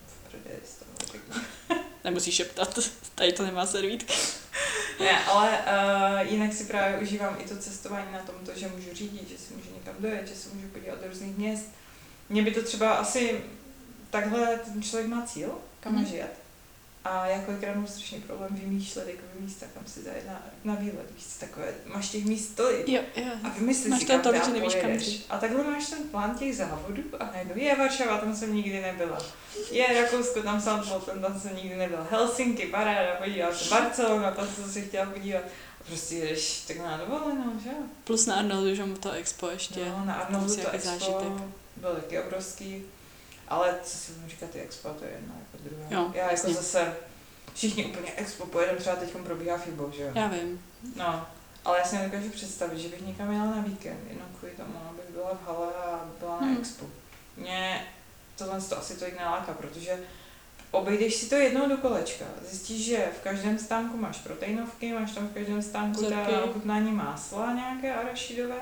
v 0.06 0.30
prdeli 0.30 0.60
z 0.64 0.74
toho. 0.74 1.80
Nemusíš 2.04 2.34
šeptat, 2.34 2.78
tady 3.14 3.32
to 3.32 3.42
nemá 3.42 3.66
servítky. 3.66 4.14
Ne, 5.00 5.24
ale 5.24 5.58
uh, 5.58 6.32
jinak 6.32 6.52
si 6.52 6.64
právě 6.64 6.98
užívám 6.98 7.36
i 7.38 7.48
to 7.48 7.56
cestování 7.56 8.12
na 8.12 8.18
tom, 8.18 8.34
to, 8.46 8.58
že 8.58 8.68
můžu 8.68 8.94
řídit, 8.94 9.28
že 9.28 9.38
si 9.38 9.54
můžu 9.54 9.68
někam 9.74 9.94
dojet, 9.98 10.28
že 10.28 10.34
se 10.34 10.48
můžu 10.54 10.68
podívat 10.68 11.00
do 11.00 11.08
různých 11.08 11.36
měst. 11.36 11.68
Mně 12.28 12.42
by 12.42 12.50
to 12.50 12.62
třeba 12.62 12.94
asi 12.94 13.40
takhle 14.10 14.56
ten 14.56 14.82
člověk 14.82 15.08
má 15.08 15.26
cíl, 15.26 15.54
kam 15.80 15.94
má 15.94 16.00
Mhm. 16.00 16.10
A 17.04 17.26
já 17.26 17.38
kolikrát 17.40 17.74
mám 17.74 17.86
strašný 17.86 18.20
problém 18.20 18.54
vymýšlet 18.54 19.08
jako 19.08 19.22
místa, 19.40 19.66
kam 19.74 19.86
si 19.86 20.02
zajet 20.02 20.26
na, 20.26 20.42
na 20.64 20.74
výlet. 20.74 21.10
Víš, 21.14 21.26
co, 21.26 21.40
takové, 21.40 21.74
máš 21.86 22.08
těch 22.08 22.24
míst 22.24 22.56
tolik. 22.56 22.88
Jo, 22.88 23.02
jo. 23.16 23.32
A 23.42 23.48
vymysli 23.48 23.90
Máš 23.90 24.00
si, 24.00 24.06
kam 24.06 24.20
teda 24.20 24.44
že 24.44 24.50
nevíš, 24.50 24.74
kam. 24.74 24.90
A 25.30 25.38
takhle 25.38 25.64
máš 25.64 25.86
ten 25.90 25.98
plán 26.08 26.38
těch 26.38 26.56
závodů 26.56 27.02
a 27.20 27.24
najednou 27.32 27.56
je 27.56 27.76
Varšava, 27.76 28.18
tam 28.18 28.36
jsem 28.36 28.54
nikdy 28.54 28.80
nebyla. 28.82 29.18
Je 29.70 30.02
Rakousko, 30.02 30.42
tam 30.42 30.60
jsem 30.60 30.80
potom, 30.80 31.20
tam 31.20 31.40
jsem 31.40 31.56
nikdy 31.56 31.76
nebyla. 31.76 32.06
Helsinki, 32.10 32.66
paráda, 32.66 33.14
podívat 33.14 33.56
se. 33.56 33.70
Barcelona, 33.70 34.30
tam 34.30 34.48
jsem 34.48 34.72
se 34.72 34.80
chtěla 34.80 35.06
podívat. 35.06 35.42
A 35.80 35.84
prostě 35.86 36.14
jedeš 36.14 36.60
tak 36.60 36.78
na 36.78 36.96
dovolenou, 36.96 37.52
že 37.62 37.68
jo? 37.68 37.76
Plus 38.04 38.26
na 38.26 38.34
Arnoldu, 38.34 38.74
že 38.74 38.84
mu 38.84 38.96
to 38.96 39.10
expo 39.10 39.48
ještě. 39.48 39.84
No, 39.84 40.04
na 40.04 40.14
Arnoldu 40.14 40.46
musí 40.46 40.60
to 40.60 40.70
expo 40.70 40.90
zážitek. 40.90 41.42
byl 41.76 41.94
taky 41.94 42.18
obrovský. 42.18 42.82
Ale 43.48 43.74
co 43.82 43.96
si 43.98 44.12
budu 44.12 44.28
říkat, 44.28 44.50
ty 44.50 44.60
expo, 44.60 44.88
to 44.88 45.04
je 45.04 45.10
jedno 45.10 45.34
jako 45.38 45.64
druhé. 45.68 45.86
Jo, 45.90 46.10
Já 46.14 46.20
jako 46.22 46.32
jasně. 46.34 46.54
zase, 46.54 46.96
všichni 47.54 47.84
úplně 47.86 48.12
expo 48.16 48.46
pojedeme, 48.46 48.78
třeba 48.78 48.96
teď 48.96 49.10
probíhá 49.16 49.58
FIBO, 49.58 49.90
že 49.96 50.02
jo? 50.02 50.10
Já 50.14 50.26
vím. 50.28 50.64
No, 50.96 51.26
ale 51.64 51.78
já 51.78 51.84
si 51.84 51.96
nedokážu 51.96 52.30
představit, 52.30 52.78
že 52.78 52.88
bych 52.88 53.00
někam 53.06 53.32
jela 53.32 53.44
na 53.46 53.60
víkend, 53.62 53.98
jenom 54.10 54.26
kvůli 54.38 54.52
tomu, 54.52 54.74
abych 54.90 55.10
byla 55.14 55.30
v 55.34 55.46
hale 55.46 55.66
a 55.74 56.04
byla 56.20 56.40
na 56.40 56.46
Hmm. 56.46 56.56
expo. 56.56 56.86
Mě 57.36 57.86
tohle 58.38 58.60
to 58.60 58.78
asi 58.78 58.94
tolik 58.96 59.18
neláká, 59.18 59.52
protože 59.52 59.98
obejdeš 60.70 61.14
si 61.14 61.28
to 61.28 61.34
jednou 61.34 61.68
do 61.68 61.76
kolečka, 61.76 62.24
zjistíš, 62.50 62.84
že 62.84 63.08
v 63.20 63.24
každém 63.24 63.58
stánku 63.58 63.96
máš 63.96 64.18
proteinovky, 64.18 64.92
máš 64.92 65.12
tam 65.12 65.28
v 65.28 65.34
každém 65.34 65.62
stánku 65.62 66.00
Vzorky. 66.00 66.26
teda 66.26 66.44
ochutnání 66.44 66.92
másla 66.92 67.52
nějaké 67.52 67.94
arašidové. 67.94 68.56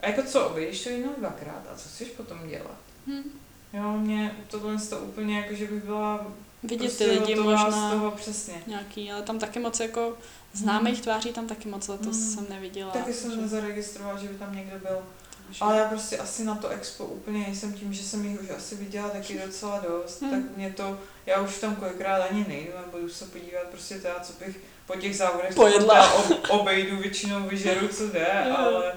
A 0.00 0.08
jako 0.08 0.22
co, 0.22 0.46
obejdeš 0.50 0.82
to 0.84 0.88
jednou, 0.88 1.12
dvakrát 1.18 1.62
a 1.72 1.76
co 1.76 1.88
chceš 1.88 2.08
potom 2.08 2.48
dělat? 2.48 2.76
Hm. 3.06 3.38
Jo, 3.76 3.92
mě 3.92 4.36
tohle 4.50 4.76
to 4.78 4.98
úplně 4.98 5.36
jako, 5.38 5.54
že 5.54 5.66
bych 5.66 5.84
byla 5.84 6.26
Vidět 6.62 6.78
prostě 6.78 7.04
ty 7.04 7.10
lidi 7.10 7.34
možná 7.34 7.70
z 7.70 7.90
toho 7.92 8.10
přesně. 8.10 8.54
nějaký, 8.66 9.12
ale 9.12 9.22
tam 9.22 9.38
taky 9.38 9.58
moc 9.58 9.80
jako 9.80 10.16
známých 10.52 11.00
tváří 11.00 11.32
tam 11.32 11.46
taky 11.46 11.68
moc 11.68 11.88
letos 11.88 12.16
Hmm. 12.16 12.34
jsem 12.34 12.46
neviděla. 12.50 12.90
Taky 12.92 13.12
jsem 13.12 13.30
takže- 13.30 13.42
nezaregistrovala, 13.42 14.18
že 14.20 14.28
by 14.28 14.34
tam 14.34 14.54
někdo 14.56 14.78
byl. 14.78 14.98
takže- 15.46 15.64
Ale 15.64 15.76
já 15.78 15.88
prostě 15.88 16.18
asi 16.18 16.44
na 16.44 16.54
to 16.54 16.68
expo 16.68 17.04
úplně 17.04 17.38
nejsem 17.42 17.72
tím, 17.72 17.92
že 17.92 18.02
jsem 18.02 18.24
jich 18.24 18.40
už 18.42 18.50
asi 18.56 18.74
viděla 18.74 19.08
taky 19.08 19.38
docela 19.46 19.78
dost, 19.88 20.22
Hmm. 20.22 20.30
tak 20.30 20.56
mě 20.56 20.72
to, 20.76 20.98
já 21.26 21.40
už 21.40 21.58
tam 21.58 21.76
kolikrát 21.76 22.22
ani 22.30 22.44
nejdu 22.48 22.72
a 22.78 22.90
budu 22.90 23.08
se 23.08 23.24
podívat 23.24 23.62
prostě 23.70 23.94
teda, 23.98 24.20
co 24.22 24.32
bych 24.44 24.60
po 24.86 24.96
těch 24.96 25.16
závodech 25.16 25.54
Pojedla. 25.54 26.12
ob, 26.14 26.26
obejdu, 26.48 26.96
většinou 26.96 27.48
vyžeru, 27.48 27.88
co 27.88 28.08
jde, 28.08 28.26
ale 28.56 28.94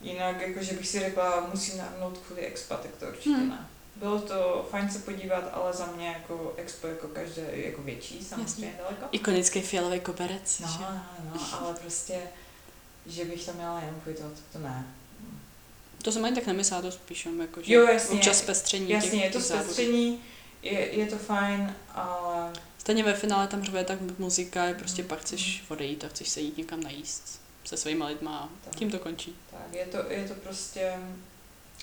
jinak 0.00 0.40
jako, 0.40 0.62
že 0.62 0.74
bych 0.74 0.88
si 0.88 0.98
řekla, 1.00 1.48
musím 1.54 1.78
nahnout 1.78 2.18
kvůli 2.18 2.40
expa, 2.46 2.76
tak 2.76 2.90
to 3.00 3.06
určitě 3.06 3.30
Hmm. 3.36 3.48
ne. 3.48 3.66
Bylo 3.98 4.20
to 4.20 4.66
fajn 4.70 4.90
se 4.90 4.98
podívat, 4.98 5.50
ale 5.52 5.72
za 5.72 5.86
mě 5.86 6.08
jako 6.08 6.54
expo 6.56 6.86
jako 6.86 7.08
každé, 7.08 7.42
jako 7.52 7.82
větší, 7.82 8.24
samozřejmě 8.24 8.74
daleko. 8.78 9.04
Ikonický 9.12 9.60
fialový 9.62 10.00
koberec. 10.00 10.58
No, 10.60 10.68
že? 10.68 10.78
no, 10.80 11.00
no, 11.34 11.58
ale 11.60 11.74
prostě, 11.74 12.18
že 13.06 13.24
bych 13.24 13.46
tam 13.46 13.54
měla 13.56 13.80
jenom 13.80 14.00
kvůli 14.00 14.16
toho, 14.16 14.30
to 14.52 14.58
ne. 14.58 14.86
To 16.02 16.12
jsem 16.12 16.24
ani 16.24 16.34
tak 16.34 16.46
nemyslela, 16.46 16.82
to 16.82 16.90
spíš 16.92 17.24
jenom 17.24 17.40
jako, 17.40 17.62
že 17.62 17.74
Jo, 17.74 17.86
jasně. 17.86 18.14
občas 18.16 18.38
zpestření 18.38 18.90
Jasně, 18.90 19.10
těch, 19.10 19.22
je 19.24 19.30
to 19.30 19.40
zpestření, 19.40 20.22
je, 20.62 20.80
je 20.98 21.06
to 21.06 21.16
fajn, 21.18 21.74
ale 21.94 22.52
Stejně 22.78 23.04
ve 23.04 23.14
finále 23.14 23.46
tam 23.46 23.64
řve 23.64 23.84
tak 23.84 23.98
muzika, 24.18 24.64
je 24.64 24.74
prostě 24.74 25.02
Mm. 25.02 25.08
pak 25.08 25.20
chceš 25.20 25.64
odejít 25.68 26.04
a 26.04 26.08
chceš 26.08 26.28
se 26.28 26.40
jít 26.40 26.58
někam 26.58 26.80
najíst 26.82 27.40
se 27.64 27.76
svýma 27.76 28.06
lidma 28.06 28.50
a 28.70 28.74
tím 28.76 28.90
to 28.90 28.98
končí. 28.98 29.36
tak 29.50 29.60
je 29.72 29.84
to, 29.86 29.98
je 30.08 30.28
to 30.28 30.34
prostě 30.34 30.92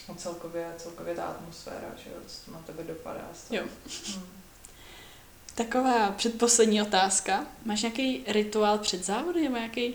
no, 0.10 0.16
celkově, 0.16 0.66
celkově 0.78 1.16
ta 1.16 1.24
atmosféra, 1.24 1.88
že 2.03 2.10
jo, 2.10 2.16
co 2.28 2.45
to 2.45 2.51
na 2.51 2.60
tebe 2.66 2.84
dopadá. 2.84 3.28
Jo. 3.51 3.64
Hmm. 4.14 4.26
Taková 5.56 6.12
předposlední 6.12 6.82
otázka. 6.82 7.45
Máš 7.66 7.82
nějaký 7.82 8.24
rituál 8.28 8.78
před 8.78 9.06
závody 9.06 9.41
nebo 9.43 9.56
nějaký 9.56 9.93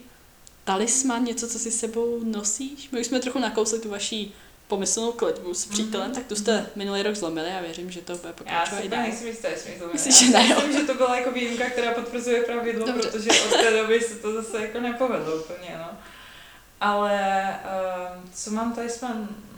talisman, 0.65 1.25
něco, 1.25 1.49
co 1.49 1.59
si 1.59 1.71
s 1.71 1.81
sebou 1.81 2.21
nosíš? 2.25 2.91
My 2.91 3.01
už 3.01 3.07
jsme 3.07 3.21
trochu 3.21 3.39
nakousli 3.39 3.81
tu 3.81 3.91
vaší 3.91 4.35
pomyslnou 4.69 5.13
kletbu 5.13 5.55
s 5.55 5.65
přítelem, 5.67 6.07
Mhm. 6.07 6.15
tak 6.15 6.27
tu 6.27 6.37
jste 6.37 6.67
minulý 6.77 7.03
rok 7.03 7.15
zlomili 7.17 7.49
a 7.51 7.61
věřím, 7.61 7.91
že 7.91 8.01
to 8.01 8.17
bude 8.17 8.29
Já 8.29 8.33
pokračovat 8.33 8.67
si 8.79 8.83
i 8.85 8.87
úplně 8.87 8.91
dál. 9.03 9.03
nejsem 9.11 9.27
jistá, 9.27 9.49
jestli 9.49 9.71
mi 9.71 9.79
to 9.79 9.89
Myslíš, 9.93 10.19
že 10.19 10.31
ne, 10.31 10.49
jo? 10.49 10.57
Myslím, 10.57 10.73
že 10.81 10.87
to 10.87 10.95
byla 10.95 11.17
jako 11.17 11.31
výjimka, 11.31 11.71
která 11.71 11.95
potvrzuje 11.95 12.43
pravidlo, 12.43 12.87
Dobře. 12.87 13.09
protože 13.11 13.31
od 13.31 13.51
té 13.51 13.71
doby 13.71 14.01
se 14.01 14.15
to 14.15 14.43
zase 14.43 14.63
jako 14.63 14.81
nepovedlo 14.81 15.37
úplně, 15.37 15.75
no. 15.79 15.99
Ale 16.81 17.47
uh, 17.65 18.31
co 18.35 18.51
mám 18.51 18.69
mm, 18.69 19.50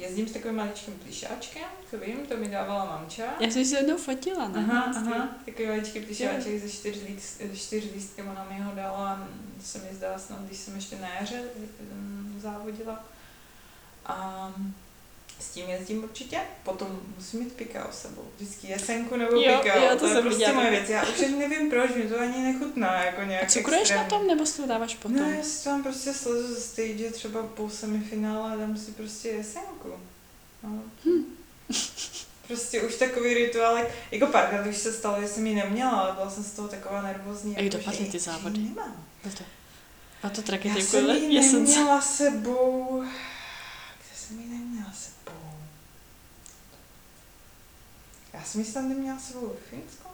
jezdím 0.00 0.28
s 0.28 0.32
takovým 0.32 0.56
maličkým 0.56 0.94
plišáčkem, 0.94 1.68
to 1.90 1.98
vím, 1.98 2.26
to 2.26 2.36
mi 2.36 2.48
dávala 2.48 2.84
mamča. 2.84 3.24
Já 3.40 3.50
jsem 3.50 3.64
si 3.64 3.74
jednou 3.74 3.96
fotila, 3.96 4.48
ne? 4.48 4.58
Aha, 4.58 4.92
aha, 4.96 5.28
takový 5.44 5.68
maličký 5.68 6.00
plišáček 6.00 6.60
ze 6.60 6.68
čtyř, 6.68 6.98
líst, 7.08 7.40
čtyř 7.54 7.84
lístkem, 7.94 8.28
ona 8.28 8.46
mi 8.50 8.60
ho 8.60 8.72
dala, 8.74 9.28
to 9.56 9.62
se 9.62 9.78
mi 9.78 9.88
zdá 9.92 10.18
snad, 10.18 10.40
když 10.40 10.58
jsem 10.58 10.74
ještě 10.74 10.96
na 10.96 11.08
jaře 11.08 11.42
závodila. 12.38 13.04
A 14.06 14.52
s 15.40 15.48
tím 15.48 15.68
jezdím 15.70 16.04
určitě. 16.04 16.40
Potom 16.64 17.00
musím 17.16 17.40
mít 17.40 17.52
pikao 17.52 17.92
s 17.92 18.00
sebou. 18.02 18.24
Vždycky 18.36 18.66
jesenku 18.66 19.16
nebo 19.16 19.36
Jo, 19.36 19.58
pikao. 19.62 19.82
jo, 19.82 19.88
to 19.90 19.98
to 19.98 20.06
je 20.06 20.12
prostě 20.22 20.28
viděla 20.30 20.52
moje 20.52 20.70
věc. 20.70 20.88
Já 20.88 21.02
už 21.02 21.20
nevím 21.20 21.70
proč, 21.70 21.90
mi 21.94 22.02
to 22.02 22.20
ani 22.20 22.42
nechutná. 22.52 23.04
Jako 23.04 23.22
nějak 23.22 23.42
A 23.44 23.46
cukruješ 23.46 23.90
na 23.90 23.96
extrémně. 23.96 24.08
tom, 24.10 24.26
nebo 24.26 24.46
si 24.46 24.62
to 24.62 24.68
dáváš 24.68 24.94
potom? 24.94 25.16
Ne, 25.16 25.36
já 25.36 25.42
si 25.42 25.64
tam 25.64 25.82
prostě 25.82 26.14
slezu 26.14 26.54
ze 26.54 26.60
stage 26.60 27.10
třeba 27.10 27.42
půl 27.42 27.70
semifinále 27.70 28.52
a 28.52 28.56
dám 28.56 28.76
si 28.76 28.90
prostě 28.92 29.28
jesenku. 29.28 29.88
No. 30.62 30.82
Hm. 31.04 31.24
Prostě 32.46 32.82
už 32.82 32.96
takový 32.96 33.34
rituálek, 33.34 33.94
jako 34.10 34.26
párkrát 34.26 34.66
už 34.66 34.76
se 34.76 34.92
stalo, 34.92 35.20
že 35.22 35.28
jsem 35.28 35.46
ji 35.46 35.54
neměla, 35.54 35.90
ale 35.90 36.12
byla 36.12 36.30
jsem 36.30 36.44
z 36.44 36.50
toho 36.52 36.68
taková 36.68 37.02
nervózní. 37.02 37.54
Jak 37.58 37.68
dopadly 37.68 38.04
ty 38.06 38.18
závody? 38.18 38.58
Nemám. 38.58 39.04
Bylo 40.22 40.34
to, 40.34 40.42
traky 40.42 40.68
Já 40.68 40.74
jsem 40.76 41.08
ji 41.10 41.52
neměla 41.52 42.00
sebou, 42.00 43.00
kde 43.98 44.16
jsem 44.16 44.40
ji 44.40 44.46
neměla 44.48 44.92
sebou? 44.92 45.50
Já 48.40 48.44
jsem 48.46 48.60
ji 48.60 48.66
snad 48.66 48.80
neměla 48.82 49.18
sebou 49.18 49.46
ve 49.46 49.70
Finsku? 49.70 50.08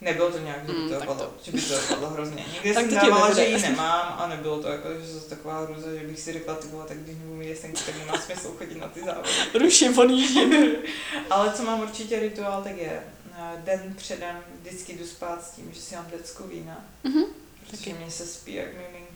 Nebylo 0.00 0.30
to 0.32 0.38
nějak, 0.38 0.66
že 0.66 0.72
by 0.72 0.78
Mm, 0.78 0.88
to 0.88 0.94
tak 0.98 1.00
dopadlo, 1.08 1.34
že 1.42 1.52
by 1.52 1.60
to 1.60 1.74
dopadlo 1.80 2.10
hrozně. 2.10 2.46
Někde 2.52 2.74
Tak 2.74 2.82
jsem 2.90 3.00
to 3.00 3.06
dávala, 3.06 3.34
že 3.34 3.44
ji 3.44 3.62
nemám 3.62 4.14
a 4.18 4.26
nebylo 4.28 4.62
to 4.62 4.68
jako, 4.68 4.88
že 5.00 5.06
zase 5.12 5.28
taková 5.28 5.60
hruza, 5.60 5.94
že 5.94 6.06
bych 6.06 6.20
si 6.20 6.32
řekla, 6.32 6.54
ty 6.54 6.68
vole, 6.68 6.84
tak 6.88 6.96
když 6.96 7.16
nebudu 7.16 7.34
mít 7.36 7.46
jesenku, 7.48 7.78
tak 7.86 7.98
nemá 7.98 8.20
smysl 8.20 8.54
chodit 8.58 8.74
na 8.78 8.88
ty 8.88 9.00
závody. 9.04 9.28
Ruším, 9.58 9.98
odjíždím. 9.98 10.54
Ale 11.30 11.52
co 11.52 11.62
mám 11.62 11.80
určitě 11.80 12.20
rituál, 12.20 12.62
tak 12.62 12.76
je 12.76 13.02
eh, 13.38 13.62
den 13.64 13.94
předem 13.96 14.36
vždycky 14.62 14.92
jdu 14.98 15.06
spát 15.06 15.44
s 15.44 15.50
tím, 15.50 15.70
že 15.72 15.80
si 15.80 15.94
mám 15.96 16.06
decku 16.10 16.42
vína, 16.48 16.84
Mhm, 17.04 17.24
protože 17.60 17.76
taky. 17.76 17.92
mě 17.92 18.10
se 18.10 18.26
spí 18.26 18.54
jak 18.54 18.68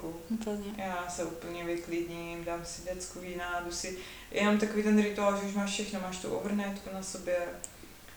miminku. 0.03 0.21
úplně. 0.31 0.75
Já 0.77 1.07
se 1.11 1.25
úplně 1.25 1.65
vyklidním, 1.65 2.45
dám 2.45 2.65
si 2.65 2.83
decku 2.85 3.21
vína, 3.21 3.61
jdu 3.65 3.73
si, 3.73 3.99
jenom 4.31 4.59
takový 4.59 4.83
ten 4.83 5.03
rituál, 5.03 5.37
že 5.41 5.47
už 5.47 5.55
máš 5.55 5.71
všechno, 5.71 6.01
máš 6.01 6.19
tu 6.19 6.29
overnightku 6.29 6.91
na 6.93 7.03
sobě. 7.03 7.39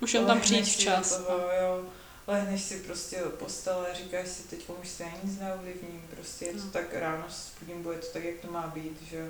Už 0.01 0.13
jen 0.13 0.25
tam 0.25 0.41
přijít 0.41 0.63
včas. 0.65 1.17
Toho, 1.17 1.37
jo, 1.37 1.85
lehneš 2.27 2.61
si 2.61 2.79
prostě 2.79 3.19
do 3.23 3.29
postele, 3.29 3.87
říkáš 3.95 4.27
si, 4.27 4.43
teď 4.43 4.69
už 4.81 4.89
se 4.89 5.05
nic 5.23 5.39
neovlivním, 5.39 6.07
prostě 6.15 6.45
je 6.45 6.53
to 6.53 6.65
No. 6.65 6.71
tak 6.71 6.93
ráno 6.93 7.25
spodím, 7.29 7.83
bude 7.83 7.97
to 7.97 8.07
tak, 8.07 8.23
jak 8.23 8.39
to 8.39 8.51
má 8.51 8.67
být, 8.67 9.01
že 9.01 9.17
jo. 9.17 9.27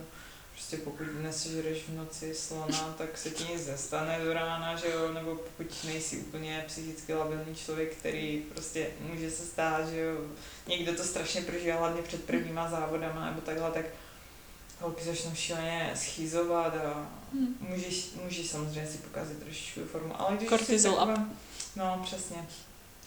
Prostě 0.56 0.78
pokud 0.78 1.04
nesežereš 1.22 1.84
v 1.88 1.94
noci 1.98 2.36
slona, 2.36 2.96
tak 2.98 3.18
se 3.18 3.30
ti 3.30 3.44
nic 3.54 3.68
nestane 3.68 4.20
do 4.24 4.34
rána, 4.34 4.76
že 4.76 4.88
jo, 4.90 5.14
nebo 5.14 5.36
pokud 5.36 5.84
nejsi 5.84 6.18
úplně 6.18 6.64
psychicky 6.68 7.14
labilní 7.14 7.56
člověk, 7.56 7.96
který 7.96 8.42
prostě 8.54 8.88
může 9.00 9.32
se 9.32 9.46
stát, 9.46 9.90
že 9.90 10.00
jo, 10.00 10.18
někdo 10.68 10.96
to 10.96 11.04
strašně 11.04 11.42
prožívá, 11.42 11.76
hlavně 11.76 12.02
před 12.02 12.24
prvníma 12.24 12.70
závodama 12.70 13.26
nebo 13.26 13.42
takhle, 13.42 13.72
tak 13.72 13.86
holky 14.80 15.04
začnou 15.06 15.36
šíleně 15.36 15.92
schýzovat 15.96 16.74
a 16.76 17.10
Hm. 17.34 17.56
můžeš, 17.60 18.08
můžeš 18.24 18.48
samozřejmě 18.50 18.92
si 18.92 18.98
pokazit 18.98 19.40
trošičku 19.44 19.86
formu, 19.86 20.22
ale 20.22 20.38
když 20.38 20.50
Kortizol 20.50 20.92
jsi 20.94 20.98
takovém, 21.00 21.38
No, 21.76 22.02
přesně. 22.06 22.48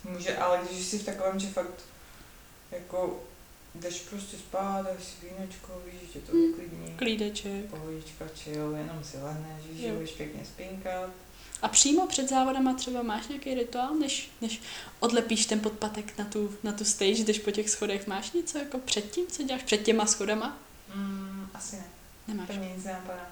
Může, 0.05 0.37
ale 0.37 0.61
když 0.71 0.87
jsi 0.87 0.99
v 0.99 1.05
takovém, 1.05 1.41
že 1.41 1.47
fakt 1.49 1.85
jako 2.71 3.21
jdeš 3.81 4.01
prostě 4.01 4.37
spát, 4.37 4.83
dáš 4.87 5.05
si 5.05 5.27
vínečko, 5.27 5.83
víš, 5.87 6.11
že 6.15 6.21
to 6.21 6.33
Hmm. 6.33 6.47
vyklidní. 6.47 6.95
Klídeček. 6.97 7.65
Pohodička, 7.71 8.25
chill, 8.37 8.75
jenom 8.77 9.05
si 9.05 9.17
lehneš, 9.17 9.65
víš, 9.71 9.81
že 9.81 9.87
Jo. 9.89 9.95
budeš 9.95 10.11
pěkně 10.11 10.45
spinkat. 10.45 11.11
A 11.63 11.69
přímo 11.69 12.07
před 12.07 12.29
závodama 12.29 12.75
třeba 12.75 13.03
máš 13.03 13.29
nějaký 13.29 13.55
rituál, 13.55 13.95
než, 13.95 14.31
než 14.41 14.61
odlepíš 15.01 15.47
ten 15.47 15.61
podpatek 15.61 16.19
na 16.19 16.25
tu, 16.25 16.55
na 16.63 16.73
tu 16.73 16.85
stage, 16.85 17.11
jdeš 17.25 17.39
po 17.39 17.51
těch 17.51 17.71
schodech, 17.71 18.07
máš 18.07 18.33
něco 18.33 18.59
jako 18.59 18.79
předtím, 18.79 19.27
co 19.27 19.43
děláš 19.43 19.63
před 19.63 19.77
těma 19.83 20.07
schodama? 20.07 20.59
Mm, 20.95 21.49
asi 21.55 21.77
ne, 21.77 21.85
Nemáš. 22.29 22.47
to 22.49 22.53
mě 22.55 22.73
nic 22.77 22.85
nenapadá. 22.85 23.31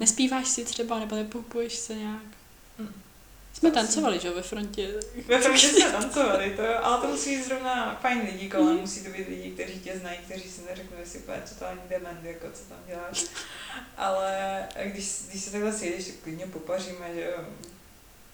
Nespíváš 0.00 0.48
si 0.48 0.64
třeba, 0.64 0.98
nebo 0.98 1.16
nepoupuješ 1.16 1.74
se 1.74 1.94
nějak? 1.94 2.22
Mm. 2.78 2.92
Jsme 3.58 3.70
tancovali, 3.70 4.18
že 4.20 4.28
jo, 4.28 4.34
ve 4.34 4.42
frontě. 4.42 4.88
Ve 5.26 5.38
frontě 5.40 5.66
jsme 5.68 5.90
tancovali, 5.92 6.52
to 6.56 6.62
jo, 6.62 6.74
ale 6.82 6.98
to 7.02 7.06
musí 7.08 7.36
být 7.36 7.44
zrovna 7.44 7.98
fajn 8.02 8.20
lidi 8.32 8.48
kolem, 8.48 8.66
Mhm. 8.66 8.80
musí 8.80 9.04
to 9.04 9.10
být 9.10 9.28
lidi, 9.28 9.50
kteří 9.50 9.80
tě 9.80 9.98
znají, 10.00 10.18
kteří 10.24 10.42
si 10.50 10.60
neřeknou, 10.70 10.96
že 11.04 11.10
jsi 11.10 11.18
úplně 11.18 11.38
totální 11.48 11.80
dement, 11.90 12.18
jako 12.24 12.46
co 12.54 12.62
tam 12.68 12.78
děláš. 12.88 13.24
Ale 13.96 14.32
když, 14.84 15.12
když 15.30 15.42
se 15.42 15.50
takhle 15.52 15.72
sjedeš, 15.72 16.06
tak 16.06 16.14
klidně 16.24 16.46
popaříme, 16.46 17.06
že 17.14 17.20
jo. 17.24 17.44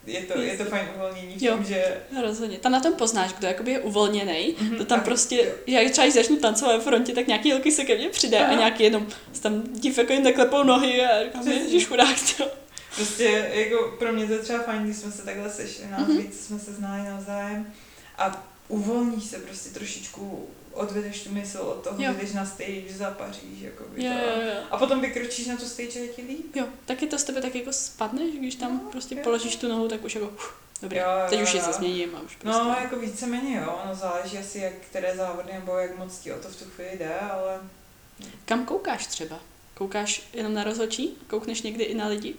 Je 0.07 0.21
to, 0.23 0.39
je 0.41 0.57
to 0.59 0.65
fajn 0.65 0.89
uvolnění 0.97 1.35
v 1.39 1.43
Jo. 1.43 1.55
tom, 1.57 1.65
že... 1.65 2.01
No, 2.13 2.23
rozhodně. 2.23 2.59
Tam 2.59 2.73
na 2.73 2.81
tom 2.81 2.93
poznáš, 2.95 3.33
kdo 3.33 3.47
jakoby 3.47 3.71
je 3.71 3.81
uvolněný. 3.81 4.55
Mhm, 4.61 4.77
To 4.77 4.85
tam 4.85 5.01
a- 5.01 5.03
prostě, 5.03 5.37
jo. 5.37 5.53
že 5.67 5.75
jak 5.83 5.93
třeba 5.93 6.05
když 6.05 6.15
začnu 6.15 6.37
tancovat 6.37 6.77
ve 6.77 6.83
frontě, 6.83 7.13
tak 7.15 7.27
nějaký 7.27 7.53
holky 7.53 7.71
se 7.73 7.85
ke 7.85 7.95
mně 7.97 8.09
přidá 8.09 8.47
a 8.47 8.55
nějaký 8.55 8.83
jenom 8.83 9.07
tam 9.43 9.63
div 9.73 9.99
jako 9.99 10.13
jen 10.13 10.23
takhle 10.23 10.45
klepou 10.45 10.63
nohy 10.65 11.07
a 11.07 11.25
říkám, 11.25 11.49
ježiš 11.49 11.87
chudák, 11.87 12.17
to. 12.37 12.49
Prostě 12.97 13.51
jako 13.55 13.97
pro 13.99 14.13
mě 14.13 14.27
to 14.27 14.33
je 14.33 14.39
třeba 14.39 14.63
fajn, 14.63 14.85
když 14.85 14.97
jsme 14.97 15.13
se 15.13 15.23
takhle 15.23 15.51
sešli, 15.51 15.87
nás 15.91 16.09
Mhm. 16.09 16.17
víc 16.19 16.47
jsme 16.47 16.59
se 16.59 16.73
znali 16.73 17.03
navzájem 17.11 17.73
a 18.19 18.47
uvolníš 18.69 19.25
se 19.25 19.39
prostě 19.39 19.71
trošičku, 19.71 20.49
odvedeš 20.73 21.23
tu 21.25 21.31
mysl 21.33 21.59
od 21.59 21.85
toho, 21.85 22.03
Jo. 22.03 22.13
jdeš 22.21 22.33
na 22.33 22.47
stage, 22.47 22.83
zapaříš, 22.97 23.61
jako 23.61 23.85
Jo, 23.97 24.13
jo, 24.13 24.43
jo. 24.47 24.53
A 24.71 24.77
potom 24.79 25.01
vykročíš 25.01 25.47
na 25.47 25.57
tu 25.57 25.65
stage 25.65 25.99
a 26.01 26.03
je 26.03 26.09
ti 26.09 26.23
líp. 26.23 26.57
Jo, 26.57 26.67
taky 26.85 27.07
to 27.07 27.19
z 27.19 27.25
tebe 27.25 27.43
tak 27.43 27.55
jako 27.55 27.73
spadne, 27.73 28.31
že 28.33 28.39
když 28.39 28.55
tam 28.55 28.81
No, 28.85 28.91
prostě 28.91 29.15
jo. 29.15 29.21
položíš 29.25 29.57
tu 29.57 29.69
nohu, 29.69 29.89
tak 29.89 30.05
už 30.05 30.15
jako, 30.15 30.27
uf, 30.29 30.55
dobrý, 30.83 30.99
Jo, 30.99 31.05
jo, 31.05 31.27
teď 31.31 31.43
už 31.43 31.55
je 31.55 31.61
se 31.61 31.73
změním 31.73 32.15
a 32.17 32.21
už 32.21 32.37
prostě. 32.37 32.63
No, 32.63 32.77
jako 32.81 32.97
víceméně 32.97 33.57
jo, 33.57 33.79
no 33.89 33.95
záleží 33.95 34.39
asi, 34.39 34.59
jak 34.59 34.73
které 34.91 35.17
závody 35.17 35.53
nebo 35.53 35.77
jak 35.79 35.99
moc 35.99 36.19
ti 36.19 36.33
o 36.33 36.39
to 36.39 36.49
v 36.49 36.57
tu 36.57 36.65
chvíli 36.65 36.91
jde, 36.99 37.19
ale 37.21 37.61
Kam 38.45 38.65
koukáš 38.65 39.07
třeba? 39.07 39.41
Koukáš 39.75 40.23
jenom 40.33 40.55
na 40.55 40.65
rozhodčí? 40.65 41.17
Koukneš 41.27 41.63
někdy 41.63 41.85
i 41.85 41.95
na 41.95 42.07
lidi? 42.07 42.35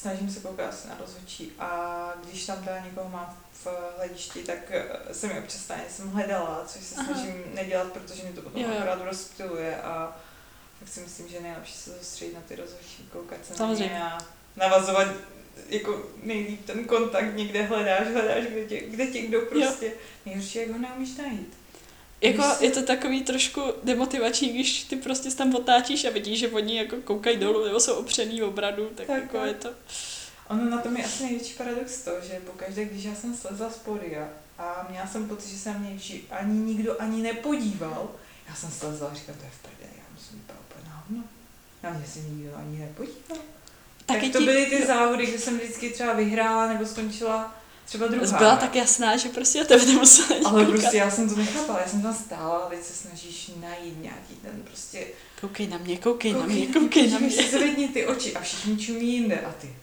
Snažím 0.00 0.30
se 0.30 0.40
koukat 0.40 0.68
asi 0.68 0.88
na 0.88 0.96
rozhodčí 1.00 1.52
a 1.58 2.12
když 2.24 2.46
tam 2.46 2.64
teda 2.64 2.78
někoho 2.84 3.08
mám 3.08 3.38
v 3.52 3.66
hledišti, 3.96 4.42
tak 4.42 4.58
eh, 4.70 5.14
se 5.14 5.26
mi 5.26 5.38
občas 5.38 5.60
stane, 5.60 5.82
jsem 5.90 6.10
hledala, 6.10 6.64
což 6.66 6.82
se 6.84 6.94
Aha. 6.94 7.06
snažím 7.14 7.44
nedělat, 7.54 7.92
protože 7.92 8.22
mi 8.24 8.32
to 8.32 8.42
potom 8.42 8.62
Jo, 8.62 8.68
jo. 8.68 8.74
akorát 8.78 9.00
rozptiluje 9.04 9.76
a 9.82 10.16
tak 10.80 10.88
si 10.88 11.00
myslím, 11.00 11.28
že 11.28 11.36
je 11.36 11.42
nejlepší 11.42 11.74
se 11.74 11.90
soustředit 11.98 12.34
na 12.34 12.40
ty 12.40 12.56
rozhodčí, 12.56 13.08
koukat 13.12 13.38
se 13.46 13.54
Samozřejmě. 13.54 13.88
na 13.88 13.98
ně 13.98 14.04
a 14.04 14.18
navazovat 14.56 15.08
jako 15.68 16.02
nejlíp 16.22 16.66
ten 16.66 16.84
kontakt, 16.84 17.34
někde 17.34 17.62
hledáš, 17.62 18.06
hledáš, 18.12 18.44
kde 18.44 18.64
tě, 18.64 18.80
kde 18.80 19.06
tě 19.06 19.22
kdo 19.22 19.40
prostě, 19.40 19.92
nejhorší, 20.26 20.58
jak 20.58 20.70
ho 20.70 20.78
neumíš 20.78 21.16
najít. 21.16 21.57
Jako 22.20 22.44
je 22.60 22.70
to 22.70 22.82
takový 22.82 23.22
trošku 23.22 23.60
demotivační, 23.82 24.48
když 24.48 24.82
ty 24.82 24.96
prostě 24.96 25.30
se 25.30 25.36
tam 25.36 25.54
otáčíš 25.54 26.04
a 26.04 26.10
vidíš, 26.10 26.38
že 26.38 26.48
oni 26.48 26.76
jako 26.78 26.96
koukají 27.04 27.36
dolů 27.36 27.64
nebo 27.64 27.80
jsou 27.80 27.94
opřený 27.94 28.40
v 28.40 28.44
obradu, 28.44 28.90
tak, 28.94 29.06
Tak, 29.06 29.22
jako 29.22 29.36
tak. 29.38 29.46
je 29.46 29.54
to... 29.54 29.68
Ono 30.48 30.64
na 30.70 30.78
tom 30.78 30.96
je 30.96 31.04
asi 31.04 31.22
největší 31.22 31.54
paradox 31.54 32.00
to, 32.00 32.10
že 32.28 32.40
pokaždé, 32.46 32.84
když 32.84 33.04
já 33.04 33.14
jsem 33.14 33.36
slezla 33.36 33.70
z 33.70 33.76
pódia 33.78 34.28
a 34.58 34.86
měla 34.90 35.06
jsem 35.06 35.28
pocit, 35.28 35.48
že 35.50 35.58
se 35.58 35.72
na 35.72 35.78
mě 35.78 35.98
ani 36.30 36.58
nikdo 36.58 37.02
ani 37.02 37.22
nepodíval, 37.22 38.10
já 38.48 38.54
jsem 38.54 38.70
slezla 38.70 39.08
a 39.08 39.14
říkala, 39.14 39.38
to 39.38 39.44
je 39.44 39.50
v 39.50 39.62
prdeli, 39.62 39.92
já 39.98 40.04
musím 40.14 40.38
vypadat 40.38 40.60
úplně 40.70 40.88
na 40.90 40.96
hovno. 41.06 41.24
Na 41.82 41.90
mě 41.90 42.06
se 42.06 42.18
nikdo 42.20 42.56
ani 42.56 42.78
nepodíval. 42.78 43.38
Taky 44.06 44.20
tak 44.20 44.32
to 44.32 44.38
ti- 44.38 44.44
byly 44.44 44.66
ty 44.66 44.86
závody, 44.86 45.26
kde 45.26 45.38
jsem 45.38 45.58
vždycky 45.58 45.90
třeba 45.90 46.12
vyhrála 46.12 46.66
nebo 46.72 46.86
skončila 46.86 47.54
třeba 47.88 48.06
druhá. 48.06 48.38
Byla 48.38 48.56
tak 48.56 48.74
jasná, 48.74 49.16
že 49.16 49.28
prostě 49.28 49.58
na 49.58 49.64
tebe 49.64 49.86
nemusela 49.86 50.28
ani 50.30 50.44
Ale 50.44 50.64
koukat. 50.64 50.80
prostě 50.80 50.96
já 50.96 51.10
jsem 51.10 51.28
to 51.28 51.36
nechápala, 51.36 51.80
já 51.80 51.88
jsem 51.88 52.02
tam 52.02 52.14
stála 52.14 52.58
a 52.58 52.68
teď 52.68 52.82
se 52.82 52.92
snažíš 52.92 53.50
najít 53.60 54.02
nějaký 54.02 54.34
ten 54.42 54.62
prostě... 54.64 55.06
Koukej 55.40 55.66
na 55.66 55.78
mě, 55.78 55.96
koukej, 55.96 56.32
na 56.32 56.46
mě, 56.46 56.66
koukej 56.66 57.10
na 57.10 57.18
mě. 57.18 57.30
si 57.30 57.50
zvedni 57.50 57.88
ty 57.88 58.06
oči 58.06 58.34
a 58.34 58.40
všichni 58.40 58.78
čumí 58.78 59.12
jinde 59.12 59.40
a 59.40 59.52
ty. 59.52 59.66
ty 59.66 59.74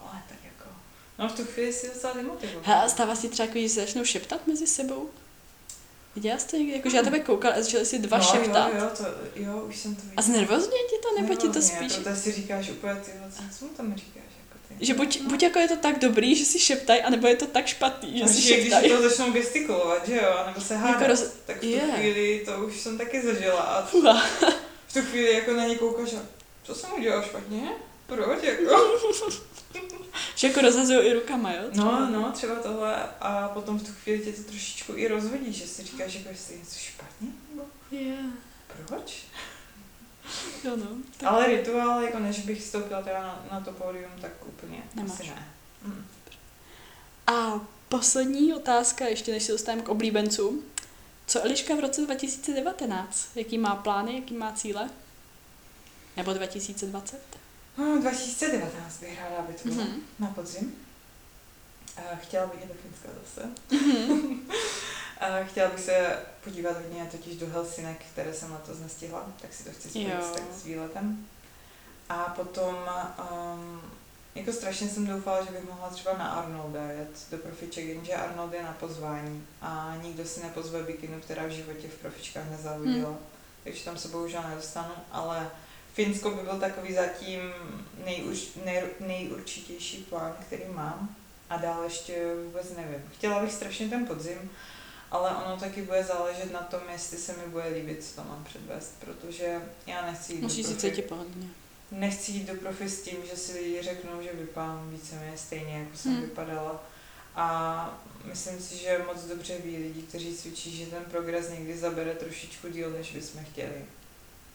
vole, 0.00 0.22
tak 0.28 0.38
jako... 0.44 0.70
No 1.18 1.28
v 1.28 1.32
tu 1.32 1.44
chvíli 1.44 1.72
si 1.72 1.86
docela 1.88 2.12
demotivoval. 2.12 2.62
Hele, 2.64 2.84
a 2.84 2.88
stává 2.88 3.16
si 3.16 3.28
třeba, 3.28 3.46
když 3.48 3.72
se 3.72 3.80
začnou 3.80 4.04
šeptat 4.04 4.46
mezi 4.46 4.66
sebou? 4.66 5.10
Viděla 6.14 6.38
jsi 6.38 6.46
to 6.46 6.56
někdy? 6.56 6.72
Jako, 6.72 6.90
že 6.90 6.96
já 6.96 7.02
tebe 7.02 7.20
koukal 7.20 7.52
a 7.52 7.62
začali 7.62 7.86
si 7.86 7.98
dva 7.98 8.18
no, 8.18 8.24
šeptat. 8.24 8.72
Jo, 8.74 8.80
jo, 8.80 8.90
to, 8.96 9.04
jo, 9.42 9.64
už 9.68 9.76
jsem 9.76 9.94
to 9.94 10.00
viděla. 10.00 10.14
A 10.16 10.22
znervozňuje 10.22 10.82
ti 10.90 10.96
to, 11.02 11.20
nebo 11.20 11.34
ti 11.34 11.48
to 11.48 11.62
spíš... 11.62 11.92
Protože 11.92 12.16
si 12.16 12.32
říkáš 12.32 12.70
úplně, 12.70 12.94
ty 12.94 13.10
co- 13.58 13.64
mu 13.64 13.70
tam 13.70 13.94
říkáš? 13.96 14.23
Jako? 14.74 14.84
Že 14.84 14.94
buď, 14.94 15.20
buď 15.20 15.42
jako 15.42 15.58
je 15.58 15.68
to 15.68 15.76
tak 15.76 15.98
dobrý, 15.98 16.34
že 16.34 16.44
si 16.44 16.58
šeptají, 16.58 17.02
anebo 17.02 17.26
je 17.26 17.36
to 17.36 17.46
tak 17.46 17.66
špatný, 17.66 18.18
že 18.18 18.24
A 18.24 18.28
si 18.28 18.40
že 18.42 18.56
když 18.60 18.92
to 18.92 19.08
začnou 19.08 19.32
gestikulovat, 19.32 20.08
že 20.08 20.14
jo, 20.16 20.34
nebo 20.46 20.60
se 20.60 20.76
hádat, 20.76 21.00
Jako 21.00 21.12
roz- 21.12 21.30
tak 21.46 21.56
v 21.56 21.60
tu 21.60 21.66
je. 21.66 21.80
chvíli 21.80 22.42
to 22.46 22.52
už 22.66 22.80
jsem 22.80 22.98
taky 22.98 23.22
zažila 23.22 23.60
a 23.60 23.86
v 23.86 24.94
tu 24.94 25.02
chvíli 25.02 25.32
jako 25.34 25.52
na 25.52 25.66
ně 25.66 25.76
koukáš 25.78 26.12
a 26.12 26.18
co 26.62 26.74
jsem 26.74 26.90
udělal 26.98 27.22
špatně? 27.22 27.68
Proč 28.06 28.42
jako? 28.42 28.62
Že 30.36 30.46
jako 30.48 30.60
rozhazují 30.60 30.98
i 31.08 31.12
rukama, 31.12 31.52
jo? 31.52 31.62
No, 31.74 32.08
no, 32.10 32.32
třeba 32.32 32.54
tohle 32.54 32.94
a 33.20 33.48
potom 33.48 33.78
v 33.78 33.82
tu 33.86 33.92
chvíli 34.02 34.18
tě 34.18 34.32
to 34.32 34.42
trošičku 34.42 34.92
i 34.96 35.08
rozhodí, 35.08 35.52
že 35.52 35.66
si 35.66 35.82
říkáš, 35.84 36.14
jako 36.14 36.28
jestli 36.28 36.54
je 36.54 36.58
něco 36.60 36.78
špatně, 36.78 37.28
nebo 37.50 37.62
Yeah. 37.90 38.26
proč? 38.86 39.22
Jo, 40.64 40.76
no. 40.76 40.86
Tak 41.16 41.28
Ale 41.30 41.46
rituál, 41.46 42.02
jako 42.02 42.18
než 42.18 42.38
bych 42.40 42.62
stoupila 42.62 43.02
teda 43.02 43.22
na, 43.22 43.46
na 43.52 43.60
to 43.60 43.72
pódium, 43.72 44.10
tak 44.20 44.30
úplně 44.46 44.82
Nemáš. 44.94 45.12
asi 45.20 45.28
ne. 45.28 45.48
Mm. 45.82 46.06
A 47.26 47.60
poslední 47.88 48.54
otázka, 48.54 49.04
ještě 49.06 49.32
než 49.32 49.42
se 49.42 49.52
dostaneme 49.52 49.82
k 49.82 49.88
oblíbencům. 49.88 50.62
Co 51.26 51.42
Eliška 51.44 51.74
v 51.74 51.80
roce 51.80 52.00
2019? 52.00 53.28
Jaký 53.34 53.58
má 53.58 53.76
plány, 53.76 54.14
jaký 54.16 54.34
má 54.34 54.52
cíle? 54.52 54.90
Nebo 56.16 56.32
2020? 56.32 57.20
No, 57.78 57.98
2019 58.00 59.00
bych 59.00 59.18
ráda, 59.22 59.36
aby 59.36 59.52
to 59.52 59.68
bylo 59.68 59.84
Mhm. 59.84 60.00
na 60.18 60.26
podzim. 60.26 60.74
A 61.96 62.16
chtěla 62.16 62.46
bych 62.46 62.60
jít 62.60 62.68
do 62.68 62.74
Finska 62.74 63.08
zase. 63.24 63.48
Mhm. 63.70 64.40
A 65.20 65.44
chtěla 65.50 65.70
bych 65.70 65.80
se 65.80 66.16
podívat 66.44 66.76
hodně 66.76 67.08
totiž 67.10 67.36
do 67.36 67.46
Helsinek, 67.46 68.04
které 68.12 68.34
jsem 68.34 68.52
letos 68.52 68.78
nestihla, 68.78 69.26
tak 69.40 69.54
si 69.54 69.64
to 69.64 69.70
chci 69.70 69.88
spojit 69.88 70.08
Jo. 70.08 70.22
s, 70.22 70.30
tak 70.30 70.42
s 70.52 70.64
výletem. 70.64 71.26
A 72.08 72.14
potom, 72.14 72.76
um, 73.32 73.80
jako 74.34 74.52
strašně 74.52 74.88
jsem 74.88 75.06
doufala, 75.06 75.44
že 75.44 75.50
bych 75.50 75.68
mohla 75.68 75.88
třeba 75.88 76.18
na 76.18 76.28
Arnolda 76.28 76.82
jet 76.82 77.26
do 77.30 77.38
profiček, 77.38 77.84
jenže 77.84 78.14
Arnold 78.14 78.52
je 78.52 78.62
na 78.62 78.72
pozvání 78.72 79.46
a 79.60 79.96
nikdo 80.02 80.24
si 80.24 80.42
nepozve 80.42 80.82
bikinu, 80.82 81.20
která 81.20 81.46
v 81.46 81.50
životě 81.50 81.88
v 81.88 81.98
profičkách 81.98 82.50
nezávodila. 82.50 83.08
Hmm. 83.08 83.18
Takže 83.64 83.84
tam 83.84 83.98
se 83.98 84.08
bohužel 84.08 84.42
nedostanu, 84.48 84.94
ale 85.12 85.50
Finsko 85.94 86.30
by 86.30 86.42
byl 86.42 86.58
takový 86.60 86.94
zatím 86.94 87.40
nejuž, 88.04 88.48
nej, 88.64 88.82
nejurčitější 89.00 89.96
plán, 89.96 90.36
který 90.46 90.62
mám. 90.72 91.16
A 91.50 91.56
dál 91.56 91.84
ještě 91.84 92.34
vůbec 92.44 92.72
nevím. 92.76 93.02
Chtěla 93.12 93.42
bych 93.42 93.52
strašně 93.52 93.88
ten 93.88 94.06
podzim, 94.06 94.50
ale 95.14 95.30
ono 95.44 95.56
taky 95.56 95.82
bude 95.82 96.04
záležet 96.04 96.52
na 96.52 96.60
tom, 96.60 96.80
jestli 96.92 97.18
se 97.18 97.32
mi 97.32 97.46
bude 97.46 97.68
líbit, 97.68 98.04
co 98.04 98.14
tam 98.16 98.28
mám 98.28 98.44
předvést, 98.44 98.94
protože 99.00 99.60
já 99.86 100.06
nechci 100.06 100.32
jít 100.32 100.40
Musíš 100.42 100.62
do 100.66 100.68
si 100.68 100.74
profi, 100.74 100.90
cítit 100.90 101.02
pohodlně. 101.08 101.46
nechci 101.90 102.32
jít 102.32 102.46
do 102.46 102.54
profi 102.54 102.88
s 102.88 103.02
tím, 103.02 103.16
že 103.30 103.36
si 103.36 103.58
lidi 103.58 103.82
řeknou, 103.82 104.22
že 104.22 104.32
vypadám 104.32 104.90
víceméně 104.90 105.38
stejně, 105.38 105.78
jako 105.78 105.96
jsem 105.96 106.12
Hmm. 106.12 106.20
vypadala. 106.22 106.82
A 107.36 107.98
myslím 108.24 108.60
si, 108.60 108.76
že 108.76 109.04
moc 109.06 109.24
dobře 109.24 109.58
ví 109.58 109.76
lidi, 109.76 110.02
kteří 110.02 110.34
cvičí, 110.36 110.76
že 110.76 110.86
ten 110.86 111.04
progres 111.04 111.50
někdy 111.50 111.78
zabere 111.78 112.14
trošičku 112.14 112.68
díl, 112.68 112.90
než 112.90 113.12
bychom 113.12 113.44
chtěli. 113.44 113.84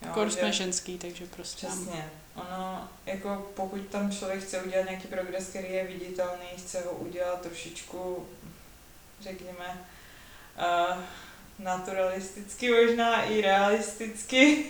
Jo, 0.06 0.12
Kor 0.14 0.30
že- 0.30 0.38
jsme 0.38 0.52
ženský, 0.54 0.98
takže 0.98 1.26
prostě 1.26 1.68
Přesně. 1.68 2.10
Ono, 2.36 2.90
jako 3.06 3.52
pokud 3.56 3.82
tam 3.88 4.12
člověk 4.12 4.44
chce 4.44 4.62
udělat 4.64 4.86
nějaký 4.90 5.08
progres, 5.08 5.48
který 5.48 5.74
je 5.74 5.88
viditelný, 5.88 6.46
chce 6.58 6.82
ho 6.82 6.92
udělat 6.92 7.42
trošičku, 7.42 8.26
řekněme, 9.22 9.86
uh, 10.60 10.98
naturalisticky, 11.60 12.86
možná 12.86 13.24
i 13.24 13.42
realisticky, 13.42 14.66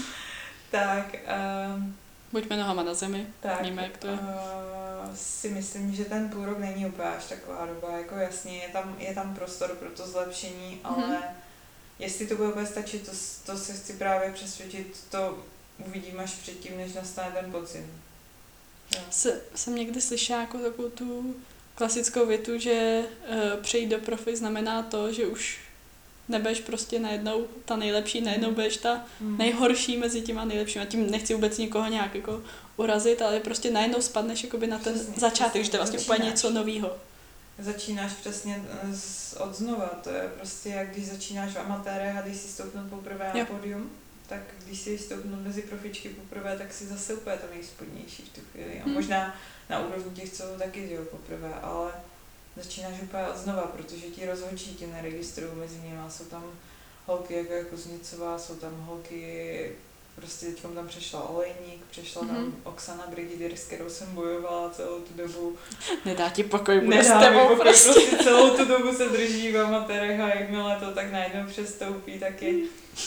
tak, 0.70 1.14
uh, 1.76 1.82
Buďme 2.32 2.56
nohama 2.56 2.82
na 2.82 2.94
zemi. 2.94 3.26
tak 3.40 3.62
Víme, 3.62 3.82
jak 3.82 3.96
to 3.96 4.06
je. 4.06 4.12
Uh, 4.12 5.14
si 5.14 5.48
myslím, 5.50 5.94
že 5.94 6.04
ten 6.04 6.28
půl 6.28 6.44
rok 6.44 6.58
není 6.58 6.86
úplně 6.86 7.08
až 7.08 7.24
taková 7.24 7.66
doba. 7.66 7.98
Jako 7.98 8.14
jasně, 8.16 8.56
je 8.58 8.68
tam, 8.68 8.96
je 8.98 9.14
tam 9.14 9.34
prostor 9.34 9.70
pro 9.70 9.90
to 9.90 10.06
zlepšení, 10.06 10.80
ale 10.84 11.06
Mhm. 11.06 11.16
jestli 11.98 12.26
to 12.26 12.36
bude 12.36 12.48
úplně 12.48 12.66
stačit, 12.66 13.06
to, 13.06 13.12
to 13.52 13.58
se 13.58 13.72
chci 13.72 13.92
právě 13.92 14.30
přesvědčit, 14.32 15.04
to 15.10 15.38
uvidím 15.86 16.20
až 16.20 16.32
předtím, 16.32 16.76
než 16.76 16.92
nastane 16.92 17.30
ten. 17.32 17.86
Se, 19.10 19.40
jsem 19.54 19.74
někdy 19.74 20.00
slyšela 20.00 20.40
jako 20.40 20.58
takovou 20.58 20.88
tu 20.90 21.34
klasickou 21.74 22.26
větu, 22.26 22.58
že 22.58 23.02
uh, 23.28 23.62
přejít 23.62 23.86
do 23.88 23.98
profi 23.98 24.36
znamená 24.36 24.82
to, 24.82 25.12
že 25.12 25.26
už 25.26 25.58
nebudeš 26.28 26.60
prostě 26.60 26.98
najednou 26.98 27.46
ta 27.64 27.76
nejlepší, 27.76 28.20
najednou 28.20 28.48
Mhm. 28.48 28.54
budeš 28.54 28.76
ta 28.76 29.04
Hmm. 29.20 29.38
nejhorší 29.38 29.96
mezi 29.96 30.20
těma 30.22 30.44
nejlepšími. 30.44 30.84
A 30.84 30.88
tím 30.88 31.10
nechci 31.10 31.34
vůbec 31.34 31.58
nikoho 31.58 31.86
nějak 31.90 32.14
jako 32.14 32.42
urazit, 32.76 33.22
ale 33.22 33.40
prostě 33.40 33.70
najednou 33.70 34.00
spadneš 34.00 34.44
jakoby 34.44 34.66
na 34.66 34.78
ten 34.78 34.94
Přesně, 34.94 35.14
začátek, 35.16 35.50
přesně, 35.50 35.64
že 35.64 35.70
to 35.70 35.76
je 35.76 35.78
vlastně 35.78 35.98
úplně 35.98 36.16
začínáš. 36.18 36.32
něco 36.34 36.50
nového. 36.50 36.96
Začínáš 37.58 38.12
přesně 38.12 38.64
z, 38.92 39.34
od 39.34 39.54
znova, 39.54 39.86
to 40.04 40.10
je 40.10 40.30
prostě 40.36 40.68
jak 40.68 40.90
když 40.90 41.06
začínáš 41.06 41.52
v 41.52 41.58
amatérech 41.58 42.16
a 42.16 42.20
když 42.20 42.36
si 42.36 42.48
stoupnout 42.48 42.88
poprvé 42.90 43.30
na 43.38 43.44
pódium, 43.44 43.90
tak 44.28 44.40
když 44.66 44.78
si 44.80 44.98
stoupnout 44.98 45.40
mezi 45.42 45.62
profičky 45.62 46.08
poprvé, 46.08 46.58
tak 46.58 46.72
si 46.72 46.86
zase 46.86 47.14
úplně 47.14 47.36
to 47.36 47.46
nejspodnější 47.54 48.22
v 48.22 48.28
tu 48.34 48.40
chvíli. 48.52 48.80
A 48.80 48.84
Hmm. 48.84 48.94
možná 48.94 49.34
na 49.70 49.86
úrovni 49.86 50.10
těch, 50.20 50.32
co 50.32 50.44
taky 50.58 50.92
jo, 50.92 51.02
poprvé, 51.10 51.54
ale 51.62 51.90
začínáš 52.56 53.02
úplně 53.02 53.22
od 53.28 53.36
znova, 53.36 53.62
protože 53.62 54.06
ti 54.06 54.26
rozhodčí 54.26 54.74
tě 54.74 54.86
neregistrují 54.86 55.50
mezi 55.54 55.78
nimi, 55.78 55.98
jsou 56.08 56.24
tam 56.24 56.44
holky 57.06 57.34
jako 57.34 57.52
je 57.52 57.64
Kuznicová, 57.64 58.38
jsou 58.38 58.54
tam 58.54 58.74
holky, 58.80 59.72
prostě 60.16 60.46
teď 60.46 60.62
tam 60.74 60.88
přešla 60.88 61.28
Olejník, 61.28 61.84
přešla 61.90 62.22
tam 62.26 62.36
Mhm. 62.36 62.54
Oksana 62.64 63.06
Brigidier, 63.10 63.56
s 63.56 63.64
kterou 63.64 63.90
jsem 63.90 64.14
bojovala 64.14 64.70
celou 64.70 65.00
tu 65.00 65.14
dobu. 65.14 65.56
Nedá 66.04 66.30
ti 66.30 66.44
pokoj, 66.44 66.80
bude 66.80 67.04
s 67.04 67.08
Nedá 67.08 67.20
mi 67.20 67.26
tebou 67.26 67.48
pokoj, 67.48 67.56
prostě. 67.64 67.90
prostě 67.92 68.16
celou 68.24 68.56
tu 68.56 68.64
dobu 68.64 68.92
se 68.96 69.08
drží 69.08 69.52
v 69.52 69.60
amatérech 69.60 70.20
a 70.20 70.28
jakmile 70.28 70.76
to 70.80 70.92
tak 70.94 71.12
najednou 71.12 71.46
přestoupí, 71.50 72.18
tak 72.18 72.42
je, 72.42 72.54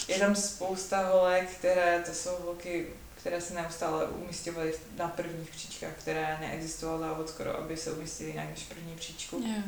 je 0.08 0.20
tam 0.20 0.36
spousta 0.36 1.10
holek, 1.10 1.50
které, 1.50 2.04
to 2.06 2.14
jsou 2.14 2.32
holky, 2.46 2.88
které 3.20 3.42
se 3.42 3.54
neustále 3.54 4.06
umístěvaly 4.08 4.74
na 4.98 5.08
prvních 5.08 5.50
příčkách, 5.50 5.94
které 6.00 6.38
neexistoval 6.40 7.00
závod 7.00 7.30
skoro, 7.30 7.58
aby 7.58 7.78
se 7.78 7.92
umístili 7.92 8.34
nějak 8.34 8.50
než 8.50 8.64
první 8.64 8.96
příčku. 8.96 9.44
Jo. 9.46 9.64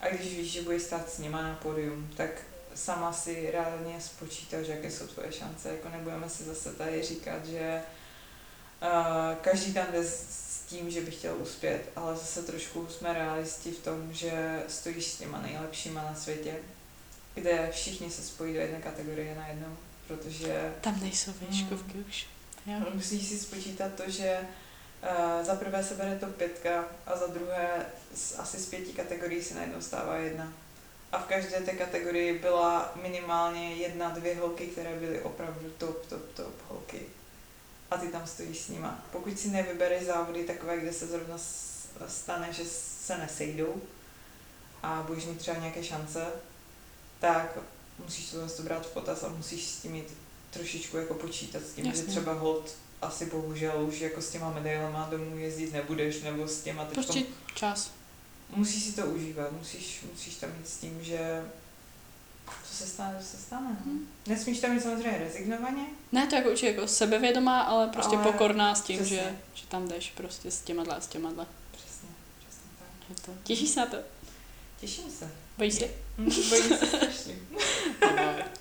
A 0.00 0.08
když 0.08 0.36
víš, 0.36 0.52
že 0.52 0.62
budeš 0.62 0.82
stát 0.82 1.10
s 1.10 1.18
nima 1.18 1.42
na 1.42 1.54
pódium, 1.54 2.10
tak 2.16 2.30
sama 2.74 3.12
si 3.12 3.50
reálně 3.50 4.00
spočítáš, 4.00 4.66
jaké 4.66 4.90
jsou 4.90 5.06
tvoje 5.06 5.32
šance. 5.32 5.68
Jako 5.68 5.88
nebudeme 5.88 6.28
si 6.28 6.44
zase 6.44 6.72
tady 6.72 7.02
říkat, 7.02 7.46
že 7.46 7.82
uh, 8.82 9.34
každý 9.40 9.74
tam 9.74 9.86
jde 9.92 10.04
s 10.04 10.62
tím, 10.68 10.90
že 10.90 11.00
by 11.00 11.10
chtěl 11.10 11.36
uspět, 11.38 11.90
ale 11.96 12.16
zase 12.16 12.42
trošku 12.42 12.86
jsme 12.90 13.12
realisti 13.12 13.70
v 13.70 13.78
tom, 13.78 14.12
že 14.12 14.62
stojíš 14.68 15.06
s 15.06 15.18
těma 15.18 15.40
nejlepšíma 15.40 16.02
na 16.02 16.14
světě, 16.14 16.54
kde 17.34 17.68
všichni 17.72 18.10
se 18.10 18.22
spojí 18.22 18.54
do 18.54 18.60
jedné 18.60 18.80
kategorie 18.80 19.34
najednou, 19.34 19.76
protože 20.08 20.74
Tam 20.80 21.00
nejsou 21.00 21.32
výškovky 21.40 21.98
už. 22.08 22.26
Jo. 22.66 22.74
musíš 22.94 23.28
si 23.28 23.38
spočítat 23.38 23.92
to, 23.94 24.10
že 24.10 24.40
Uh, 25.02 25.46
za 25.46 25.54
prvé 25.54 25.84
se 25.84 25.94
bere 25.94 26.18
top 26.18 26.36
pětka 26.36 26.84
a 27.06 27.16
za 27.16 27.26
druhé 27.26 27.86
z, 28.14 28.38
asi 28.38 28.58
z 28.58 28.66
pěti 28.66 28.92
kategorií 28.92 29.42
se 29.42 29.54
najednou 29.54 29.80
stává 29.80 30.16
jedna. 30.16 30.52
A 31.12 31.18
v 31.18 31.26
každé 31.26 31.60
té 31.60 31.72
kategorii 31.72 32.38
byla 32.38 32.92
minimálně 33.02 33.74
jedna, 33.74 34.10
dvě 34.10 34.36
holky, 34.36 34.66
které 34.66 34.96
byly 34.96 35.22
opravdu 35.22 35.70
top, 35.78 36.06
top, 36.06 36.32
top 36.34 36.54
holky. 36.68 37.06
A 37.90 37.96
ty 37.96 38.08
tam 38.08 38.26
stojíš 38.26 38.60
s 38.60 38.68
nima. 38.68 39.04
Pokud 39.12 39.38
si 39.38 39.48
nevybereš 39.48 40.04
závody 40.04 40.44
takové, 40.44 40.78
kde 40.78 40.92
se 40.92 41.06
zrovna 41.06 41.38
stane, 42.06 42.52
že 42.52 42.64
se 42.64 43.18
nesejdou 43.18 43.82
a 44.82 45.04
budeš 45.06 45.24
mít 45.24 45.38
třeba 45.38 45.58
nějaké 45.58 45.84
šance, 45.84 46.26
tak 47.20 47.58
musíš 47.98 48.30
to 48.56 48.62
brát 48.62 48.86
v 48.86 48.92
potaz 48.92 49.24
a 49.24 49.28
musíš 49.28 49.66
s 49.66 49.80
tím 49.80 49.92
mít 49.92 50.14
trošičku 50.50 50.96
jako 50.96 51.14
počítat 51.14 51.62
s 51.62 51.72
tím, 51.72 51.86
Jasně. 51.86 52.02
že 52.02 52.08
třeba 52.08 52.32
hold 52.32 52.76
asi 53.02 53.26
bohužel 53.26 53.84
už 53.88 54.00
jako 54.00 54.22
s 54.22 54.30
těma 54.30 54.50
medailema 54.50 55.08
domů 55.10 55.38
jezdit 55.38 55.72
nebudeš, 55.72 56.22
nebo 56.22 56.48
s 56.48 56.60
těma 56.62 56.84
teďkom... 56.84 57.04
Prostě 57.04 57.22
čas. 57.54 57.90
Musíš 58.56 58.84
si 58.84 58.92
to 58.92 59.06
užívat, 59.06 59.52
musíš, 59.52 60.04
musíš 60.12 60.34
tam 60.34 60.50
mít 60.58 60.68
s 60.68 60.76
tím, 60.76 60.98
že 61.04 61.44
co 62.64 62.74
se 62.74 62.86
stane, 62.86 63.16
co 63.20 63.26
se 63.26 63.36
stane. 63.36 63.76
Hmm. 63.84 64.08
Nesmíš 64.26 64.60
tam 64.60 64.74
mít 64.74 64.82
samozřejmě 64.82 65.18
rezignovaně. 65.18 65.86
Ne, 66.12 66.26
to 66.26 66.34
jako 66.34 66.50
určitě 66.50 66.72
jako 66.72 66.88
sebevědomá, 66.88 67.60
ale 67.60 67.88
prostě 67.88 68.16
ale 68.16 68.32
pokorná 68.32 68.74
s 68.74 68.80
tím, 68.80 69.04
že, 69.04 69.36
že 69.54 69.66
tam 69.66 69.88
jdeš 69.88 70.10
prostě 70.10 70.50
s 70.50 70.60
těma 70.60 70.82
a 70.82 71.00
s 71.00 71.06
těma 71.06 71.30
Přesně, 71.70 72.08
přesně 72.38 72.70
tak. 72.78 73.10
Je 73.10 73.14
to. 73.14 73.32
Těšíš 73.42 73.70
se 73.70 73.80
na 73.80 73.86
to? 73.86 73.96
Těším 74.80 75.10
se. 75.10 75.30
Bojíš 75.58 75.74
se? 75.74 75.90
Bojím 76.18 76.78
se 76.78 76.86
strašně. 76.86 77.34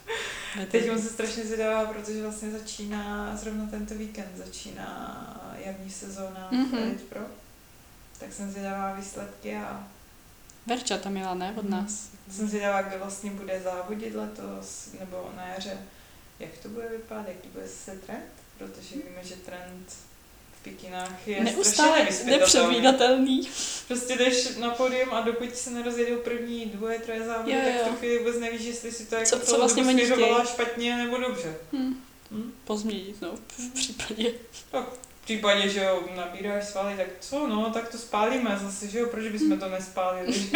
Teď 0.65 0.85
jsem 0.85 1.01
se 1.01 1.09
strašně 1.09 1.43
zvědavá, 1.43 1.85
protože 1.85 2.21
vlastně 2.21 2.51
začíná, 2.51 3.35
zrovna 3.37 3.67
tento 3.71 3.95
víkend 3.95 4.31
začíná 4.35 5.53
jarní 5.65 5.91
sezóna 5.91 6.49
mm-hmm. 6.51 6.77
Elite 6.81 7.03
Pro. 7.03 7.21
Tak 8.19 8.33
jsem 8.33 8.51
zvědavá 8.51 8.93
výsledky 8.93 9.55
a... 9.55 9.87
Verča 10.65 10.97
tam 10.97 11.11
měla, 11.11 11.33
ne? 11.33 11.53
Od 11.57 11.63
mhm. 11.63 11.71
nás. 11.71 12.09
Mm. 12.27 12.33
Jsem 12.33 12.47
zvědavá, 12.47 12.81
kdo 12.81 12.97
vlastně 12.97 13.31
bude 13.31 13.61
závodit 13.61 14.15
letos, 14.15 14.89
nebo 14.99 15.31
na 15.35 15.47
jaře. 15.47 15.77
Jak 16.39 16.57
to 16.57 16.69
bude 16.69 16.89
vypadat, 16.89 17.27
jaký 17.27 17.47
bude 17.47 17.67
se 17.67 17.91
trend? 17.91 18.31
Protože 18.57 18.95
víme, 18.95 19.23
že 19.23 19.35
trend 19.35 19.95
pikinách 20.69 21.27
je 21.27 21.43
Neustále 21.43 22.07
nepředvídatelný. 22.25 23.49
Prostě 23.87 24.15
jdeš 24.15 24.55
na 24.55 24.69
podium 24.69 25.09
a 25.13 25.21
dokud 25.21 25.55
se 25.55 25.69
nerozjedou 25.69 26.17
první 26.17 26.65
dvoje, 26.65 26.99
troje 26.99 27.25
závody, 27.25 27.51
tak 27.51 27.85
v 27.85 27.89
tu 27.89 27.95
chvíli 27.95 28.17
vůbec 28.17 28.39
nevíš, 28.39 28.61
jestli 28.61 28.91
si 28.91 29.05
to 29.05 29.15
jako 29.15 29.29
co, 29.29 29.39
co 29.39 29.57
vlastně 29.57 29.83
směřovala 29.83 30.45
špatně 30.45 30.97
nebo 30.97 31.17
dobře. 31.17 31.55
Hmm. 31.73 32.03
Hmm? 32.31 32.53
Pozměnit, 32.63 33.21
no, 33.21 33.35
v 33.57 33.73
případě. 33.73 34.31
Tak 34.71 34.83
v 35.21 35.23
případě, 35.23 35.69
že 35.69 35.83
jo, 35.83 36.03
nabíráš 36.15 36.65
svaly, 36.65 36.97
tak 36.97 37.07
co, 37.19 37.47
no, 37.47 37.71
tak 37.73 37.89
to 37.89 37.97
spálíme 37.97 38.59
zase, 38.63 38.87
že 38.87 38.99
jo, 38.99 39.07
proč 39.11 39.27
bychom 39.27 39.49
hmm. 39.49 39.59
to 39.59 39.69
nespálili? 39.69 40.33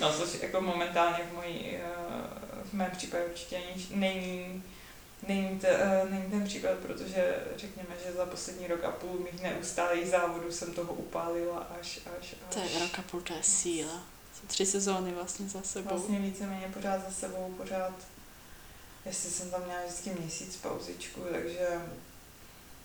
no, 0.00 0.12
což 0.12 0.42
jako 0.42 0.60
momentálně 0.60 1.18
v 1.30 1.34
mojí, 1.34 1.70
eh, 1.72 1.80
v 2.64 2.72
mém 2.72 2.90
případě 2.96 3.24
určitě 3.24 3.60
není 3.94 4.62
Není, 5.28 5.60
to, 5.60 5.66
uh, 5.66 6.10
není 6.10 6.30
ten 6.30 6.44
případ, 6.44 6.78
protože 6.78 7.34
řekněme, 7.56 7.88
že 8.06 8.12
za 8.12 8.26
poslední 8.26 8.66
rok 8.66 8.84
a 8.84 8.90
půl 8.90 9.18
mých 9.32 9.42
neustálých 9.42 10.08
závodů 10.08 10.52
jsem 10.52 10.74
toho 10.74 10.92
upálila 10.92 11.58
až, 11.58 12.00
až, 12.20 12.34
až. 12.48 12.54
To 12.54 12.60
je 12.60 12.78
rok 12.78 12.98
a 12.98 13.02
půl, 13.02 13.20
to 13.20 13.32
je 13.32 13.42
síla. 13.42 14.02
Jsou 14.34 14.46
tři 14.46 14.66
sezóny 14.66 15.12
vlastně 15.12 15.48
za 15.48 15.62
sebou. 15.62 15.88
Vlastně 15.88 16.18
víceméně 16.18 16.70
pořád 16.74 17.04
za 17.04 17.10
sebou, 17.10 17.54
pořád, 17.56 17.94
jestli 19.06 19.30
jsem 19.30 19.50
tam 19.50 19.64
měla 19.64 19.80
vždycky 19.86 20.10
měsíc 20.10 20.56
pauzičku, 20.56 21.20
takže 21.32 21.68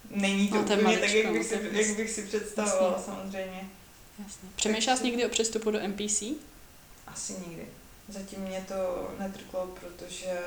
není 0.10 0.48
to 0.48 0.56
no, 0.56 0.62
úplně 0.62 0.82
maličko, 0.82 1.06
tak, 1.06 1.16
jak 1.16 1.34
bych, 1.34 1.52
no, 1.52 1.58
si, 1.58 1.70
jak 1.72 1.98
bych 1.98 2.12
si 2.12 2.22
představovala 2.22 2.94
Jasně. 2.98 3.14
samozřejmě. 3.14 3.70
Jasně. 4.24 4.50
Přemýšlela 4.56 4.98
jsi 4.98 5.04
někdy 5.04 5.26
o 5.26 5.30
přestupu 5.30 5.72
do 5.72 5.80
NPC? 5.88 6.24
Asi 7.08 7.34
nikdy. 7.48 7.68
Zatím 8.10 8.40
mě 8.40 8.66
to 8.68 9.12
netrklo, 9.20 9.68
protože 9.80 10.40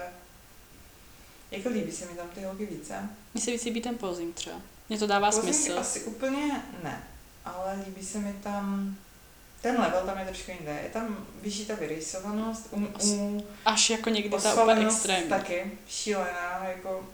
jako 1.51 1.69
líbí 1.69 1.93
se 1.93 2.07
mi 2.07 2.13
tam 2.13 2.29
ty 2.29 2.43
holky 2.43 2.67
více. 2.67 3.09
Mně 3.35 3.43
se 3.43 3.51
víc 3.51 3.65
líbí 3.65 3.81
ten 3.81 3.99
posing 3.99 4.35
třeba. 4.35 4.61
Mně 4.89 4.99
to 4.99 5.07
dává 5.07 5.31
posing 5.31 5.55
smysl. 5.55 5.79
asi 5.79 6.03
úplně 6.03 6.63
ne, 6.83 7.05
ale 7.45 7.79
líbí 7.87 8.07
se 8.07 8.19
mi 8.19 8.33
tam 8.33 8.97
ten 9.63 9.81
level 9.81 10.07
tam 10.07 10.19
je 10.19 10.25
trošku 10.25 10.51
jinde. 10.51 10.81
Je 10.83 10.89
tam 10.89 11.27
vyšší 11.43 11.67
ta 11.67 11.75
vyrejsovanost, 11.75 12.69
um, 12.71 12.95
um, 13.05 13.43
až 13.65 13.91
jako 13.91 14.11
někdy 14.11 14.31
ta 14.41 14.63
úplně 14.63 14.87
extrémní. 14.87 15.29
taky, 15.29 15.73
šílená, 15.89 16.65
jako 16.65 17.05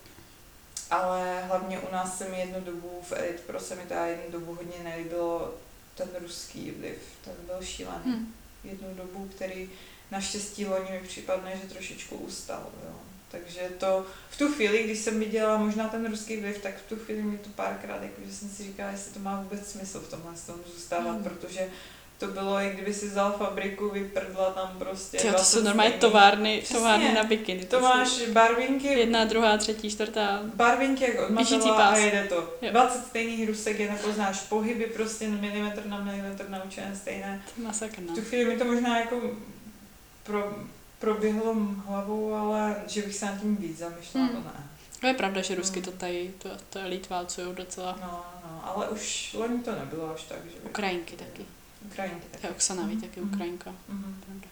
ale 0.93 1.43
hlavně 1.43 1.79
u 1.79 1.93
nás 1.93 2.19
se 2.19 2.29
mi 2.29 2.39
jednu 2.41 2.61
dobu 2.61 3.01
v 3.03 3.13
Elite 3.13 3.43
Pro 3.47 3.61
se 3.61 3.75
mi 3.75 3.83
ta 3.83 4.07
jednu 4.07 4.31
dobu 4.31 4.55
hodně 4.55 4.85
nelíbilo 4.85 5.55
ten 5.95 6.09
ruský 6.21 6.71
vliv, 6.71 6.99
ten 7.25 7.35
byl 7.47 7.63
šílený. 7.63 8.05
Hmm. 8.05 8.35
Jednu 8.65 8.95
dobu, 8.95 9.31
který 9.37 9.71
naštěstí 10.11 10.67
loni 10.67 10.91
mi 10.91 11.09
připadne, 11.09 11.57
že 11.57 11.69
trošičku 11.69 12.17
ustal. 12.17 12.67
Jo. 12.85 12.95
Takže 13.33 13.61
to 13.79 14.07
v 14.31 14.39
tu 14.39 14.49
chvíli, 14.49 14.83
když 14.83 14.99
jsem 14.99 15.21
viděla 15.21 15.57
možná 15.57 15.89
ten 15.89 16.11
ruský 16.11 16.37
vliv, 16.37 16.59
tak 16.59 16.75
v 16.77 16.89
tu 16.89 16.97
chvíli 16.97 17.23
mi 17.23 17.39
to 17.39 17.49
párkrát, 17.57 18.03
jako, 18.03 18.21
že 18.27 18.33
jsem 18.33 18.49
si 18.49 18.63
říkala, 18.63 18.91
jestli 18.91 19.13
to 19.13 19.21
má 19.21 19.41
vůbec 19.41 19.71
smysl 19.71 20.01
v 20.01 20.11
tomhle 20.11 20.33
tom 20.47 20.57
zůstávat, 20.75 21.17
mm. 21.17 21.25
protože 21.25 21.69
to 22.19 22.29
bylo, 22.29 22.59
jak 22.59 22.73
kdyby 22.73 22.95
si 22.95 23.09
vzal 23.09 23.33
fabriku, 23.33 23.89
vyprdla 23.89 24.51
tam 24.51 24.79
prostě. 24.79 25.19
Jo, 25.27 25.33
to 25.33 25.45
jsou 25.45 25.63
normálně 25.63 25.93
továrny, 25.93 26.63
továrny 26.73 27.15
na 27.15 27.25
bikiny. 27.25 27.65
To, 27.65 27.77
to 27.77 27.83
máš 27.83 28.23
barvinky. 28.29 28.87
Jedna, 28.87 29.25
druhá, 29.25 29.57
třetí, 29.59 29.91
čtvrtá. 29.91 30.41
Barvinky 30.55 31.05
jak 31.05 31.21
odmatala 31.21 31.89
a 31.89 31.97
jede 31.97 32.25
to. 32.25 32.55
Jo. 32.63 32.71
20 32.71 33.07
stejných 33.07 33.49
rusek 33.49 33.81
je 33.81 33.91
nepoznáš, 33.91 34.41
pohyby 34.41 34.87
prostě 34.87 35.29
milimetr 35.29 35.87
na 35.87 36.01
milimetr 36.01 36.49
naučené 36.49 36.97
stejné. 36.97 37.43
Masakr, 37.57 38.01
no. 38.01 38.13
V 38.13 38.17
tu 38.17 38.23
chvíli 38.23 38.45
mi 38.45 38.57
to 38.57 38.65
možná 38.65 38.99
jako 38.99 39.21
pro, 40.23 40.55
proběhlo 41.03 41.55
hlavou, 41.87 42.35
ale 42.35 42.77
že 42.87 43.03
bych 43.03 43.15
se 43.15 43.27
nad 43.27 43.41
tím 43.41 43.57
víc 43.57 43.79
zamýšlela, 43.79 44.27
hmm. 44.27 44.37
to 44.37 44.49
ne. 44.49 44.69
To 45.01 45.07
je 45.07 45.15
pravda, 45.15 45.43
že 45.43 45.55
Rusky 45.55 45.81
hmm. 45.81 45.85
to 45.85 45.93
tady, 45.93 46.35
to, 46.39 46.49
to 46.71 46.79
elite 46.79 47.09
válcují 47.11 47.55
docela. 47.55 47.99
No, 48.01 48.25
no, 48.45 48.61
ale 48.65 48.89
už 48.89 49.35
loni 49.39 49.59
to 49.63 49.73
nebylo 49.73 50.15
až 50.15 50.23
tak, 50.23 50.39
že 50.45 50.59
by... 50.63 50.69
Ukrajinky 50.69 51.17
taky. 51.17 51.47
Ukrajinky 51.87 52.27
taky. 52.31 52.47
Je 52.47 52.51
Oksana, 52.51 52.83
mm. 52.83 53.01
taky 53.01 53.21
mm. 53.21 53.33
Ukrajinka. 53.33 53.71
Mm. 53.89 54.21
Pravda. 54.27 54.49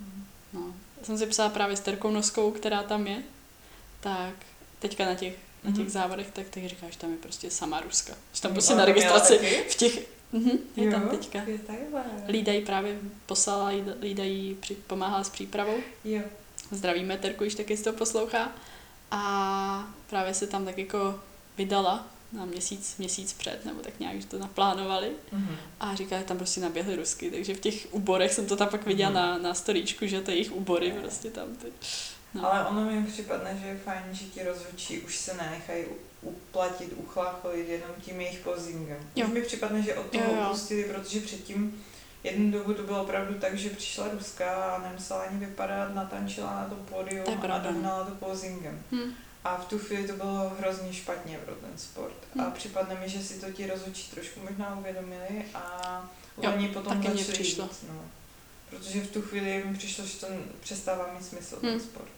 Mm. 0.00 0.24
No. 0.52 0.74
Jsem 1.02 1.18
si 1.18 1.26
psala 1.26 1.48
právě 1.48 1.76
s 1.76 1.80
Terkou 1.80 2.10
Noskou, 2.10 2.50
která 2.50 2.82
tam 2.82 3.06
je, 3.06 3.22
tak 4.00 4.34
teďka 4.78 5.04
na 5.04 5.14
těch, 5.14 5.34
na 5.64 5.72
těch 5.72 5.84
mm. 5.84 5.90
závodech, 5.90 6.30
tak 6.30 6.48
ty 6.48 6.68
říkáš, 6.68 6.92
že 6.92 6.98
tam 6.98 7.10
je 7.10 7.16
prostě 7.16 7.50
sama 7.50 7.80
Ruska. 7.80 8.14
Že 8.32 8.42
tam 8.42 8.52
prostě 8.52 8.74
na 8.74 8.84
registraci 8.84 9.64
v 9.70 9.74
těch 9.74 10.13
Mm-hmm, 10.34 10.58
je 10.76 10.84
jo, 10.84 10.90
tam 10.90 11.08
teďka. 11.08 11.42
Je 11.46 11.58
takhle. 11.58 12.04
Lídají 12.28 12.64
právě 12.64 12.98
poslala, 13.26 13.70
Lídají 14.00 14.56
při, 14.60 14.74
pomáhala 14.74 15.24
s 15.24 15.30
přípravou. 15.30 15.76
Jo. 16.04 16.22
Zdravíme 16.70 17.18
Terku, 17.18 17.44
když 17.44 17.54
taky 17.54 17.76
si 17.76 17.84
to 17.84 17.92
poslouchá. 17.92 18.52
A 19.10 19.92
právě 20.10 20.34
se 20.34 20.46
tam 20.46 20.64
tak 20.64 20.78
jako 20.78 21.20
vydala 21.58 22.06
na 22.32 22.44
měsíc, 22.44 22.96
měsíc 22.98 23.32
před, 23.32 23.64
nebo 23.64 23.80
tak 23.80 24.00
nějak, 24.00 24.20
že 24.20 24.26
to 24.26 24.38
naplánovali. 24.38 25.12
Mm-hmm. 25.34 25.56
A 25.80 25.94
říká, 25.94 26.18
že 26.18 26.24
tam 26.24 26.36
prostě 26.36 26.60
naběhly 26.60 26.96
rusky, 26.96 27.30
takže 27.30 27.54
v 27.54 27.60
těch 27.60 27.88
úborech 27.90 28.34
jsem 28.34 28.46
to 28.46 28.56
tam 28.56 28.68
pak 28.68 28.86
viděla 28.86 29.10
mm-hmm. 29.10 29.14
na, 29.14 29.38
na 29.38 29.54
storíčku, 29.54 30.06
že 30.06 30.20
to 30.20 30.30
je 30.30 30.36
jejich 30.36 30.52
úbory 30.52 30.86
je. 30.86 30.92
prostě 30.92 31.30
tam. 31.30 31.56
Ty. 31.56 31.72
No. 32.34 32.52
Ale 32.52 32.66
ono 32.66 32.90
mi 32.90 33.06
připadne, 33.06 33.58
že 33.62 33.66
je 33.66 33.78
fajn, 33.78 34.02
že 34.12 34.24
ti 34.24 34.42
rozhodčí 34.42 35.00
už 35.00 35.16
se 35.18 35.34
nenechají 35.34 35.84
uplatit, 36.24 36.92
uchlácholit 36.96 37.68
jenom 37.68 37.90
tím 38.00 38.20
jejich 38.20 38.38
pozingem. 38.38 38.98
Už 39.24 39.30
mi 39.30 39.42
připadne, 39.42 39.82
že 39.82 39.94
od 39.94 40.06
toho 40.06 40.32
upustili, 40.32 40.84
protože 40.84 41.20
předtím 41.20 41.84
jednu 42.24 42.50
dobu 42.50 42.74
to 42.74 42.82
bylo 42.82 43.02
opravdu 43.02 43.34
tak, 43.34 43.58
že 43.58 43.70
přišla 43.70 44.08
Ruska 44.08 44.74
a 44.74 44.82
nemusela 44.82 45.22
ani 45.22 45.38
vypadat, 45.38 45.94
natančila 45.94 46.54
na 46.54 46.64
to 46.64 46.74
pódium 46.74 47.26
a 47.50 47.58
dohnala 47.58 48.04
to 48.04 48.14
pozingem. 48.14 48.82
Hmm. 48.92 49.14
A 49.44 49.56
v 49.56 49.64
tu 49.64 49.78
chvíli 49.78 50.06
to 50.06 50.12
bylo 50.12 50.52
hrozně 50.58 50.92
špatně 50.92 51.38
pro 51.38 51.54
ten 51.54 51.70
sport. 51.76 52.16
Hmm. 52.34 52.44
A 52.44 52.50
připadne 52.50 52.94
mi, 52.94 53.08
že 53.08 53.22
si 53.22 53.40
to 53.40 53.50
ti 53.50 53.66
rozhodčí 53.66 54.10
trošku 54.10 54.40
možná 54.40 54.78
uvědomili 54.78 55.44
a 55.54 56.08
oni 56.36 56.68
potom 56.68 57.02
začali 57.02 57.24
přišlo. 57.24 57.64
Jít, 57.64 57.88
no. 57.88 58.00
Protože 58.70 59.00
v 59.00 59.10
tu 59.10 59.22
chvíli 59.22 59.64
mi 59.66 59.76
přišlo, 59.76 60.06
že 60.06 60.18
to 60.18 60.26
přestává 60.60 61.12
mít 61.12 61.26
smysl 61.26 61.58
hmm. 61.62 61.70
ten 61.70 61.80
sport. 61.80 62.12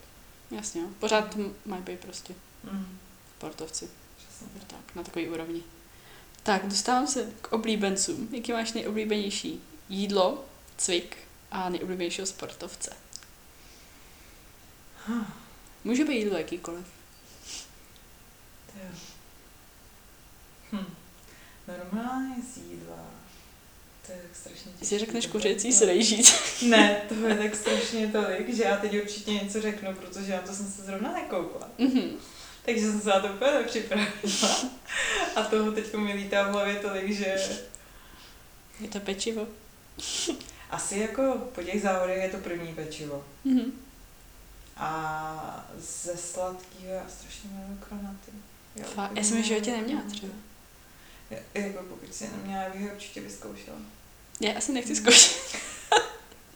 Jasně, 0.50 0.82
pořád 0.98 1.36
mají 1.66 1.82
být 1.82 2.00
prostě. 2.00 2.34
Hmm 2.64 2.98
sportovci. 3.38 3.88
Tak, 4.66 4.94
na 4.94 5.02
takový 5.02 5.28
úrovni. 5.28 5.62
Tak, 6.42 6.66
dostávám 6.66 7.06
se 7.06 7.32
k 7.40 7.52
oblíbencům. 7.52 8.28
Jaký 8.32 8.52
máš 8.52 8.72
nejoblíbenější 8.72 9.62
jídlo, 9.88 10.44
cvik 10.76 11.16
a 11.50 11.68
nejoblíbenějšího 11.68 12.26
sportovce? 12.26 12.96
Může 15.84 16.04
být 16.04 16.18
jídlo 16.18 16.38
jakýkoliv. 16.38 16.86
Hm. 20.72 20.94
Normálně 21.68 22.34
z 22.54 22.56
jídla. 22.56 23.04
To 24.06 24.12
je 24.12 24.18
tak 24.22 24.36
strašně 24.36 24.72
těžké. 24.72 24.86
Si 24.86 24.98
řekneš 24.98 25.26
kuřecí 25.26 25.72
srejžíc. 25.72 26.34
Ne, 26.62 27.02
to 27.08 27.14
je 27.14 27.36
tak 27.36 27.54
strašně 27.54 28.06
tolik, 28.06 28.54
že 28.54 28.62
já 28.62 28.76
teď 28.76 29.02
určitě 29.02 29.34
něco 29.34 29.60
řeknu, 29.60 29.94
protože 29.94 30.32
já 30.32 30.40
to 30.40 30.52
jsem 30.54 30.66
se 30.66 30.82
zrovna 30.82 31.12
nekoukla. 31.12 31.68
Mm-hmm 31.78 32.16
takže 32.66 32.80
jsem 32.90 33.00
se 33.00 33.08
na 33.08 33.20
to 33.20 33.28
úplně 33.28 33.50
nepřipravila. 33.52 34.08
A 35.36 35.42
toho 35.42 35.72
teď 35.72 35.94
mi 35.94 36.12
lítá 36.12 36.48
v 36.48 36.52
hlavě 36.52 36.74
tolik, 36.76 37.12
že 37.12 37.36
Je 38.80 38.88
to 38.88 39.00
pečivo. 39.00 39.46
asi 40.70 40.98
jako 40.98 41.50
po 41.54 41.62
těch 41.62 41.82
závodech 41.82 42.22
je 42.22 42.28
to 42.28 42.36
první 42.38 42.74
pečivo. 42.74 43.24
Mhm. 43.44 43.72
A 44.76 45.66
ze 45.78 46.16
sladkého 46.16 46.94
já 46.94 47.02
strašně. 47.08 47.50
Jo, 48.76 48.84
Fakt, 48.94 49.10
úplně 49.10 49.20
já 49.20 49.24
jsem 49.28 49.42
v 49.42 49.46
životě 49.46 49.72
neměla 49.72 50.02
třeba. 50.12 50.32
Ja- 51.30 51.38
Jako 51.54 51.82
pokud 51.82 52.14
si 52.14 52.28
neměla, 52.36 52.62
já 52.62 52.70
bych 52.70 52.92
určitě 52.92 53.20
vyzkoušela. 53.20 53.76
Já 54.40 54.58
asi 54.58 54.72
nechci 54.72 54.96
zkoušet. 54.96 55.56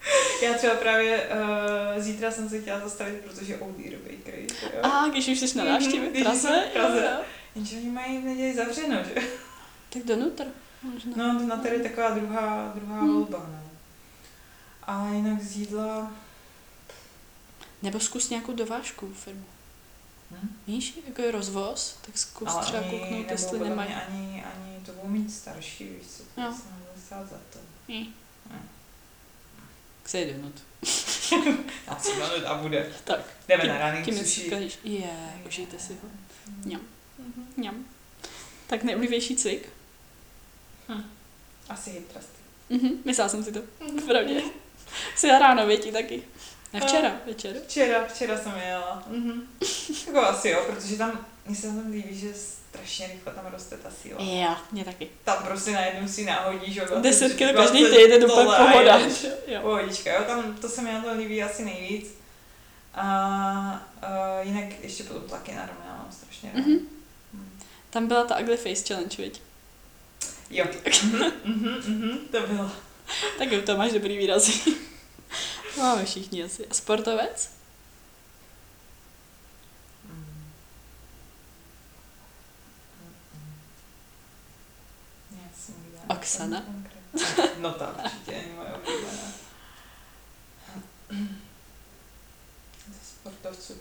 Já 0.43 0.55
třeba 0.55 0.75
právě 0.75 1.29
uh, 1.97 2.03
zítra 2.03 2.31
jsem 2.31 2.49
se 2.49 2.61
chtěla 2.61 2.81
zastavit, 2.81 3.21
protože 3.25 3.59
Oldie 3.59 3.99
Bakery. 3.99 4.47
A 4.83 5.09
když 5.09 5.29
už 5.29 5.39
jsi 5.41 5.59
na 5.59 5.65
Mhm, 5.65 5.73
návštěvě 5.73 6.11
v 6.11 6.23
Praze, 6.23 6.65
v 6.71 6.73
Praze. 6.73 7.19
Jenže 7.55 7.77
oni 7.77 7.91
mají 7.91 8.19
v 8.19 8.25
neděli 8.25 8.55
zavřeno, 8.55 8.97
že? 9.05 9.15
Tak 9.89 10.03
do 10.03 10.17
Nutr. 10.17 10.45
Možná. 10.83 11.13
No, 11.17 11.47
na 11.47 11.57
tady 11.57 11.81
taková 11.83 12.11
druhá, 12.11 12.73
druhá 12.75 13.01
Hmm. 13.01 13.15
volba, 13.15 13.39
no. 13.39 13.61
A 14.83 15.09
jinak 15.13 15.43
z 15.43 15.57
jídla... 15.57 16.13
Nebo 17.83 18.01
zkus 18.01 18.31
nějakou 18.31 18.53
dovážku 18.53 19.13
firmu. 19.15 19.45
Hm? 20.31 20.49
Víš, 20.67 20.99
jako 21.07 21.23
je 21.23 21.31
rozvoz, 21.31 21.99
tak 22.07 22.19
zkus 22.19 22.49
Ale 22.49 22.63
třeba 22.65 22.79
ani, 22.79 22.91
kouknout, 22.91 23.31
jestli 23.31 23.59
nemají. 23.59 23.95
ani, 23.95 24.45
ani 24.55 24.81
to 24.87 24.93
budou 24.93 25.09
mít 25.09 25.33
starší, 25.35 25.85
víš 25.85 26.07
co, 26.17 26.23
to 26.35 26.55
stát 27.07 27.27
za 27.31 27.37
to. 27.53 27.59
Hm. 27.89 28.05
Hm. 28.51 28.69
Do 30.13 30.43
Nutr. 30.43 30.63
A 31.89 31.95
co 31.95 32.15
minut 32.15 32.45
a 32.47 32.55
bude. 32.55 32.93
Tak. 33.05 33.21
Jdeme 33.49 33.65
na 33.65 33.79
raný 33.79 34.05
Tím 34.05 34.15
sushi. 34.19 34.29
si 34.31 34.41
říkáš, 34.43 34.79
je, 34.85 35.11
užijte 35.47 35.79
si 35.79 35.93
ho. 35.93 36.09
Mhm. 36.47 36.63
Mňam. 36.65 36.81
Mhm. 37.19 37.47
Mňam. 37.57 37.85
Tak 38.67 38.83
nejoblíbenější 38.83 39.37
cvik? 39.37 39.69
Asi 41.69 41.91
hip 41.91 42.09
trusty. 42.13 42.39
Mhm, 42.71 42.91
myslela 43.05 43.29
jsem 43.29 43.45
si 43.45 43.53
to. 43.53 43.61
Pravdě. 44.07 44.43
Si 45.17 45.29
ráno 45.29 45.67
větí 45.67 45.93
taky. 45.93 46.23
Ne 46.73 46.81
včera, 46.81 47.17
večer. 47.27 47.57
Včera, 47.67 48.05
včera 48.07 48.39
jsem 48.39 48.53
jela. 48.67 49.03
Mhm. 49.07 49.43
Jako 50.07 50.19
asi 50.21 50.49
jo, 50.49 50.65
protože 50.67 50.97
tam, 50.97 51.27
mně 51.47 51.57
se 51.57 51.67
tam 51.67 51.91
líbí, 51.91 52.19
že 52.19 52.35
strašně 52.71 53.07
rychle 53.07 53.33
tam 53.33 53.47
roste 53.47 53.77
ta 53.77 53.91
síla. 54.03 54.23
Jo, 54.23 54.57
mě 54.73 54.85
taky. 54.85 55.09
Tam 55.25 55.45
prostě 55.45 55.71
najednou 55.71 56.09
si 56.09 56.25
náhodíš 56.25 56.77
20 56.77 57.01
10 57.01 57.33
kg 57.33 57.39
20 57.39 57.53
každý 57.53 57.85
týden, 57.85 58.25
úplně 58.25 58.45
tohle 58.45 58.59
a 58.59 58.65
pohoda. 58.65 59.01
Jo. 59.47 59.61
Pohodička, 59.63 60.13
jo, 60.13 60.25
tam 60.27 60.55
to 60.55 60.69
se 60.69 60.83
mi 60.83 60.93
na 60.93 61.03
to 61.03 61.15
líbí 61.15 61.43
asi 61.43 61.65
nejvíc. 61.65 62.15
A 62.95 63.89
uh, 64.03 64.47
jinak 64.47 64.65
ještě 64.83 65.05
potom 65.05 65.23
tlaky 65.23 65.55
na 65.55 65.67
ramena 65.67 65.97
mám 65.99 66.13
strašně 66.13 66.51
rád. 66.55 66.61
Mhm. 66.61 66.79
Mm. 67.33 67.61
Tam 67.91 68.07
byla 68.09 68.25
ta 68.25 68.39
Ugly 68.39 68.57
Face 68.57 68.85
Challenge, 68.89 69.17
viď? 69.23 69.43
Jo. 70.51 70.65
Mhm, 71.03 71.33
mhm, 71.45 71.81
mhm, 71.87 72.19
to 72.19 72.41
bylo. 72.47 72.71
Tak 73.39 73.53
jo, 73.53 73.63
to 73.63 73.77
máš 73.77 73.93
dobrý 73.93 74.17
výrazy. 74.17 74.53
To 75.75 75.81
Máme 75.81 76.05
všichni 76.05 76.45
asi. 76.45 76.67
A 76.67 76.75
sportovec? 76.75 77.51
Mm. 80.05 80.45
Já 85.95 86.00
Oksana? 86.17 86.65
No 87.61 87.73
ta 87.73 87.95
určitě 88.05 88.33
není 88.33 88.53
moje 88.57 88.69
oblíbená. 88.73 89.23
Ze 92.89 92.99
sportovců. 93.05 93.75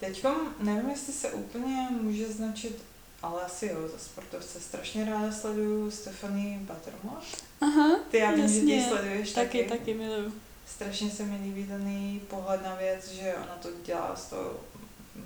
Teďkom 0.00 0.54
nevím, 0.60 0.90
jestli 0.90 1.12
se 1.12 1.30
úplně 1.32 1.88
může 2.00 2.32
značit, 2.32 2.82
ale 3.22 3.42
asi 3.42 3.66
jo, 3.66 3.88
za 3.88 3.98
sportovce. 3.98 4.60
Strašně 4.60 5.04
ráda 5.04 5.32
sleduju 5.32 5.90
Stephanie 5.90 6.58
Buttermore. 6.58 7.26
Aha, 7.60 8.00
Ty 8.10 8.18
já 8.18 8.30
vím, 8.32 8.48
že 8.48 8.60
ty 8.60 8.84
sleduješ 8.88 9.32
taky, 9.32 9.58
taky. 9.64 9.78
taky 9.78 9.94
miluju. 9.94 10.32
Strašně 10.66 11.10
se 11.10 11.22
mi 11.22 11.36
líbí 11.44 11.64
ten 11.66 12.20
pohled 12.30 12.62
na 12.62 12.74
věc, 12.74 13.08
že 13.08 13.34
ona 13.34 13.54
to 13.62 13.68
dělá 13.84 14.16
z 14.16 14.24
toho 14.26 14.60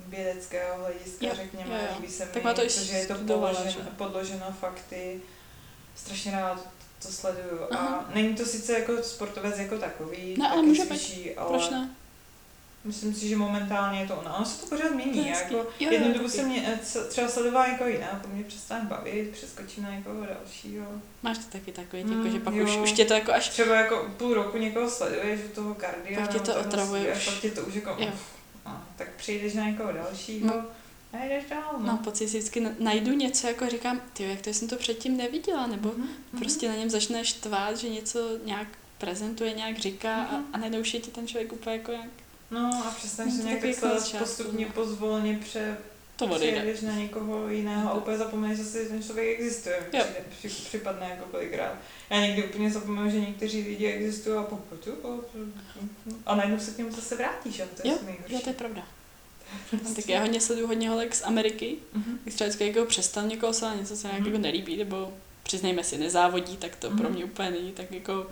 vědeckého 0.07 0.77
hlediska, 0.79 1.27
Jo, 1.27 1.33
řekněme, 1.35 1.69
jo, 1.81 1.87
jo. 1.89 1.95
líbí 1.99 2.13
se 2.13 2.25
mi, 2.25 2.31
Tak 2.31 2.43
má 2.43 2.53
to 2.53 2.67
že 2.69 2.93
je 2.97 3.05
to 3.07 3.15
podloženo, 3.15 3.71
že? 3.71 3.79
podloženo 3.97 4.55
fakty. 4.59 5.21
Strašně 6.05 6.31
rád 6.31 6.67
to 7.01 7.07
sleduju. 7.07 7.59
Aha. 7.71 8.05
A 8.09 8.15
není 8.15 8.35
to 8.35 8.45
sice 8.45 8.73
jako 8.79 9.03
sportovec 9.03 9.57
jako 9.59 9.77
takový, 9.77 10.35
Ne, 10.37 10.49
ale 10.49 10.61
může 10.61 10.81
být. 10.85 10.87
cvičí, 10.87 11.35
ale 11.35 11.49
Proč 11.49 11.69
ne? 11.69 11.89
myslím 12.83 13.13
si, 13.15 13.27
že 13.27 13.35
momentálně 13.35 13.99
je 14.01 14.07
to 14.07 14.15
ona. 14.15 14.35
Ono 14.35 14.45
se 14.45 14.61
to 14.61 14.67
pořád 14.67 14.87
To 14.87 14.93
mění. 14.95 15.17
je 15.17 15.23
Já 15.23 15.29
hezký. 15.37 15.53
jako, 15.53 15.69
Jo, 15.69 15.71
jo, 15.79 15.91
jednu 15.91 16.13
dobu 16.13 16.29
jsem 16.29 16.45
mě, 16.47 16.79
eh, 16.83 16.99
třeba 17.09 17.27
sledovala 17.27 17.67
jako 17.67 17.85
jiná, 17.87 18.19
po 18.21 18.27
mě 18.27 18.43
přestane 18.43 18.85
bavit, 18.85 19.29
přeskočím 19.31 19.83
na 19.83 19.89
někoho 19.91 20.25
dalšího. 20.25 20.85
Máš 21.23 21.37
to 21.37 21.43
taky 21.51 21.71
takový, 21.71 22.03
Mm, 22.03 22.17
jako, 22.17 22.29
že 22.37 22.39
pak 22.43 22.53
jo. 22.53 22.63
už, 22.65 22.77
už 22.77 22.91
tě 22.91 23.05
to 23.05 23.13
jako 23.13 23.33
až... 23.33 23.49
Třeba 23.49 23.75
jako 23.75 24.09
půl 24.17 24.33
roku 24.33 24.57
někoho 24.57 24.89
sleduješ 24.89 25.39
u 25.45 25.55
toho 25.55 25.75
kardia. 25.75 26.19
Pak 26.21 26.29
tě 26.31 26.39
to 26.39 26.55
otravuje 26.59 27.13
už. 27.15 27.25
Pak 27.29 27.39
tě 27.39 27.51
to 27.51 27.61
už 27.61 27.73
jako, 27.75 27.95
Jo. 27.99 28.09
no, 28.65 28.81
tak 28.95 29.07
přijdeš 29.17 29.53
na 29.53 29.65
někoho 29.65 29.91
dalšího 29.91 30.47
No. 30.47 30.65
A 31.13 31.25
jdeš 31.25 31.43
dál. 31.49 31.73
Mám 31.77 31.97
pocit, 31.97 32.27
že 32.27 32.37
vždycky 32.37 32.59
na- 32.59 32.71
najdu 32.79 33.11
něco, 33.11 33.47
jako 33.47 33.69
říkám, 33.69 34.01
ty 34.13 34.23
jak 34.23 34.41
to 34.41 34.49
jsem 34.49 34.67
to 34.67 34.75
předtím 34.75 35.17
neviděla, 35.17 35.67
nebo 35.67 35.89
Mhm, 35.89 36.01
mhm. 36.31 36.41
prostě 36.41 36.67
na 36.69 36.75
něm 36.75 36.89
začneš 36.89 37.33
tvát, 37.33 37.77
že 37.77 37.89
něco 37.89 38.19
nějak 38.45 38.67
prezentuje, 38.97 39.53
nějak 39.53 39.77
říká 39.77 40.15
a, 40.23 40.37
Mhm. 40.37 40.45
a 40.53 40.57
najednou 40.57 40.79
už 40.79 40.93
je 40.93 40.99
ti 40.99 41.11
ten 41.11 41.27
člověk 41.27 41.53
úplně 41.53 41.75
jako 41.75 41.91
jak 41.91 42.09
No 42.51 42.59
a 42.59 42.85
No, 42.85 43.09
se 43.09 43.17
to 43.17 43.23
nějak 43.47 43.59
tak 43.61 43.69
jako 43.69 43.87
začátku, 43.99 44.17
postupně, 44.25 44.65
no. 44.65 44.71
pozvolně 44.73 45.39
pře, 45.43 45.77
to 46.15 46.27
přejdeš 46.27 46.81
na 46.81 46.93
někoho 46.93 47.49
jiného 47.49 47.89
a 47.91 47.93
úplně 47.93 48.17
zapomeneš, 48.17 48.57
že 48.57 48.63
si 48.65 48.85
ten 48.85 49.03
člověk 49.03 49.39
existuje. 49.39 49.79
Při, 50.39 50.47
připadne 50.47 51.09
jako 51.09 51.25
kolikrát. 51.31 51.75
Já 52.09 52.21
někdy 52.25 52.43
úplně 52.43 52.71
zapomenu, 52.71 53.11
že 53.11 53.19
někteří 53.19 53.61
lidi 53.61 53.85
existují 53.87 54.37
a 54.37 54.43
pokud 54.43 54.87
a 56.25 56.35
najednou 56.35 56.59
se 56.59 56.71
k 56.71 56.77
němu 56.77 56.91
zase 56.91 57.15
vrátíš 57.15 57.59
a 57.59 57.65
to 57.65 57.87
je 57.87 57.93
Jo, 57.93 57.99
nejhorší. 58.05 58.33
Jo, 58.33 58.39
to 58.43 58.49
je 58.49 58.53
pravda. 58.55 58.87
No, 59.73 59.95
tak 59.95 60.09
já 60.09 60.21
hodně 60.21 60.41
sleduju 60.41 60.67
hodně 60.67 60.89
holek 60.89 61.15
z 61.15 61.21
Ameriky, 61.23 61.75
Mhm. 61.93 62.19
když 62.23 62.35
třeba 62.35 62.47
vždycky 62.47 62.67
jako 62.67 62.85
přestal 62.85 63.27
někoho 63.27 63.53
se 63.53 63.65
něco 63.79 63.95
se 63.97 64.07
nějak 64.07 64.19
Mhm. 64.21 64.29
jako 64.31 64.41
nelíbí, 64.41 64.77
nebo 64.77 65.13
přiznejme 65.43 65.83
si, 65.83 65.97
nezávodí, 65.97 66.57
tak 66.57 66.75
to 66.75 66.89
pro 66.89 67.03
Mhm. 67.03 67.13
mě 67.13 67.25
úplně 67.25 67.51
není 67.51 67.71
tak 67.71 67.91
jako 67.91 68.27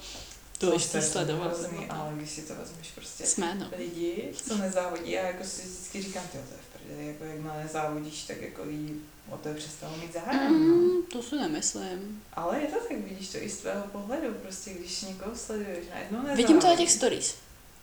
To 0.57 0.65
důležité 0.65 0.97
je 0.97 1.01
sledovat. 1.01 1.47
hrozný, 1.47 1.85
ale 1.89 2.13
když 2.15 2.29
si 2.29 2.41
to 2.41 2.55
vezmeš 2.55 2.87
prostě 2.95 3.25
Jsme, 3.25 3.55
no. 3.55 3.67
lidi, 3.77 4.29
co 4.47 4.57
nezávodí, 4.57 5.17
a 5.17 5.27
jako 5.27 5.43
si 5.43 5.61
vždycky 5.61 6.01
říkám, 6.01 6.23
tyjo, 6.31 6.43
to 6.49 6.53
je 6.53 6.59
v 6.61 6.79
prdeli, 6.83 7.07
jako 7.07 7.23
jakmile 7.23 7.63
nezávodíš, 7.63 8.23
tak 8.23 8.41
jako 8.41 8.63
lidi 8.63 8.95
o 9.29 9.37
to 9.37 9.49
přestanou 9.53 9.95
mít 9.97 10.13
zájem. 10.13 10.51
no. 10.69 10.75
Mm, 10.75 11.03
to 11.03 11.23
si 11.23 11.35
nemyslím. 11.35 12.23
Ale 12.33 12.59
je 12.61 12.67
to 12.67 12.75
tak, 12.87 12.97
vidíš 12.97 13.29
to 13.29 13.37
i 13.37 13.49
z 13.49 13.57
tvého 13.57 13.83
pohledu, 13.87 14.33
prostě 14.41 14.71
když 14.73 15.01
někoho 15.01 15.35
sleduješ, 15.35 15.85
najednou 15.93 16.17
nezávodí. 16.19 16.43
Vidím 16.43 16.59
to 16.61 16.67
na 16.67 16.75
těch 16.75 16.91
stories. 16.91 17.35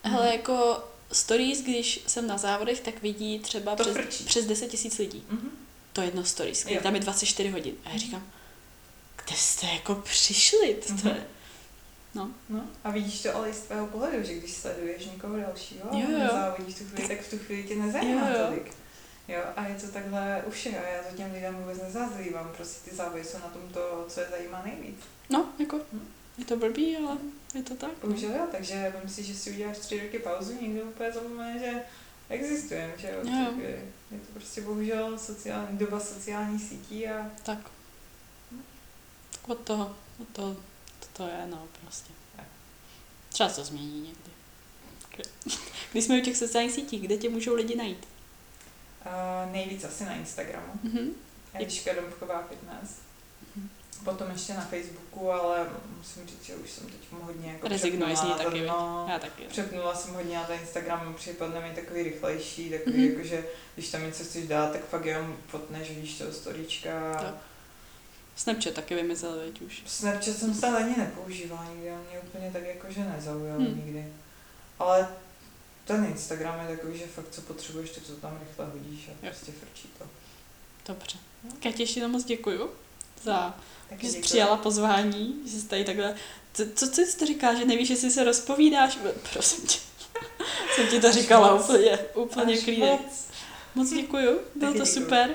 Mhm. 0.04 0.14
Hele, 0.14 0.32
jako 0.36 0.84
stories, 1.12 1.62
když 1.62 2.00
jsem 2.06 2.26
na 2.26 2.38
závodech, 2.38 2.80
tak 2.80 3.02
vidí 3.02 3.38
třeba 3.38 3.76
To 3.76 3.84
přes, 3.84 4.22
přes 4.22 4.46
10 4.46 4.68
tisíc 4.68 4.98
lidí. 4.98 5.24
Mhm. 5.30 5.50
To 5.92 6.00
jedno 6.02 6.24
stories, 6.24 6.64
Jo. 6.64 6.70
kde 6.70 6.80
tam 6.80 6.94
je 6.94 7.00
24 7.00 7.48
hodin. 7.50 7.74
A 7.84 7.88
já 7.88 7.94
Mhm. 7.94 7.98
říkám, 8.04 8.26
kde 9.26 9.36
jste 9.36 9.66
jako 9.66 9.94
přišli? 9.94 10.74
To 10.86 10.92
Mhm. 10.92 11.08
je... 11.08 11.26
No. 12.14 12.30
No, 12.48 12.60
a 12.84 12.90
vidíš 12.90 13.22
to 13.22 13.36
ale 13.36 13.50
i 13.50 13.52
z 13.54 13.58
tvého 13.60 13.86
pohledu, 13.86 14.22
že 14.26 14.34
když 14.34 14.52
sleduješ 14.52 15.04
někoho 15.06 15.36
dalšího 15.36 15.88
Jo, 15.92 16.06
jo. 16.10 16.18
nezávodíš 16.18 16.74
v 16.74 16.78
tu 16.78 16.84
chvíli, 16.84 17.08
tak 17.08 17.20
v 17.20 17.30
tu 17.30 17.38
chvíli 17.38 17.62
tě 17.64 17.74
nezajímá 17.76 18.28
Jo, 18.30 18.36
jo. 18.38 18.46
tolik. 18.46 18.72
Jo, 19.28 19.40
a 19.56 19.66
je 19.68 19.74
to 19.74 19.86
takhle 19.88 20.42
u 20.46 20.50
všeho, 20.50 20.76
já 20.76 21.02
to 21.10 21.16
těm 21.16 21.32
lidem 21.32 21.54
vůbec 21.56 21.82
nezazlívám, 21.82 22.52
prostě 22.56 22.90
ty 22.90 22.96
závody 22.96 23.24
jsou 23.24 23.38
na 23.38 23.48
tom 23.48 23.62
to, 23.72 24.04
co 24.08 24.20
je 24.20 24.26
zajímá 24.30 24.62
nejvíc. 24.66 24.96
No, 25.30 25.46
jako, 25.58 25.80
Hm. 25.92 26.08
Je 26.38 26.44
to 26.44 26.56
blbý, 26.56 26.96
ale 26.96 27.16
je 27.54 27.62
to 27.62 27.74
tak. 27.74 27.90
No. 28.04 28.14
Už 28.14 28.22
jo, 28.22 28.46
takže 28.52 28.92
myslím 29.04 29.24
si, 29.24 29.32
že 29.32 29.38
si 29.38 29.50
uděláš 29.50 29.78
tři 29.78 30.00
roky 30.00 30.18
pauzu, 30.18 30.58
nikdo 30.60 30.82
úplně 30.82 31.12
zapomene, 31.12 31.58
že 31.58 31.82
existujeme, 32.28 32.92
že 32.96 33.08
jo. 33.08 33.20
jo. 33.24 33.52
Je 34.10 34.18
to 34.18 34.32
prostě 34.32 34.60
bohužel 34.60 35.18
sociální, 35.18 35.78
doba 35.78 36.00
sociálních 36.00 36.62
sítí 36.62 37.08
a... 37.08 37.30
Tak. 37.42 37.58
tak 37.58 37.72
Od 39.48 39.58
toho, 39.58 39.96
od 40.20 40.28
toho, 40.28 40.54
to, 41.00 41.06
to 41.12 41.26
je, 41.26 41.46
no, 41.46 41.68
prostě. 41.82 42.12
Tak. 42.36 42.46
Třeba 43.28 43.48
se 43.48 43.64
změní 43.64 44.00
někdy. 44.00 44.36
Když 45.92 46.04
jsme 46.04 46.18
u 46.20 46.24
těch 46.24 46.36
sociálních 46.36 46.72
sítí, 46.72 46.98
kde 46.98 47.16
tě 47.16 47.28
můžou 47.28 47.54
lidi 47.54 47.76
najít? 47.76 48.08
Uh, 49.06 49.52
nejvíc 49.52 49.84
asi 49.84 50.04
na 50.04 50.14
Instagramu. 50.14 50.72
Mm-hmm. 50.84 51.10
Eliška 51.54 51.94
Domková 51.94 52.42
15. 52.42 53.05
Potom 54.04 54.30
ještě 54.30 54.54
na 54.54 54.60
Facebooku, 54.60 55.30
ale 55.30 55.66
musím 55.98 56.26
říct, 56.26 56.44
že 56.44 56.54
už 56.56 56.70
jsem 56.70 56.86
teď 56.86 57.00
hodně 57.22 57.52
jako 57.52 57.68
Rezignuješ 57.68 58.18
z 58.18 58.22
ní 58.22 58.30
taky, 58.44 58.60
no, 58.66 59.06
Já 59.10 59.18
taky. 59.18 59.44
Přepnula 59.44 59.94
jsem 59.94 60.14
hodně 60.14 60.36
na 60.36 60.44
ten 60.44 60.60
Instagram, 60.60 61.14
připadne 61.14 61.60
mi 61.60 61.74
takový 61.74 62.02
rychlejší, 62.02 62.70
takový 62.70 62.96
Mhm. 62.98 63.10
jako, 63.16 63.28
že 63.28 63.44
když 63.74 63.88
tam 63.90 64.02
něco 64.06 64.24
chceš 64.24 64.46
dát, 64.46 64.72
tak 64.72 64.88
fakt 64.88 65.04
jenom 65.04 65.36
fotneš, 65.48 65.90
vidíš 65.90 66.18
toho 66.18 66.32
storíčka. 66.32 67.14
Tak. 67.22 67.34
Snapchat 68.36 68.72
taky 68.74 68.94
vymizel, 68.94 69.36
veď 69.38 69.60
už. 69.60 69.82
Snapchat 69.86 70.36
jsem 70.36 70.54
stále 70.54 70.78
ani 70.84 70.96
nepoužívala 70.96 71.64
nikdy, 71.74 71.90
on 71.92 72.00
mě 72.10 72.20
úplně 72.20 72.50
tak 72.52 72.62
jako, 72.66 72.86
že 72.92 73.00
nezaujal 73.04 73.58
Hmm. 73.58 73.76
nikdy. 73.86 74.12
Ale 74.78 75.08
ten 75.84 76.04
Instagram 76.04 76.60
je 76.68 76.76
takový, 76.76 76.98
že 76.98 77.06
fakt 77.06 77.30
co 77.30 77.40
potřebuješ, 77.40 77.90
tak 77.90 78.02
to 78.04 78.12
tam 78.12 78.38
rychle 78.48 78.66
hodíš 78.66 79.08
a 79.08 79.10
Jo. 79.10 79.16
prostě 79.30 79.52
frčí 79.52 79.88
to. 79.98 80.04
Dobře. 80.92 81.18
Katě, 81.62 81.82
ještě 81.82 82.08
moc 82.08 82.24
děkuju 82.24 82.70
za, 83.22 83.56
Taky 83.88 84.06
že 84.06 84.12
jsi 84.12 84.20
přijala 84.20 84.56
pozvání, 84.56 85.34
že 85.46 85.60
jsi 85.60 85.66
tady 85.68 85.84
takhle... 85.84 86.14
Co, 86.54 86.62
co, 86.74 86.90
co 86.90 87.00
jsi 87.02 87.18
to 87.18 87.26
říká, 87.26 87.54
že 87.54 87.64
nevíš, 87.64 87.90
jestli 87.90 88.10
se 88.10 88.24
rozpovídáš? 88.24 88.98
Prosím 89.32 89.66
tě. 89.66 89.78
Jsem 90.74 90.86
ti 90.88 91.00
to 91.00 91.12
říkala 91.12 91.54
moc. 91.54 91.64
úplně, 91.64 91.98
úplně 92.14 92.54
Až 92.54 92.64
klidně. 92.64 92.86
moc. 92.86 93.26
Moc 93.74 93.90
děkuju, 93.90 94.40
bylo 94.54 94.72
to 94.72 94.78
děkuju. 94.78 94.94
super. 94.94 95.30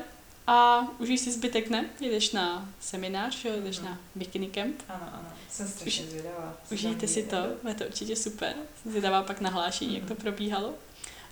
A 0.48 0.88
užij 1.00 1.18
si 1.18 1.32
zbytek, 1.32 1.70
ne? 1.70 1.86
Jdeš 2.00 2.32
na 2.32 2.70
seminář, 2.80 3.46
jo? 3.46 3.52
jdeš 3.64 3.78
Mhm. 3.80 3.86
na 3.90 3.98
bikini 4.16 4.48
camp. 4.50 4.82
Ano, 4.90 5.10
ano, 5.14 5.30
jsem 5.50 5.68
strašně 5.68 6.06
zvědavá. 6.06 6.58
Užijte 6.72 7.08
si 7.08 7.24
to, 7.24 7.38
bude 7.62 7.74
to 7.74 7.84
určitě 7.86 8.16
super. 8.16 8.54
Jsem 8.82 8.92
zvědavá 8.92 9.24
pak 9.24 9.42
nahlášení, 9.42 9.96
jak 10.00 10.08
to 10.08 10.16
probíhalo. 10.16 10.74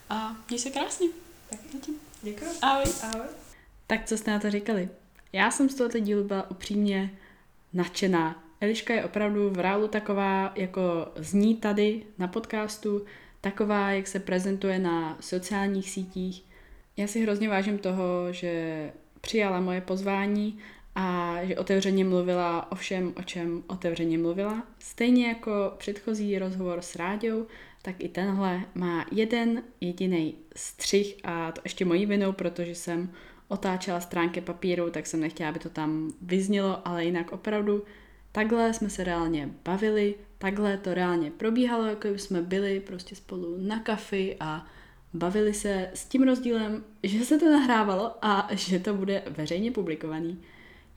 A 0.10 0.36
měj 0.50 0.60
se 0.60 0.70
krásně. 0.70 1.08
Taky. 1.50 1.64
Zatím. 1.74 1.96
Děkuji. 2.22 2.50
Ahoj. 2.62 2.84
Ahoj. 3.04 3.26
Tak 3.88 4.06
co 4.06 4.18
jste 4.18 4.32
na 4.32 4.40
to 4.40 4.52
říkali? 4.52 4.90
Já 5.34 5.52
jsem 5.52 5.70
z 5.70 5.76
tohoto 5.76 6.00
dílu 6.00 6.24
byla 6.24 6.52
upřímně 6.52 7.12
nadšená. 7.74 8.44
Eliška 8.62 8.94
je 8.94 9.06
opravdu 9.06 9.50
v 9.50 9.60
reálu 9.60 9.88
taková, 9.88 10.54
jako 10.56 10.82
zní 11.16 11.56
tady 11.56 12.04
na 12.18 12.28
podcastu, 12.28 13.06
taková, 13.42 13.92
jak 13.92 14.08
se 14.08 14.20
prezentuje 14.20 14.80
na 14.80 15.18
sociálních 15.20 15.90
sítích. 15.90 16.44
Já 16.98 17.08
si 17.08 17.22
hrozně 17.22 17.50
vážím 17.50 17.78
toho, 17.78 18.34
že 18.34 18.92
přijala 19.22 19.60
moje 19.60 19.82
pozvání 19.82 20.60
a 20.96 21.38
že 21.44 21.58
otevřeně 21.58 22.06
mluvila 22.06 22.72
o 22.72 22.76
všem, 22.76 23.14
o 23.18 23.24
čem 23.24 23.64
otevřeně 23.68 24.18
mluvila. 24.18 24.64
Stejně 24.80 25.28
jako 25.28 25.74
předchozí 25.78 26.40
rozhovor 26.40 26.82
s 26.82 26.96
Ráďou, 26.96 27.48
tak 27.82 27.96
i 28.00 28.10
tenhle 28.10 28.62
má 28.76 29.06
jeden 29.12 29.64
jediný 29.82 30.36
střih 30.56 31.18
a 31.24 31.52
to 31.52 31.62
ještě 31.64 31.86
mojí 31.86 32.06
vinou, 32.06 32.32
protože 32.32 32.76
jsem 32.76 33.12
otáčela 33.50 34.00
stránky 34.00 34.42
papíru, 34.42 34.90
tak 34.90 35.08
jsem 35.08 35.20
nechtěla, 35.20 35.50
aby 35.50 35.60
to 35.60 35.70
tam 35.70 36.14
vyznělo, 36.22 36.88
ale 36.88 37.06
jinak 37.06 37.32
opravdu 37.32 37.84
takhle 38.32 38.74
jsme 38.74 38.90
se 38.90 39.04
reálně 39.04 39.50
bavili, 39.66 40.16
takhle 40.38 40.78
to 40.78 40.94
reálně 40.94 41.32
probíhalo, 41.32 41.86
jako 41.86 42.08
jsme 42.08 42.42
byli 42.42 42.80
prostě 42.80 43.16
spolu 43.16 43.56
na 43.58 43.80
kafi 43.80 44.38
a 44.40 44.66
bavili 45.14 45.54
se 45.54 45.90
s 45.94 46.06
tím 46.06 46.24
rozdílem, 46.24 46.84
že 47.04 47.26
se 47.26 47.40
to 47.40 47.50
nahrávalo 47.50 48.16
a 48.22 48.50
že 48.52 48.80
to 48.80 48.94
bude 48.94 49.24
veřejně 49.30 49.72
publikovaný. 49.72 50.42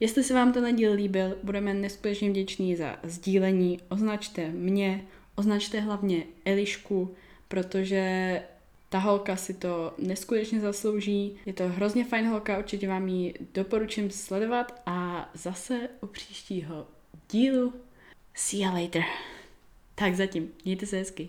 Jestli 0.01 0.25
se 0.25 0.35
vám 0.35 0.53
ten 0.53 0.77
díl 0.77 0.93
líbil, 0.93 1.37
budeme 1.43 1.75
neskutečně 1.75 2.31
vděční 2.31 2.77
za 2.77 2.97
sdílení, 3.03 3.81
označte 3.89 4.49
mě, 4.49 5.05
označte 5.35 5.81
hlavně 5.81 6.25
Elišku, 6.45 7.15
protože 7.49 8.43
ta 8.93 8.99
holka 8.99 9.37
si 9.37 9.55
to 9.55 9.95
neskutečně 9.99 10.61
zaslouží. 10.61 11.37
Je 11.47 11.53
to 11.53 11.69
hrozně 11.69 12.05
fajn 12.05 12.27
holka, 12.27 12.59
určitě 12.59 12.89
vám 12.89 13.09
ji 13.09 13.35
doporučím 13.55 14.11
sledovat 14.11 14.83
a 14.87 15.31
zase 15.35 15.89
u 16.01 16.07
příštího 16.07 16.87
dílu 17.31 17.75
see 18.35 18.61
you 18.61 18.83
later. 18.83 19.03
Tak 19.95 20.15
zatím, 20.15 20.53
mějte 20.65 20.87
se 20.87 20.97
hezky. 20.97 21.29